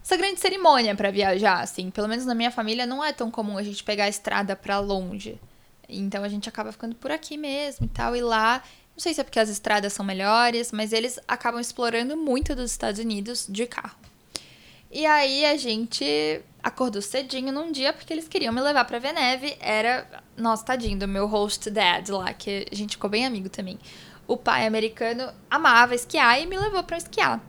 essa 0.01 0.15
grande 0.15 0.39
cerimônia 0.39 0.95
para 0.95 1.11
viajar, 1.11 1.59
assim. 1.59 1.91
Pelo 1.91 2.07
menos 2.07 2.25
na 2.25 2.33
minha 2.33 2.49
família 2.49 2.85
não 2.85 3.03
é 3.03 3.11
tão 3.11 3.29
comum 3.29 3.57
a 3.57 3.63
gente 3.63 3.83
pegar 3.83 4.05
a 4.05 4.09
estrada 4.09 4.55
para 4.55 4.79
longe. 4.79 5.37
Então 5.89 6.23
a 6.23 6.29
gente 6.29 6.47
acaba 6.47 6.71
ficando 6.71 6.95
por 6.95 7.11
aqui 7.11 7.37
mesmo 7.37 7.85
e 7.85 7.89
tal. 7.89 8.15
E 8.15 8.21
lá, 8.21 8.63
não 8.95 9.01
sei 9.01 9.13
se 9.13 9.21
é 9.21 9.23
porque 9.23 9.39
as 9.39 9.49
estradas 9.49 9.93
são 9.93 10.05
melhores, 10.05 10.71
mas 10.71 10.93
eles 10.93 11.19
acabam 11.27 11.59
explorando 11.59 12.15
muito 12.15 12.55
dos 12.55 12.71
Estados 12.71 12.99
Unidos 12.99 13.47
de 13.49 13.65
carro. 13.65 13.97
E 14.91 15.05
aí 15.05 15.45
a 15.45 15.55
gente 15.55 16.41
acordou 16.63 17.01
cedinho 17.01 17.53
num 17.53 17.71
dia 17.71 17.93
porque 17.93 18.11
eles 18.11 18.27
queriam 18.27 18.53
me 18.53 18.59
levar 18.59 18.85
para 18.85 18.99
ver 18.99 19.13
neve. 19.13 19.55
Era, 19.59 20.07
nossa, 20.35 20.65
tadinho, 20.65 20.97
do 20.97 21.07
meu 21.07 21.27
host 21.27 21.69
dad 21.69 22.09
lá, 22.09 22.33
que 22.33 22.65
a 22.71 22.75
gente 22.75 22.91
ficou 22.91 23.09
bem 23.09 23.25
amigo 23.25 23.49
também. 23.49 23.79
O 24.27 24.35
pai 24.35 24.65
americano 24.65 25.31
amava 25.49 25.95
esquiar 25.95 26.41
e 26.41 26.45
me 26.45 26.57
levou 26.57 26.83
para 26.83 26.97
esquiar. 26.97 27.41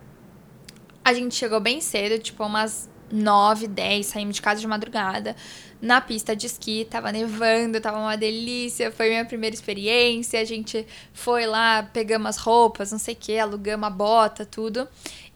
A 1.04 1.14
gente 1.14 1.34
chegou 1.34 1.60
bem 1.60 1.80
cedo, 1.80 2.22
tipo 2.22 2.44
umas 2.44 2.88
9, 3.10 3.66
10, 3.66 4.06
saímos 4.06 4.36
de 4.36 4.42
casa 4.42 4.60
de 4.60 4.66
madrugada 4.66 5.34
na 5.80 6.00
pista 6.00 6.36
de 6.36 6.46
esqui, 6.46 6.86
tava 6.88 7.10
nevando, 7.10 7.80
tava 7.80 7.98
uma 7.98 8.16
delícia, 8.16 8.92
foi 8.92 9.08
minha 9.08 9.24
primeira 9.24 9.54
experiência. 9.54 10.40
A 10.40 10.44
gente 10.44 10.86
foi 11.12 11.46
lá, 11.46 11.82
pegamos 11.82 12.28
as 12.28 12.36
roupas, 12.36 12.92
não 12.92 12.98
sei 12.98 13.14
o 13.14 13.16
que, 13.16 13.38
alugamos 13.38 13.86
a 13.86 13.90
bota, 13.90 14.44
tudo. 14.44 14.86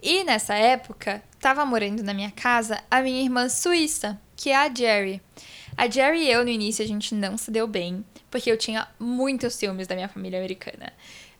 E 0.02 0.22
nessa 0.24 0.54
época, 0.54 1.22
tava 1.40 1.64
morando 1.64 2.02
na 2.02 2.12
minha 2.12 2.30
casa 2.30 2.82
a 2.90 3.00
minha 3.00 3.22
irmã 3.22 3.48
suíça, 3.48 4.20
que 4.36 4.50
é 4.50 4.56
a 4.56 4.72
Jerry. 4.72 5.22
A 5.76 5.88
Jerry 5.88 6.24
e 6.24 6.30
eu, 6.30 6.44
no 6.44 6.50
início, 6.50 6.84
a 6.84 6.88
gente 6.88 7.14
não 7.14 7.38
se 7.38 7.50
deu 7.50 7.66
bem, 7.66 8.04
porque 8.30 8.50
eu 8.50 8.58
tinha 8.58 8.86
muitos 8.98 9.54
ciúmes 9.54 9.86
da 9.86 9.94
minha 9.94 10.08
família 10.08 10.38
americana. 10.38 10.92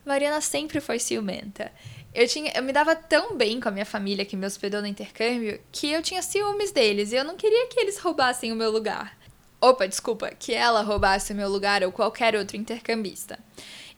Mariana 0.05 0.41
sempre 0.41 0.81
foi 0.81 0.99
ciumenta. 0.99 1.71
Eu, 2.15 2.29
tinha, 2.29 2.53
eu 2.55 2.63
me 2.63 2.73
dava 2.73 2.95
tão 2.95 3.37
bem 3.37 3.61
com 3.61 3.69
a 3.69 3.73
minha 3.73 3.85
família 3.85 4.25
que 4.25 4.37
me 4.37 4.47
hospedou 4.47 4.81
no 4.81 4.87
intercâmbio 4.87 5.61
que 5.73 5.91
eu 5.91 6.01
tinha 6.01 6.23
ciúmes 6.23 6.71
deles 6.71 7.11
e 7.11 7.17
eu 7.17 7.25
não 7.25 7.37
queria 7.37 7.67
que 7.67 7.81
eles 7.81 7.99
roubassem 7.99 8.53
o 8.53 8.57
meu 8.57 8.71
lugar. 8.71 9.19
Opa, 9.61 9.89
desculpa, 9.89 10.31
que 10.31 10.55
ela 10.55 10.83
roubasse 10.83 11.33
o 11.33 11.37
meu 11.37 11.49
lugar 11.49 11.83
ou 11.83 11.91
qualquer 11.91 12.37
outro 12.37 12.57
intercambista. 12.57 13.39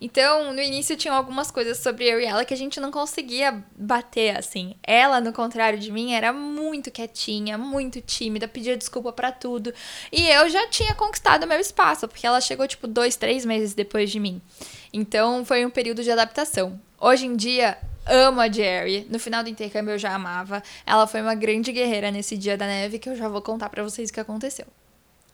Então, 0.01 0.53
no 0.53 0.61
início 0.61 0.97
tinha 0.97 1.13
algumas 1.13 1.51
coisas 1.51 1.79
sobre 1.79 2.05
eu 2.05 2.21
e 2.21 2.25
ela 2.25 2.45
que 2.45 2.53
a 2.53 2.57
gente 2.57 2.79
não 2.79 2.91
conseguia 2.91 3.65
bater 3.77 4.37
assim. 4.37 4.75
Ela, 4.83 5.21
no 5.21 5.33
contrário 5.33 5.79
de 5.79 5.91
mim, 5.91 6.13
era 6.13 6.33
muito 6.33 6.91
quietinha, 6.91 7.57
muito 7.57 8.01
tímida, 8.01 8.47
pedia 8.47 8.77
desculpa 8.77 9.11
para 9.11 9.33
tudo. 9.33 9.73
E 10.13 10.29
eu 10.29 10.49
já 10.49 10.69
tinha 10.69 10.95
conquistado 10.95 11.47
meu 11.47 11.59
espaço, 11.59 12.07
porque 12.07 12.27
ela 12.27 12.41
chegou 12.41 12.69
tipo 12.69 12.87
dois, 12.87 13.17
três 13.17 13.45
meses 13.45 13.75
depois 13.75 14.11
de 14.11 14.21
mim. 14.21 14.41
Então, 14.93 15.45
foi 15.45 15.65
um 15.65 15.71
período 15.71 16.03
de 16.03 16.11
adaptação. 16.11 16.79
Hoje 17.01 17.27
em 17.27 17.35
dia, 17.35 17.79
amo 18.07 18.41
a 18.41 18.51
Jerry. 18.51 19.07
No 19.11 19.19
final 19.19 19.43
do 19.43 19.51
intercâmbio 19.51 19.93
eu 19.93 19.99
já 19.99 20.15
amava. 20.15 20.63
Ela 20.87 21.07
foi 21.07 21.21
uma 21.21 21.35
grande 21.35 21.73
guerreira 21.73 22.11
nesse 22.11 22.37
dia 22.37 22.57
da 22.57 22.67
neve 22.67 22.99
que 22.99 23.09
eu 23.09 23.17
já 23.17 23.29
vou 23.29 23.43
contar 23.43 23.69
para 23.69 23.83
vocês 23.83 24.11
o 24.11 24.13
que 24.13 24.21
aconteceu. 24.21 24.67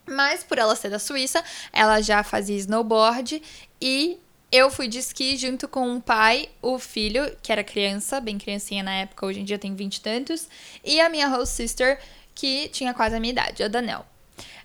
Mas 0.06 0.42
por 0.42 0.58
ela 0.58 0.74
ser 0.74 0.90
da 0.90 0.98
Suíça, 0.98 1.42
ela 1.72 2.00
já 2.00 2.22
fazia 2.22 2.56
snowboard 2.56 3.40
e 3.80 4.18
eu 4.50 4.70
fui 4.70 4.86
de 4.86 4.98
esqui 4.98 5.36
junto 5.36 5.66
com 5.66 5.96
o 5.96 6.02
pai, 6.02 6.48
o 6.60 6.78
filho, 6.78 7.34
que 7.42 7.50
era 7.50 7.64
criança, 7.64 8.20
bem 8.20 8.36
criancinha 8.36 8.82
na 8.82 8.92
época, 8.92 9.24
hoje 9.24 9.40
em 9.40 9.44
dia 9.44 9.58
tem 9.58 9.74
vinte 9.74 9.96
e 9.96 10.00
tantos, 10.02 10.46
e 10.84 11.00
a 11.00 11.08
minha 11.08 11.26
host 11.28 11.54
sister, 11.54 11.98
que 12.34 12.68
tinha 12.68 12.92
quase 12.92 13.16
a 13.16 13.20
minha 13.20 13.32
idade, 13.32 13.62
a 13.62 13.68
Danel. 13.68 14.04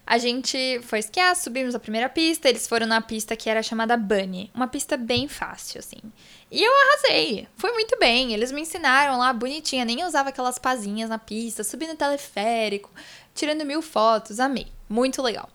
A 0.06 0.17
gente 0.17 0.82
foi 0.84 1.00
esquiar, 1.00 1.36
subimos 1.36 1.74
a 1.74 1.80
primeira 1.80 2.10
pista, 2.10 2.50
eles 2.50 2.67
foram 2.67 2.88
na 2.88 3.00
pista 3.00 3.36
que 3.36 3.50
era 3.50 3.63
chamada 3.63 3.96
Bunny, 3.96 4.52
uma 4.54 4.67
pista 4.67 4.98
bem 4.98 5.28
fácil, 5.28 5.80
assim. 5.80 6.00
E 6.49 6.63
eu 6.63 6.71
arrasei, 6.71 7.47
foi 7.57 7.73
muito 7.73 7.97
bem, 7.99 8.33
eles 8.33 8.53
me 8.53 8.62
ensinaram 8.62 9.17
lá 9.17 9.33
bonitinha, 9.33 9.83
nem 9.83 10.05
usava 10.05 10.29
aquelas 10.29 10.57
pazinhas 10.57 11.10
na 11.10 11.17
pista, 11.17 11.63
subindo 11.63 11.97
teleférico, 11.97 12.89
tirando 13.36 13.65
mil 13.65 13.81
fotos, 13.81 14.39
amei, 14.39 14.67
muito 14.88 15.21
legal. 15.21 15.49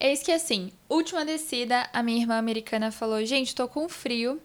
Eis 0.00 0.22
que 0.22 0.32
assim, 0.32 0.72
última 0.88 1.24
descida, 1.24 1.88
a 1.92 2.02
minha 2.02 2.20
irmã 2.20 2.38
americana 2.38 2.90
falou: 2.90 3.24
Gente, 3.24 3.54
tô 3.54 3.66
com 3.66 3.88
frio, 3.88 4.40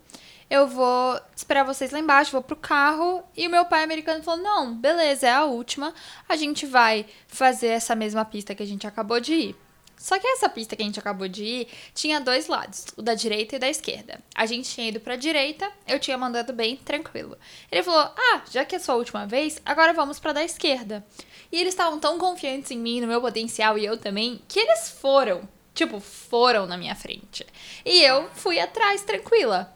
eu 0.52 0.68
vou 0.68 1.18
esperar 1.34 1.64
vocês 1.64 1.92
lá 1.92 2.00
embaixo, 2.00 2.34
vou 2.34 2.42
pro 2.42 2.58
carro. 2.58 3.24
E 3.38 3.48
o 3.48 3.50
meu 3.50 3.64
pai 3.64 3.84
americano 3.84 4.22
falou: 4.22 4.44
não, 4.44 4.76
beleza, 4.76 5.26
é 5.26 5.32
a 5.32 5.46
última. 5.46 5.94
A 6.28 6.36
gente 6.36 6.66
vai 6.66 7.06
fazer 7.26 7.68
essa 7.68 7.96
mesma 7.96 8.26
pista 8.26 8.54
que 8.54 8.62
a 8.62 8.66
gente 8.66 8.86
acabou 8.86 9.22
de 9.22 9.34
ir. 9.34 9.56
Só 10.02 10.18
que 10.18 10.26
essa 10.26 10.50
pista 10.50 10.76
que 10.76 10.82
a 10.82 10.86
gente 10.86 11.00
acabou 11.00 11.28
de 11.28 11.44
ir 11.44 11.68
tinha 11.94 12.20
dois 12.20 12.48
lados, 12.48 12.88
o 12.98 13.04
da 13.04 13.14
direita 13.14 13.56
e 13.56 13.58
o 13.58 13.60
da 13.60 13.70
esquerda. 13.70 14.20
A 14.34 14.48
gente 14.48 14.68
tinha 14.68 14.90
ido 14.90 15.00
pra 15.00 15.16
direita, 15.16 15.72
eu 15.88 16.00
tinha 16.00 16.18
mandado 16.18 16.52
bem, 16.52 16.76
tranquilo. 16.76 17.38
Ele 17.72 17.84
falou: 17.84 18.12
Ah, 18.18 18.42
já 18.50 18.66
que 18.66 18.76
é 18.76 18.80
sua 18.80 18.96
última 18.96 19.28
vez, 19.28 19.62
agora 19.64 19.94
vamos 19.94 20.20
pra 20.20 20.34
da 20.34 20.44
esquerda. 20.44 21.06
E 21.52 21.60
eles 21.60 21.76
estavam 21.76 22.00
tão 22.00 22.18
confiantes 22.18 22.72
em 22.72 22.80
mim, 22.80 23.00
no 23.00 23.06
meu 23.06 23.22
potencial 23.22 23.78
e 23.78 23.86
eu 23.86 23.96
também, 23.96 24.42
que 24.48 24.60
eles 24.60 24.90
foram. 24.90 25.48
Tipo, 25.74 26.00
foram 26.00 26.66
na 26.66 26.78
minha 26.78 26.96
frente. 26.96 27.46
E 27.86 28.02
eu 28.02 28.28
fui 28.34 28.60
atrás, 28.60 29.04
tranquila. 29.04 29.72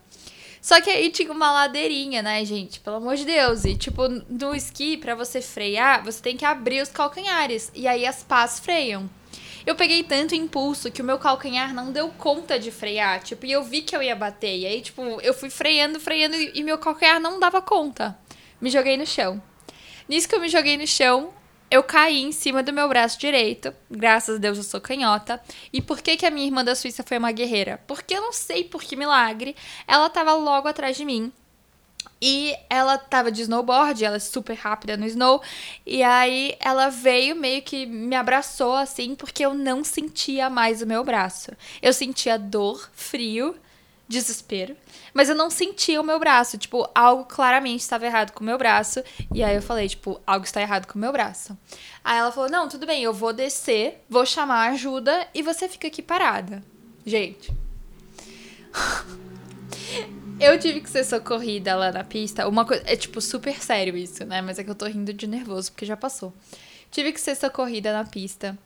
Só 0.59 0.81
que 0.81 0.89
aí 0.89 1.11
tinha 1.11 1.31
uma 1.31 1.51
ladeirinha, 1.51 2.23
né, 2.23 2.43
gente? 2.43 2.79
Pelo 2.79 2.95
amor 2.95 3.15
de 3.15 3.25
Deus. 3.25 3.63
E, 3.63 3.75
tipo, 3.75 4.07
no 4.09 4.55
esqui, 4.55 4.97
para 4.97 5.13
você 5.13 5.39
frear, 5.39 6.03
você 6.03 6.19
tem 6.19 6.35
que 6.35 6.43
abrir 6.43 6.81
os 6.81 6.89
calcanhares. 6.89 7.71
E 7.75 7.87
aí 7.87 8.05
as 8.05 8.23
pás 8.23 8.59
freiam. 8.59 9.07
Eu 9.65 9.75
peguei 9.75 10.03
tanto 10.03 10.35
impulso 10.35 10.91
que 10.91 11.01
o 11.01 11.05
meu 11.05 11.17
calcanhar 11.17 11.73
não 11.73 11.91
deu 11.91 12.09
conta 12.09 12.59
de 12.59 12.69
frear. 12.71 13.21
Tipo, 13.23 13.45
e 13.45 13.51
eu 13.51 13.63
vi 13.63 13.81
que 13.81 13.95
eu 13.95 14.03
ia 14.03 14.15
bater. 14.15 14.55
E 14.59 14.65
aí, 14.65 14.81
tipo, 14.81 15.01
eu 15.21 15.33
fui 15.33 15.49
freando, 15.49 15.99
freando 15.99 16.35
e 16.35 16.61
meu 16.61 16.77
calcanhar 16.77 17.19
não 17.19 17.39
dava 17.39 17.61
conta. 17.61 18.17
Me 18.61 18.69
joguei 18.69 18.95
no 18.95 19.05
chão. 19.05 19.41
Nisso 20.07 20.29
que 20.29 20.35
eu 20.35 20.39
me 20.39 20.49
joguei 20.49 20.77
no 20.77 20.85
chão, 20.85 21.33
eu 21.69 21.81
caí 21.81 22.21
em 22.21 22.31
cima 22.31 22.61
do 22.61 22.71
meu 22.71 22.87
braço 22.87 23.19
direito. 23.19 23.73
Graças 23.89 24.35
a 24.35 24.39
Deus 24.39 24.57
eu 24.57 24.63
sou 24.63 24.79
canhota. 24.79 25.41
E 25.73 25.81
por 25.81 25.99
que, 25.99 26.15
que 26.15 26.25
a 26.25 26.31
minha 26.31 26.45
irmã 26.45 26.63
da 26.63 26.75
Suíça 26.75 27.03
foi 27.03 27.17
uma 27.17 27.31
guerreira? 27.31 27.81
Porque 27.87 28.13
eu 28.13 28.21
não 28.21 28.31
sei 28.31 28.63
por 28.63 28.83
que 28.83 28.95
milagre. 28.95 29.55
Ela 29.87 30.09
tava 30.09 30.33
logo 30.33 30.67
atrás 30.67 30.95
de 30.95 31.03
mim. 31.03 31.33
E 32.21 32.55
ela 32.69 32.97
tava 32.97 33.31
de 33.31 33.41
snowboard, 33.41 34.03
ela 34.03 34.15
é 34.15 34.19
super 34.19 34.53
rápida 34.53 34.97
no 34.97 35.05
snow. 35.05 35.41
E 35.85 36.01
aí 36.01 36.55
ela 36.59 36.89
veio 36.89 37.35
meio 37.35 37.61
que 37.61 37.85
me 37.85 38.15
abraçou 38.15 38.75
assim, 38.75 39.15
porque 39.15 39.45
eu 39.45 39.53
não 39.53 39.83
sentia 39.83 40.49
mais 40.49 40.81
o 40.81 40.87
meu 40.87 41.03
braço. 41.03 41.51
Eu 41.81 41.93
sentia 41.93 42.37
dor, 42.37 42.89
frio 42.93 43.55
desespero. 44.07 44.75
Mas 45.13 45.29
eu 45.29 45.35
não 45.35 45.49
sentia 45.49 45.99
o 45.99 46.03
meu 46.03 46.19
braço. 46.19 46.57
Tipo, 46.57 46.89
algo 46.93 47.25
claramente 47.25 47.81
estava 47.81 48.05
errado 48.05 48.31
com 48.31 48.41
o 48.41 48.45
meu 48.45 48.57
braço. 48.57 49.03
E 49.33 49.43
aí 49.43 49.55
eu 49.55 49.61
falei, 49.61 49.87
tipo, 49.89 50.19
algo 50.25 50.45
está 50.45 50.61
errado 50.61 50.87
com 50.87 50.97
o 50.97 51.01
meu 51.01 51.11
braço. 51.11 51.57
Aí 52.03 52.19
ela 52.19 52.31
falou: 52.31 52.49
não, 52.49 52.69
tudo 52.69 52.85
bem, 52.85 53.03
eu 53.03 53.13
vou 53.13 53.33
descer, 53.33 54.03
vou 54.09 54.25
chamar 54.25 54.71
ajuda 54.71 55.27
e 55.33 55.41
você 55.41 55.67
fica 55.67 55.87
aqui 55.87 56.01
parada. 56.01 56.63
Gente. 57.05 57.51
eu 60.39 60.59
tive 60.59 60.81
que 60.81 60.89
ser 60.89 61.03
socorrida 61.03 61.75
lá 61.75 61.91
na 61.91 62.03
pista. 62.03 62.47
Uma 62.47 62.65
coisa. 62.65 62.83
É, 62.85 62.95
tipo, 62.95 63.21
super 63.21 63.61
sério 63.61 63.97
isso, 63.97 64.25
né? 64.25 64.41
Mas 64.41 64.59
é 64.59 64.63
que 64.63 64.69
eu 64.69 64.75
tô 64.75 64.85
rindo 64.85 65.13
de 65.13 65.27
nervoso 65.27 65.71
porque 65.71 65.85
já 65.85 65.97
passou. 65.97 66.33
Tive 66.91 67.11
que 67.11 67.21
ser 67.21 67.35
socorrida 67.35 67.93
na 67.93 68.05
pista. 68.05 68.57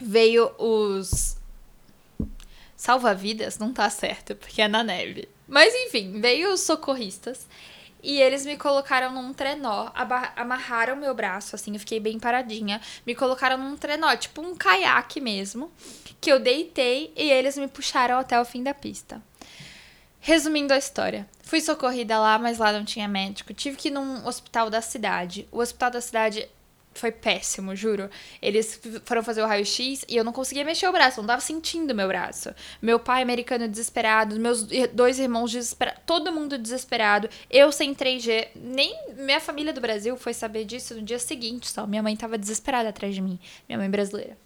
Veio 0.00 0.52
os 0.58 1.36
salva-vidas 2.76 3.58
não 3.58 3.72
tá 3.72 3.88
certo, 3.88 4.36
porque 4.36 4.60
é 4.60 4.68
na 4.68 4.84
neve. 4.84 5.28
Mas 5.48 5.74
enfim, 5.74 6.20
veio 6.20 6.52
os 6.52 6.60
socorristas 6.60 7.46
E 8.02 8.20
eles 8.20 8.44
me 8.44 8.56
colocaram 8.56 9.12
num 9.12 9.32
trenó, 9.32 9.90
amarraram 10.36 10.96
meu 10.96 11.14
braço, 11.14 11.56
assim, 11.56 11.72
eu 11.72 11.80
fiquei 11.80 11.98
bem 11.98 12.18
paradinha. 12.18 12.80
Me 13.06 13.14
colocaram 13.14 13.56
num 13.56 13.76
trenó, 13.76 14.14
tipo 14.16 14.42
um 14.42 14.54
caiaque 14.54 15.20
mesmo, 15.20 15.72
que 16.20 16.30
eu 16.30 16.38
deitei 16.38 17.12
e 17.16 17.30
eles 17.30 17.56
me 17.56 17.66
puxaram 17.66 18.18
até 18.18 18.38
o 18.40 18.44
fim 18.44 18.62
da 18.62 18.74
pista. 18.74 19.22
Resumindo 20.26 20.74
a 20.74 20.76
história, 20.76 21.24
fui 21.40 21.60
socorrida 21.60 22.18
lá, 22.18 22.36
mas 22.36 22.58
lá 22.58 22.72
não 22.72 22.84
tinha 22.84 23.06
médico. 23.06 23.54
Tive 23.54 23.76
que 23.76 23.86
ir 23.86 23.90
num 23.92 24.26
hospital 24.26 24.68
da 24.68 24.80
cidade. 24.80 25.46
O 25.52 25.60
hospital 25.60 25.88
da 25.88 26.00
cidade 26.00 26.48
foi 26.94 27.12
péssimo, 27.12 27.76
juro. 27.76 28.10
Eles 28.42 28.80
foram 29.04 29.22
fazer 29.22 29.40
o 29.42 29.46
raio-x 29.46 30.04
e 30.08 30.16
eu 30.16 30.24
não 30.24 30.32
conseguia 30.32 30.64
mexer 30.64 30.88
o 30.88 30.92
braço, 30.92 31.20
não 31.20 31.28
tava 31.28 31.40
sentindo 31.40 31.94
meu 31.94 32.08
braço. 32.08 32.52
Meu 32.82 32.98
pai 32.98 33.22
americano 33.22 33.68
desesperado, 33.68 34.34
meus 34.40 34.66
dois 34.92 35.20
irmãos 35.20 35.52
desesperados, 35.52 36.02
todo 36.04 36.32
mundo 36.32 36.58
desesperado. 36.58 37.30
Eu 37.48 37.70
sem 37.70 37.94
3G, 37.94 38.48
nem 38.56 38.98
minha 39.16 39.38
família 39.38 39.72
do 39.72 39.80
Brasil 39.80 40.16
foi 40.16 40.34
saber 40.34 40.64
disso 40.64 40.96
no 40.96 41.02
dia 41.02 41.20
seguinte 41.20 41.70
só. 41.70 41.86
Minha 41.86 42.02
mãe 42.02 42.16
tava 42.16 42.36
desesperada 42.36 42.88
atrás 42.88 43.14
de 43.14 43.20
mim, 43.20 43.38
minha 43.68 43.78
mãe 43.78 43.88
brasileira. 43.88 44.36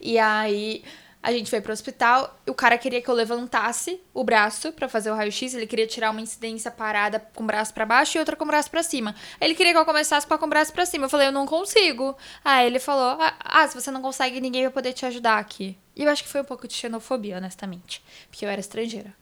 E 0.00 0.18
aí 0.18 0.82
a 1.22 1.30
gente 1.30 1.48
foi 1.48 1.60
pro 1.60 1.72
hospital, 1.72 2.36
o 2.46 2.52
cara 2.52 2.76
queria 2.76 3.00
que 3.00 3.08
eu 3.08 3.14
levantasse 3.14 4.00
o 4.12 4.24
braço 4.24 4.72
para 4.72 4.88
fazer 4.88 5.10
o 5.10 5.14
raio-x, 5.14 5.54
ele 5.54 5.66
queria 5.66 5.86
tirar 5.86 6.10
uma 6.10 6.20
incidência 6.20 6.70
parada 6.70 7.20
com 7.34 7.44
o 7.44 7.46
braço 7.46 7.72
para 7.72 7.86
baixo 7.86 8.16
e 8.16 8.20
outra 8.20 8.34
com 8.34 8.44
o 8.44 8.46
braço 8.46 8.70
para 8.70 8.82
cima. 8.82 9.14
Ele 9.40 9.54
queria 9.54 9.72
que 9.72 9.78
eu 9.78 9.84
começasse 9.84 10.26
com 10.26 10.34
o 10.34 10.48
braço 10.48 10.72
para 10.72 10.84
cima. 10.84 11.04
Eu 11.04 11.08
falei, 11.08 11.28
eu 11.28 11.32
não 11.32 11.46
consigo. 11.46 12.16
Aí 12.44 12.66
ele 12.66 12.80
falou: 12.80 13.16
ah, 13.20 13.34
"Ah, 13.38 13.68
se 13.68 13.80
você 13.80 13.90
não 13.90 14.02
consegue, 14.02 14.40
ninguém 14.40 14.62
vai 14.62 14.72
poder 14.72 14.92
te 14.92 15.06
ajudar 15.06 15.38
aqui". 15.38 15.78
E 15.94 16.02
eu 16.02 16.10
acho 16.10 16.24
que 16.24 16.28
foi 16.28 16.40
um 16.40 16.44
pouco 16.44 16.66
de 16.66 16.74
xenofobia, 16.74 17.36
honestamente, 17.36 18.02
porque 18.28 18.44
eu 18.44 18.48
era 18.48 18.60
estrangeira. 18.60 19.14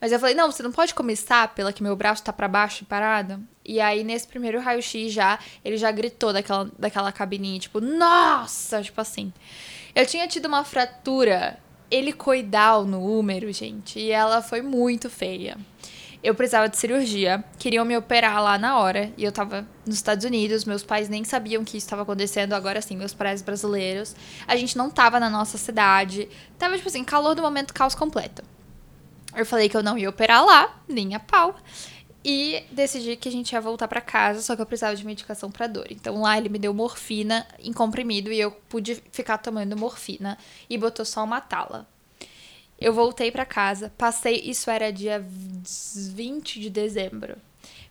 Mas 0.00 0.12
eu 0.12 0.18
falei, 0.18 0.34
não, 0.34 0.50
você 0.50 0.62
não 0.62 0.72
pode 0.72 0.94
começar 0.94 1.48
pela 1.48 1.74
que 1.74 1.82
meu 1.82 1.94
braço 1.94 2.22
tá 2.22 2.32
para 2.32 2.48
baixo 2.48 2.84
e 2.84 2.86
parado? 2.86 3.38
E 3.64 3.80
aí, 3.80 4.02
nesse 4.02 4.26
primeiro 4.26 4.58
raio-x 4.58 5.12
já, 5.12 5.38
ele 5.62 5.76
já 5.76 5.90
gritou 5.90 6.32
daquela, 6.32 6.70
daquela 6.78 7.12
cabininha, 7.12 7.60
tipo, 7.60 7.80
nossa! 7.80 8.80
Tipo 8.82 9.00
assim. 9.00 9.30
Eu 9.94 10.06
tinha 10.06 10.26
tido 10.28 10.46
uma 10.46 10.64
fratura 10.64 11.58
helicoidal 11.90 12.84
no 12.84 13.02
úmero, 13.02 13.52
gente, 13.52 13.98
e 13.98 14.10
ela 14.10 14.40
foi 14.40 14.62
muito 14.62 15.10
feia. 15.10 15.56
Eu 16.22 16.34
precisava 16.34 16.68
de 16.68 16.76
cirurgia, 16.76 17.42
queriam 17.58 17.84
me 17.84 17.96
operar 17.96 18.42
lá 18.42 18.58
na 18.58 18.78
hora, 18.78 19.10
e 19.16 19.24
eu 19.24 19.32
tava 19.32 19.66
nos 19.86 19.96
Estados 19.96 20.24
Unidos, 20.24 20.66
meus 20.66 20.82
pais 20.82 21.08
nem 21.08 21.24
sabiam 21.24 21.64
que 21.64 21.78
isso 21.78 21.86
estava 21.86 22.02
acontecendo, 22.02 22.52
agora 22.52 22.82
sim, 22.82 22.96
meus 22.96 23.14
pais 23.14 23.40
brasileiros. 23.40 24.14
A 24.46 24.54
gente 24.54 24.76
não 24.76 24.90
tava 24.90 25.18
na 25.18 25.30
nossa 25.30 25.56
cidade, 25.56 26.28
tava, 26.58 26.76
tipo 26.76 26.88
assim, 26.88 27.02
calor 27.02 27.34
do 27.34 27.42
momento, 27.42 27.72
caos 27.72 27.94
completo. 27.94 28.42
Eu 29.34 29.46
falei 29.46 29.68
que 29.68 29.76
eu 29.76 29.82
não 29.82 29.96
ia 29.96 30.10
operar 30.10 30.44
lá, 30.44 30.76
nem 30.86 31.14
a 31.14 31.20
pau. 31.20 31.56
E 32.22 32.64
decidi 32.70 33.16
que 33.16 33.28
a 33.28 33.32
gente 33.32 33.52
ia 33.52 33.60
voltar 33.60 33.88
para 33.88 34.00
casa, 34.00 34.42
só 34.42 34.54
que 34.54 34.60
eu 34.60 34.66
precisava 34.66 34.94
de 34.94 35.06
medicação 35.06 35.50
para 35.50 35.66
dor. 35.66 35.86
Então 35.90 36.20
lá 36.20 36.36
ele 36.36 36.50
me 36.50 36.58
deu 36.58 36.74
morfina 36.74 37.46
em 37.58 37.72
comprimido 37.72 38.30
e 38.30 38.38
eu 38.38 38.50
pude 38.50 38.96
ficar 39.10 39.38
tomando 39.38 39.76
morfina 39.76 40.36
e 40.68 40.76
botou 40.76 41.04
só 41.04 41.24
uma 41.24 41.40
tala. 41.40 41.88
Eu 42.78 42.92
voltei 42.92 43.30
para 43.30 43.44
casa, 43.44 43.92
passei, 43.96 44.40
isso 44.44 44.70
era 44.70 44.90
dia 44.90 45.24
20 45.24 46.60
de 46.60 46.70
dezembro. 46.70 47.36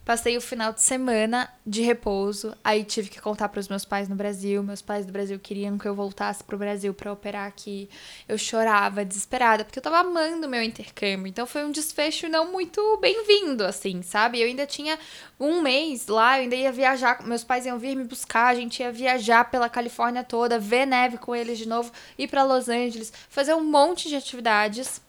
Passei 0.10 0.36
o 0.36 0.42
final 0.42 0.74
de 0.74 0.82
semana 0.82 1.48
de 1.64 1.84
repouso, 1.84 2.58
aí 2.64 2.84
tive 2.84 3.12
que 3.12 3.22
contar 3.22 3.48
para 3.48 3.60
os 3.60 3.68
meus 3.68 3.86
pais 3.86 4.10
no 4.10 4.16
Brasil. 4.16 4.64
Meus 4.64 4.82
pais 4.82 5.06
do 5.06 5.12
Brasil 5.12 5.38
queriam 5.38 5.78
que 5.78 5.88
eu 5.88 5.94
voltasse 5.94 6.44
pro 6.44 6.58
Brasil 6.58 6.96
para 6.96 7.14
operar 7.14 7.48
aqui. 7.48 7.88
Eu 8.28 8.36
chorava, 8.36 9.06
desesperada, 9.06 9.64
porque 9.64 9.78
eu 9.78 9.84
tava 9.84 10.00
amando 10.00 10.48
o 10.48 10.50
meu 10.50 10.64
intercâmbio. 10.64 11.28
Então 11.28 11.46
foi 11.46 11.64
um 11.64 11.72
desfecho 11.72 12.28
não 12.28 12.52
muito 12.52 12.98
bem-vindo, 12.98 13.64
assim, 13.64 14.02
sabe? 14.02 14.42
Eu 14.42 14.48
ainda 14.48 14.66
tinha 14.66 14.98
um 15.40 15.62
mês 15.62 16.08
lá, 16.08 16.40
eu 16.40 16.42
ainda 16.42 16.56
ia 16.56 16.72
viajar, 16.72 17.24
meus 17.28 17.44
pais 17.44 17.68
iam 17.68 17.78
vir 17.78 17.96
me 17.96 18.04
buscar, 18.04 18.48
a 18.48 18.56
gente 18.56 18.82
ia 18.82 18.92
viajar 18.92 19.52
pela 19.52 19.70
Califórnia 19.70 20.24
toda, 20.24 20.58
ver 20.58 20.88
neve 20.88 21.20
com 21.20 21.36
eles 21.36 21.60
de 21.60 21.68
novo, 21.68 21.92
ir 22.18 22.28
para 22.28 22.44
Los 22.44 22.68
Angeles, 22.68 23.14
fazer 23.30 23.54
um 23.54 23.64
monte 23.64 24.10
de 24.10 24.16
atividades. 24.16 25.08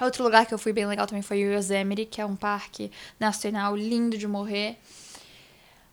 Outro 0.00 0.22
lugar 0.22 0.46
que 0.46 0.54
eu 0.54 0.58
fui 0.58 0.72
bem 0.72 0.86
legal 0.86 1.06
também 1.06 1.22
foi 1.22 1.44
o 1.44 1.52
Yosemite, 1.52 2.04
que 2.04 2.20
é 2.20 2.26
um 2.26 2.36
parque 2.36 2.90
nacional 3.18 3.76
lindo 3.76 4.16
de 4.16 4.28
morrer. 4.28 4.78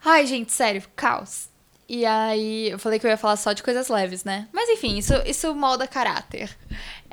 Ai, 0.04 0.28
gente, 0.28 0.52
sério, 0.52 0.84
caos. 0.96 1.50
E 1.90 2.06
aí, 2.06 2.70
eu 2.70 2.80
falei 2.80 3.00
que 3.00 3.06
eu 3.06 3.10
ia 3.10 3.18
falar 3.18 3.36
só 3.38 3.54
de 3.54 3.64
coisas 3.64 3.90
leves, 3.90 4.24
né? 4.24 4.48
Mas 4.52 4.70
enfim, 4.70 4.98
isso, 4.98 5.14
isso 5.26 5.54
molda 5.56 5.88
caráter. 5.88 6.56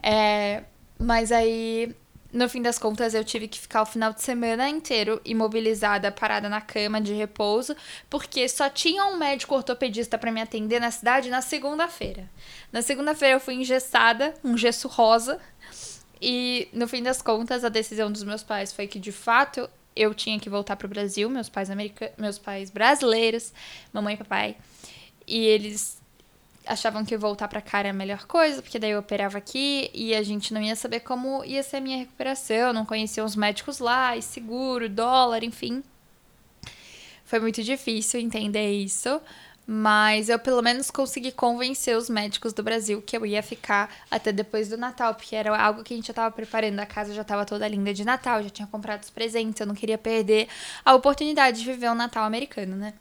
É, 0.03 0.62
mas 0.99 1.30
aí, 1.32 1.95
no 2.32 2.49
fim 2.49 2.62
das 2.62 2.78
contas, 2.78 3.14
eu 3.14 3.22
tive 3.22 3.49
que 3.49 3.61
ficar 3.61 3.82
o 3.82 3.86
final 3.86 4.12
de 4.12 4.22
semana 4.22 4.68
inteiro 4.68 5.20
imobilizada, 5.24 6.11
parada 6.11 6.49
na 6.49 6.61
cama 6.61 7.01
de 7.01 7.12
repouso, 7.12 7.76
porque 8.09 8.49
só 8.49 8.70
tinha 8.70 9.05
um 9.05 9.16
médico 9.16 9.55
ortopedista 9.55 10.16
para 10.16 10.32
me 10.32 10.40
atender 10.40 10.80
na 10.80 10.90
cidade 10.90 11.28
na 11.28 11.43
segunda-feira. 11.43 12.28
Na 12.70 12.80
segunda-feira 12.80 13.36
eu 13.36 13.40
fui 13.40 13.55
engessada, 13.55 14.34
um 14.43 14.57
gesso 14.57 14.88
rosa, 14.88 15.38
e 16.23 16.68
no 16.73 16.87
fim 16.87 17.03
das 17.03 17.20
contas, 17.20 17.64
a 17.64 17.68
decisão 17.68 18.11
dos 18.11 18.23
meus 18.23 18.45
pais 18.45 18.73
foi 18.73 18.87
que 18.87 19.01
de 19.01 19.11
fato 19.11 19.68
eu 19.97 20.14
tinha 20.14 20.39
que 20.39 20.49
voltar 20.49 20.77
para 20.77 20.87
o 20.87 20.89
Brasil, 20.89 21.29
meus 21.29 21.49
pais 21.49 21.68
meus 22.16 22.39
pais 22.39 22.70
brasileiros, 22.70 23.53
mamãe 23.93 24.14
e 24.14 24.16
papai. 24.16 24.57
E 25.27 25.45
eles 25.45 26.01
achavam 26.64 27.05
que 27.05 27.16
voltar 27.16 27.49
para 27.49 27.61
cá 27.61 27.81
era 27.81 27.91
a 27.91 27.93
melhor 27.93 28.25
coisa, 28.27 28.62
porque 28.62 28.79
daí 28.79 28.93
eu 28.93 29.01
operava 29.01 29.37
aqui 29.37 29.91
e 29.93 30.14
a 30.14 30.23
gente 30.23 30.55
não 30.55 30.62
ia 30.62 30.77
saber 30.77 31.01
como 31.01 31.45
ia 31.45 31.61
ser 31.61 31.79
a 31.79 31.81
minha 31.81 31.99
recuperação, 31.99 32.73
não 32.73 32.87
conhecia 32.87 33.25
os 33.25 33.35
médicos 33.35 33.81
lá, 33.81 34.16
e 34.16 34.23
seguro, 34.23 34.89
dólar, 34.89 35.43
enfim. 35.43 35.83
Foi 37.25 37.41
muito 37.41 37.64
difícil 37.64 38.20
entender 38.20 38.70
isso, 38.70 39.20
mas 39.67 40.29
eu 40.29 40.39
pelo 40.39 40.61
menos 40.63 40.91
consegui 40.91 41.31
convencer 41.31 41.97
os 41.97 42.11
médicos 42.11 42.53
do 42.53 42.63
Brasil 42.63 43.01
que 43.01 43.17
eu 43.17 43.25
ia 43.25 43.43
ficar 43.43 43.91
até 44.11 44.33
depois 44.33 44.69
do 44.69 44.77
Natal, 44.77 45.15
porque 45.15 45.37
era 45.37 45.57
algo 45.57 45.83
que 45.83 45.95
a 45.95 45.97
gente 45.97 46.09
já 46.09 46.15
tava 46.15 46.35
preparando. 46.35 46.81
A 46.81 46.87
casa 46.87 47.15
já 47.15 47.25
tava 47.25 47.45
toda 47.45 47.69
linda 47.69 47.95
de 47.95 48.05
Natal, 48.05 48.43
já 48.43 48.51
tinha 48.51 48.67
comprado 48.67 49.03
os 49.03 49.11
presentes, 49.11 49.61
eu 49.61 49.67
não 49.67 49.75
queria 49.75 49.99
perder 49.99 50.49
a 50.85 50.95
oportunidade 50.95 51.61
de 51.61 51.65
viver 51.65 51.89
o 51.89 51.93
um 51.93 51.95
Natal 51.95 52.25
americano, 52.25 52.77
né? 52.77 52.95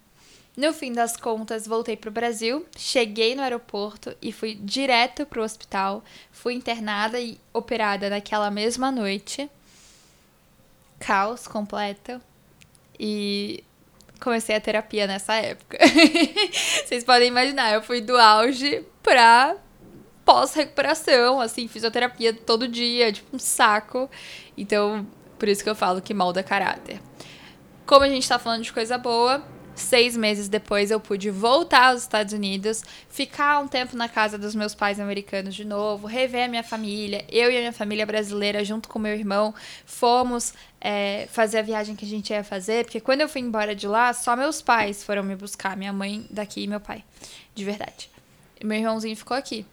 No 0.54 0.72
fim 0.74 0.92
das 0.92 1.16
contas, 1.16 1.66
voltei 1.66 1.96
pro 1.96 2.10
Brasil, 2.10 2.66
cheguei 2.76 3.34
no 3.34 3.40
aeroporto 3.40 4.14
e 4.20 4.30
fui 4.30 4.54
direto 4.54 5.24
pro 5.24 5.42
hospital. 5.42 6.04
Fui 6.30 6.52
internada 6.52 7.18
e 7.18 7.40
operada 7.54 8.10
naquela 8.10 8.50
mesma 8.50 8.92
noite. 8.92 9.50
Caos 10.98 11.46
completo. 11.48 12.20
E 13.00 13.64
comecei 14.22 14.54
a 14.54 14.60
terapia 14.60 15.06
nessa 15.06 15.34
época. 15.34 15.78
Vocês 16.86 17.04
podem 17.04 17.28
imaginar, 17.28 17.72
eu 17.74 17.82
fui 17.82 18.00
do 18.00 18.16
auge 18.16 18.84
pra 19.02 19.56
pós-recuperação, 20.24 21.40
assim, 21.40 21.66
fisioterapia 21.66 22.32
todo 22.32 22.68
dia, 22.68 23.12
tipo 23.12 23.34
um 23.34 23.38
saco. 23.38 24.08
Então, 24.56 25.06
por 25.38 25.48
isso 25.48 25.62
que 25.62 25.68
eu 25.68 25.74
falo 25.74 26.00
que 26.00 26.14
molda 26.14 26.42
caráter. 26.42 27.00
Como 27.84 28.04
a 28.04 28.08
gente 28.08 28.28
tá 28.28 28.38
falando 28.38 28.62
de 28.62 28.72
coisa 28.72 28.96
boa, 28.96 29.42
Seis 29.74 30.16
meses 30.16 30.48
depois 30.48 30.90
eu 30.90 31.00
pude 31.00 31.30
voltar 31.30 31.88
aos 31.88 32.02
Estados 32.02 32.34
Unidos, 32.34 32.82
ficar 33.08 33.58
um 33.58 33.66
tempo 33.66 33.96
na 33.96 34.06
casa 34.06 34.36
dos 34.36 34.54
meus 34.54 34.74
pais 34.74 35.00
americanos 35.00 35.54
de 35.54 35.64
novo, 35.64 36.06
rever 36.06 36.44
a 36.44 36.48
minha 36.48 36.62
família. 36.62 37.24
Eu 37.30 37.50
e 37.50 37.56
a 37.56 37.60
minha 37.60 37.72
família 37.72 38.04
brasileira, 38.04 38.62
junto 38.64 38.88
com 38.88 38.98
meu 38.98 39.14
irmão, 39.14 39.54
fomos 39.86 40.52
é, 40.78 41.26
fazer 41.30 41.58
a 41.58 41.62
viagem 41.62 41.96
que 41.96 42.04
a 42.04 42.08
gente 42.08 42.30
ia 42.30 42.44
fazer, 42.44 42.84
porque 42.84 43.00
quando 43.00 43.22
eu 43.22 43.28
fui 43.28 43.40
embora 43.40 43.74
de 43.74 43.86
lá, 43.86 44.12
só 44.12 44.36
meus 44.36 44.60
pais 44.60 45.02
foram 45.02 45.22
me 45.22 45.34
buscar, 45.34 45.74
minha 45.74 45.92
mãe 45.92 46.26
daqui 46.30 46.64
e 46.64 46.66
meu 46.66 46.80
pai, 46.80 47.02
de 47.54 47.64
verdade. 47.64 48.10
E 48.60 48.66
meu 48.66 48.78
irmãozinho 48.78 49.16
ficou 49.16 49.36
aqui. 49.36 49.64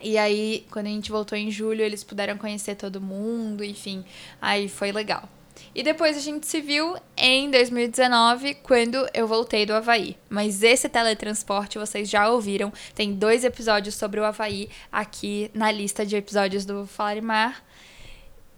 E 0.00 0.18
aí, 0.18 0.66
quando 0.70 0.86
a 0.86 0.90
gente 0.90 1.10
voltou 1.10 1.38
em 1.38 1.50
julho, 1.50 1.80
eles 1.82 2.04
puderam 2.04 2.36
conhecer 2.36 2.74
todo 2.74 3.00
mundo, 3.00 3.64
enfim, 3.64 4.04
aí 4.40 4.68
foi 4.68 4.92
legal. 4.92 5.26
E 5.74 5.82
depois 5.82 6.16
a 6.16 6.20
gente 6.20 6.46
se 6.46 6.60
viu 6.60 6.96
em 7.16 7.50
2019, 7.50 8.54
quando 8.62 9.06
eu 9.12 9.26
voltei 9.26 9.66
do 9.66 9.74
Havaí. 9.74 10.16
Mas 10.28 10.62
esse 10.62 10.88
teletransporte 10.88 11.78
vocês 11.78 12.08
já 12.08 12.28
ouviram. 12.30 12.72
Tem 12.94 13.12
dois 13.12 13.44
episódios 13.44 13.94
sobre 13.94 14.20
o 14.20 14.24
Havaí 14.24 14.68
aqui 14.90 15.50
na 15.54 15.70
lista 15.70 16.04
de 16.04 16.16
episódios 16.16 16.64
do 16.64 16.86
Falar 16.86 17.20
Mar. 17.22 17.64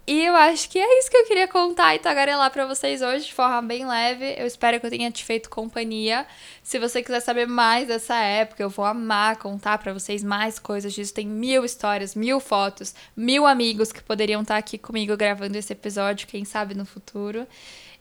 E 0.09 0.25
eu 0.25 0.35
acho 0.35 0.71
que 0.71 0.79
é 0.79 0.99
isso 0.99 1.11
que 1.11 1.19
eu 1.19 1.27
queria 1.27 1.47
contar 1.47 1.95
e 1.95 1.99
tagarelar 1.99 2.51
para 2.51 2.65
vocês 2.65 3.03
hoje 3.03 3.27
de 3.27 3.35
forma 3.35 3.61
bem 3.61 3.87
leve. 3.87 4.37
Eu 4.39 4.47
espero 4.47 4.81
que 4.81 4.87
eu 4.87 4.91
tenha 4.91 5.11
te 5.11 5.23
feito 5.23 5.51
companhia. 5.51 6.27
Se 6.63 6.79
você 6.79 7.03
quiser 7.03 7.21
saber 7.21 7.47
mais 7.47 7.89
dessa 7.89 8.17
época, 8.17 8.63
eu 8.63 8.71
vou 8.71 8.87
amar 8.87 9.37
contar 9.37 9.77
para 9.77 9.93
vocês 9.93 10.25
mais 10.25 10.59
coisas 10.59 10.95
disso. 10.95 11.13
Tem 11.13 11.27
mil 11.27 11.63
histórias, 11.63 12.15
mil 12.15 12.41
fotos, 12.41 12.95
mil 13.15 13.47
amigos 13.47 13.93
que 13.93 14.03
poderiam 14.03 14.41
estar 14.41 14.57
aqui 14.57 14.79
comigo 14.79 15.15
gravando 15.15 15.59
esse 15.59 15.75
episódio, 15.75 16.27
quem 16.27 16.43
sabe 16.43 16.75
no 16.75 16.87
futuro. 16.87 17.47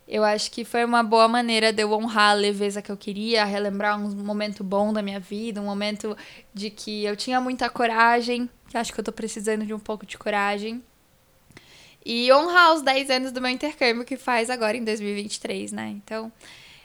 Eu 0.08 0.24
acho 0.24 0.49
que 0.49 0.64
foi 0.64 0.86
uma 0.86 1.03
boa 1.03 1.28
maneira 1.28 1.74
de 1.74 1.84
eu 1.84 1.91
honrar 1.91 2.32
a 2.32 2.36
leveza 2.36 2.82
que 2.82 2.89
eu 2.89 2.95
queria, 2.95 3.43
relembrar 3.43 3.99
um 3.99 4.08
momento 4.24 4.64
bom 4.64 4.93
da 4.93 5.01
minha 5.01 5.20
vida, 5.20 5.60
um 5.60 5.66
momento 5.66 6.16
de 6.53 6.70
que 6.70 7.03
eu 7.03 7.18
tinha 7.18 7.41
muita 7.41 7.70
coragem, 7.70 8.49
que 8.70 8.78
acho 8.78 8.93
que 8.93 8.99
eu 9.01 9.03
tô 9.03 9.12
precisando 9.12 9.66
de 9.66 9.74
um 9.74 9.80
pouco 9.80 10.05
de 10.05 10.18
coragem. 10.18 10.82
E 12.10 12.32
honrar 12.32 12.74
os 12.74 12.82
10 12.82 13.10
anos 13.10 13.32
do 13.34 13.41
meu 13.41 13.51
intercâmbio 13.51 14.05
que 14.05 14.16
faz 14.16 14.49
agora 14.49 14.78
em 14.78 14.84
2023, 14.86 15.74
né? 15.74 15.89
Então, 15.89 16.32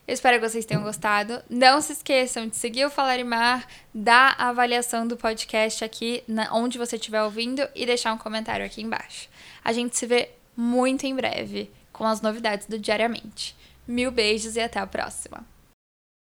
eu 0.04 0.12
espero 0.12 0.40
que 0.40 0.48
vocês 0.48 0.66
tenham 0.66 0.82
gostado. 0.82 1.40
Não 1.48 1.80
se 1.80 1.92
esqueçam 1.92 2.48
de 2.48 2.56
seguir 2.56 2.84
o 2.86 2.90
Falarimar, 2.90 3.64
dar 3.94 4.34
a 4.36 4.48
avaliação 4.48 5.06
do 5.06 5.16
podcast 5.16 5.84
aqui 5.84 6.24
na, 6.26 6.52
onde 6.52 6.76
você 6.76 6.96
estiver 6.96 7.22
ouvindo 7.22 7.62
e 7.72 7.86
deixar 7.86 8.12
um 8.12 8.18
comentário 8.18 8.66
aqui 8.66 8.82
embaixo. 8.82 9.28
A 9.64 9.72
gente 9.72 9.96
se 9.96 10.06
vê 10.06 10.30
muito 10.56 11.06
em 11.06 11.14
breve 11.14 11.70
com 11.92 12.04
as 12.04 12.20
novidades 12.20 12.66
do 12.66 12.76
Diariamente. 12.76 13.54
Mil 13.86 14.10
beijos 14.10 14.56
e 14.56 14.60
até 14.60 14.80
a 14.80 14.86
próxima! 14.88 15.51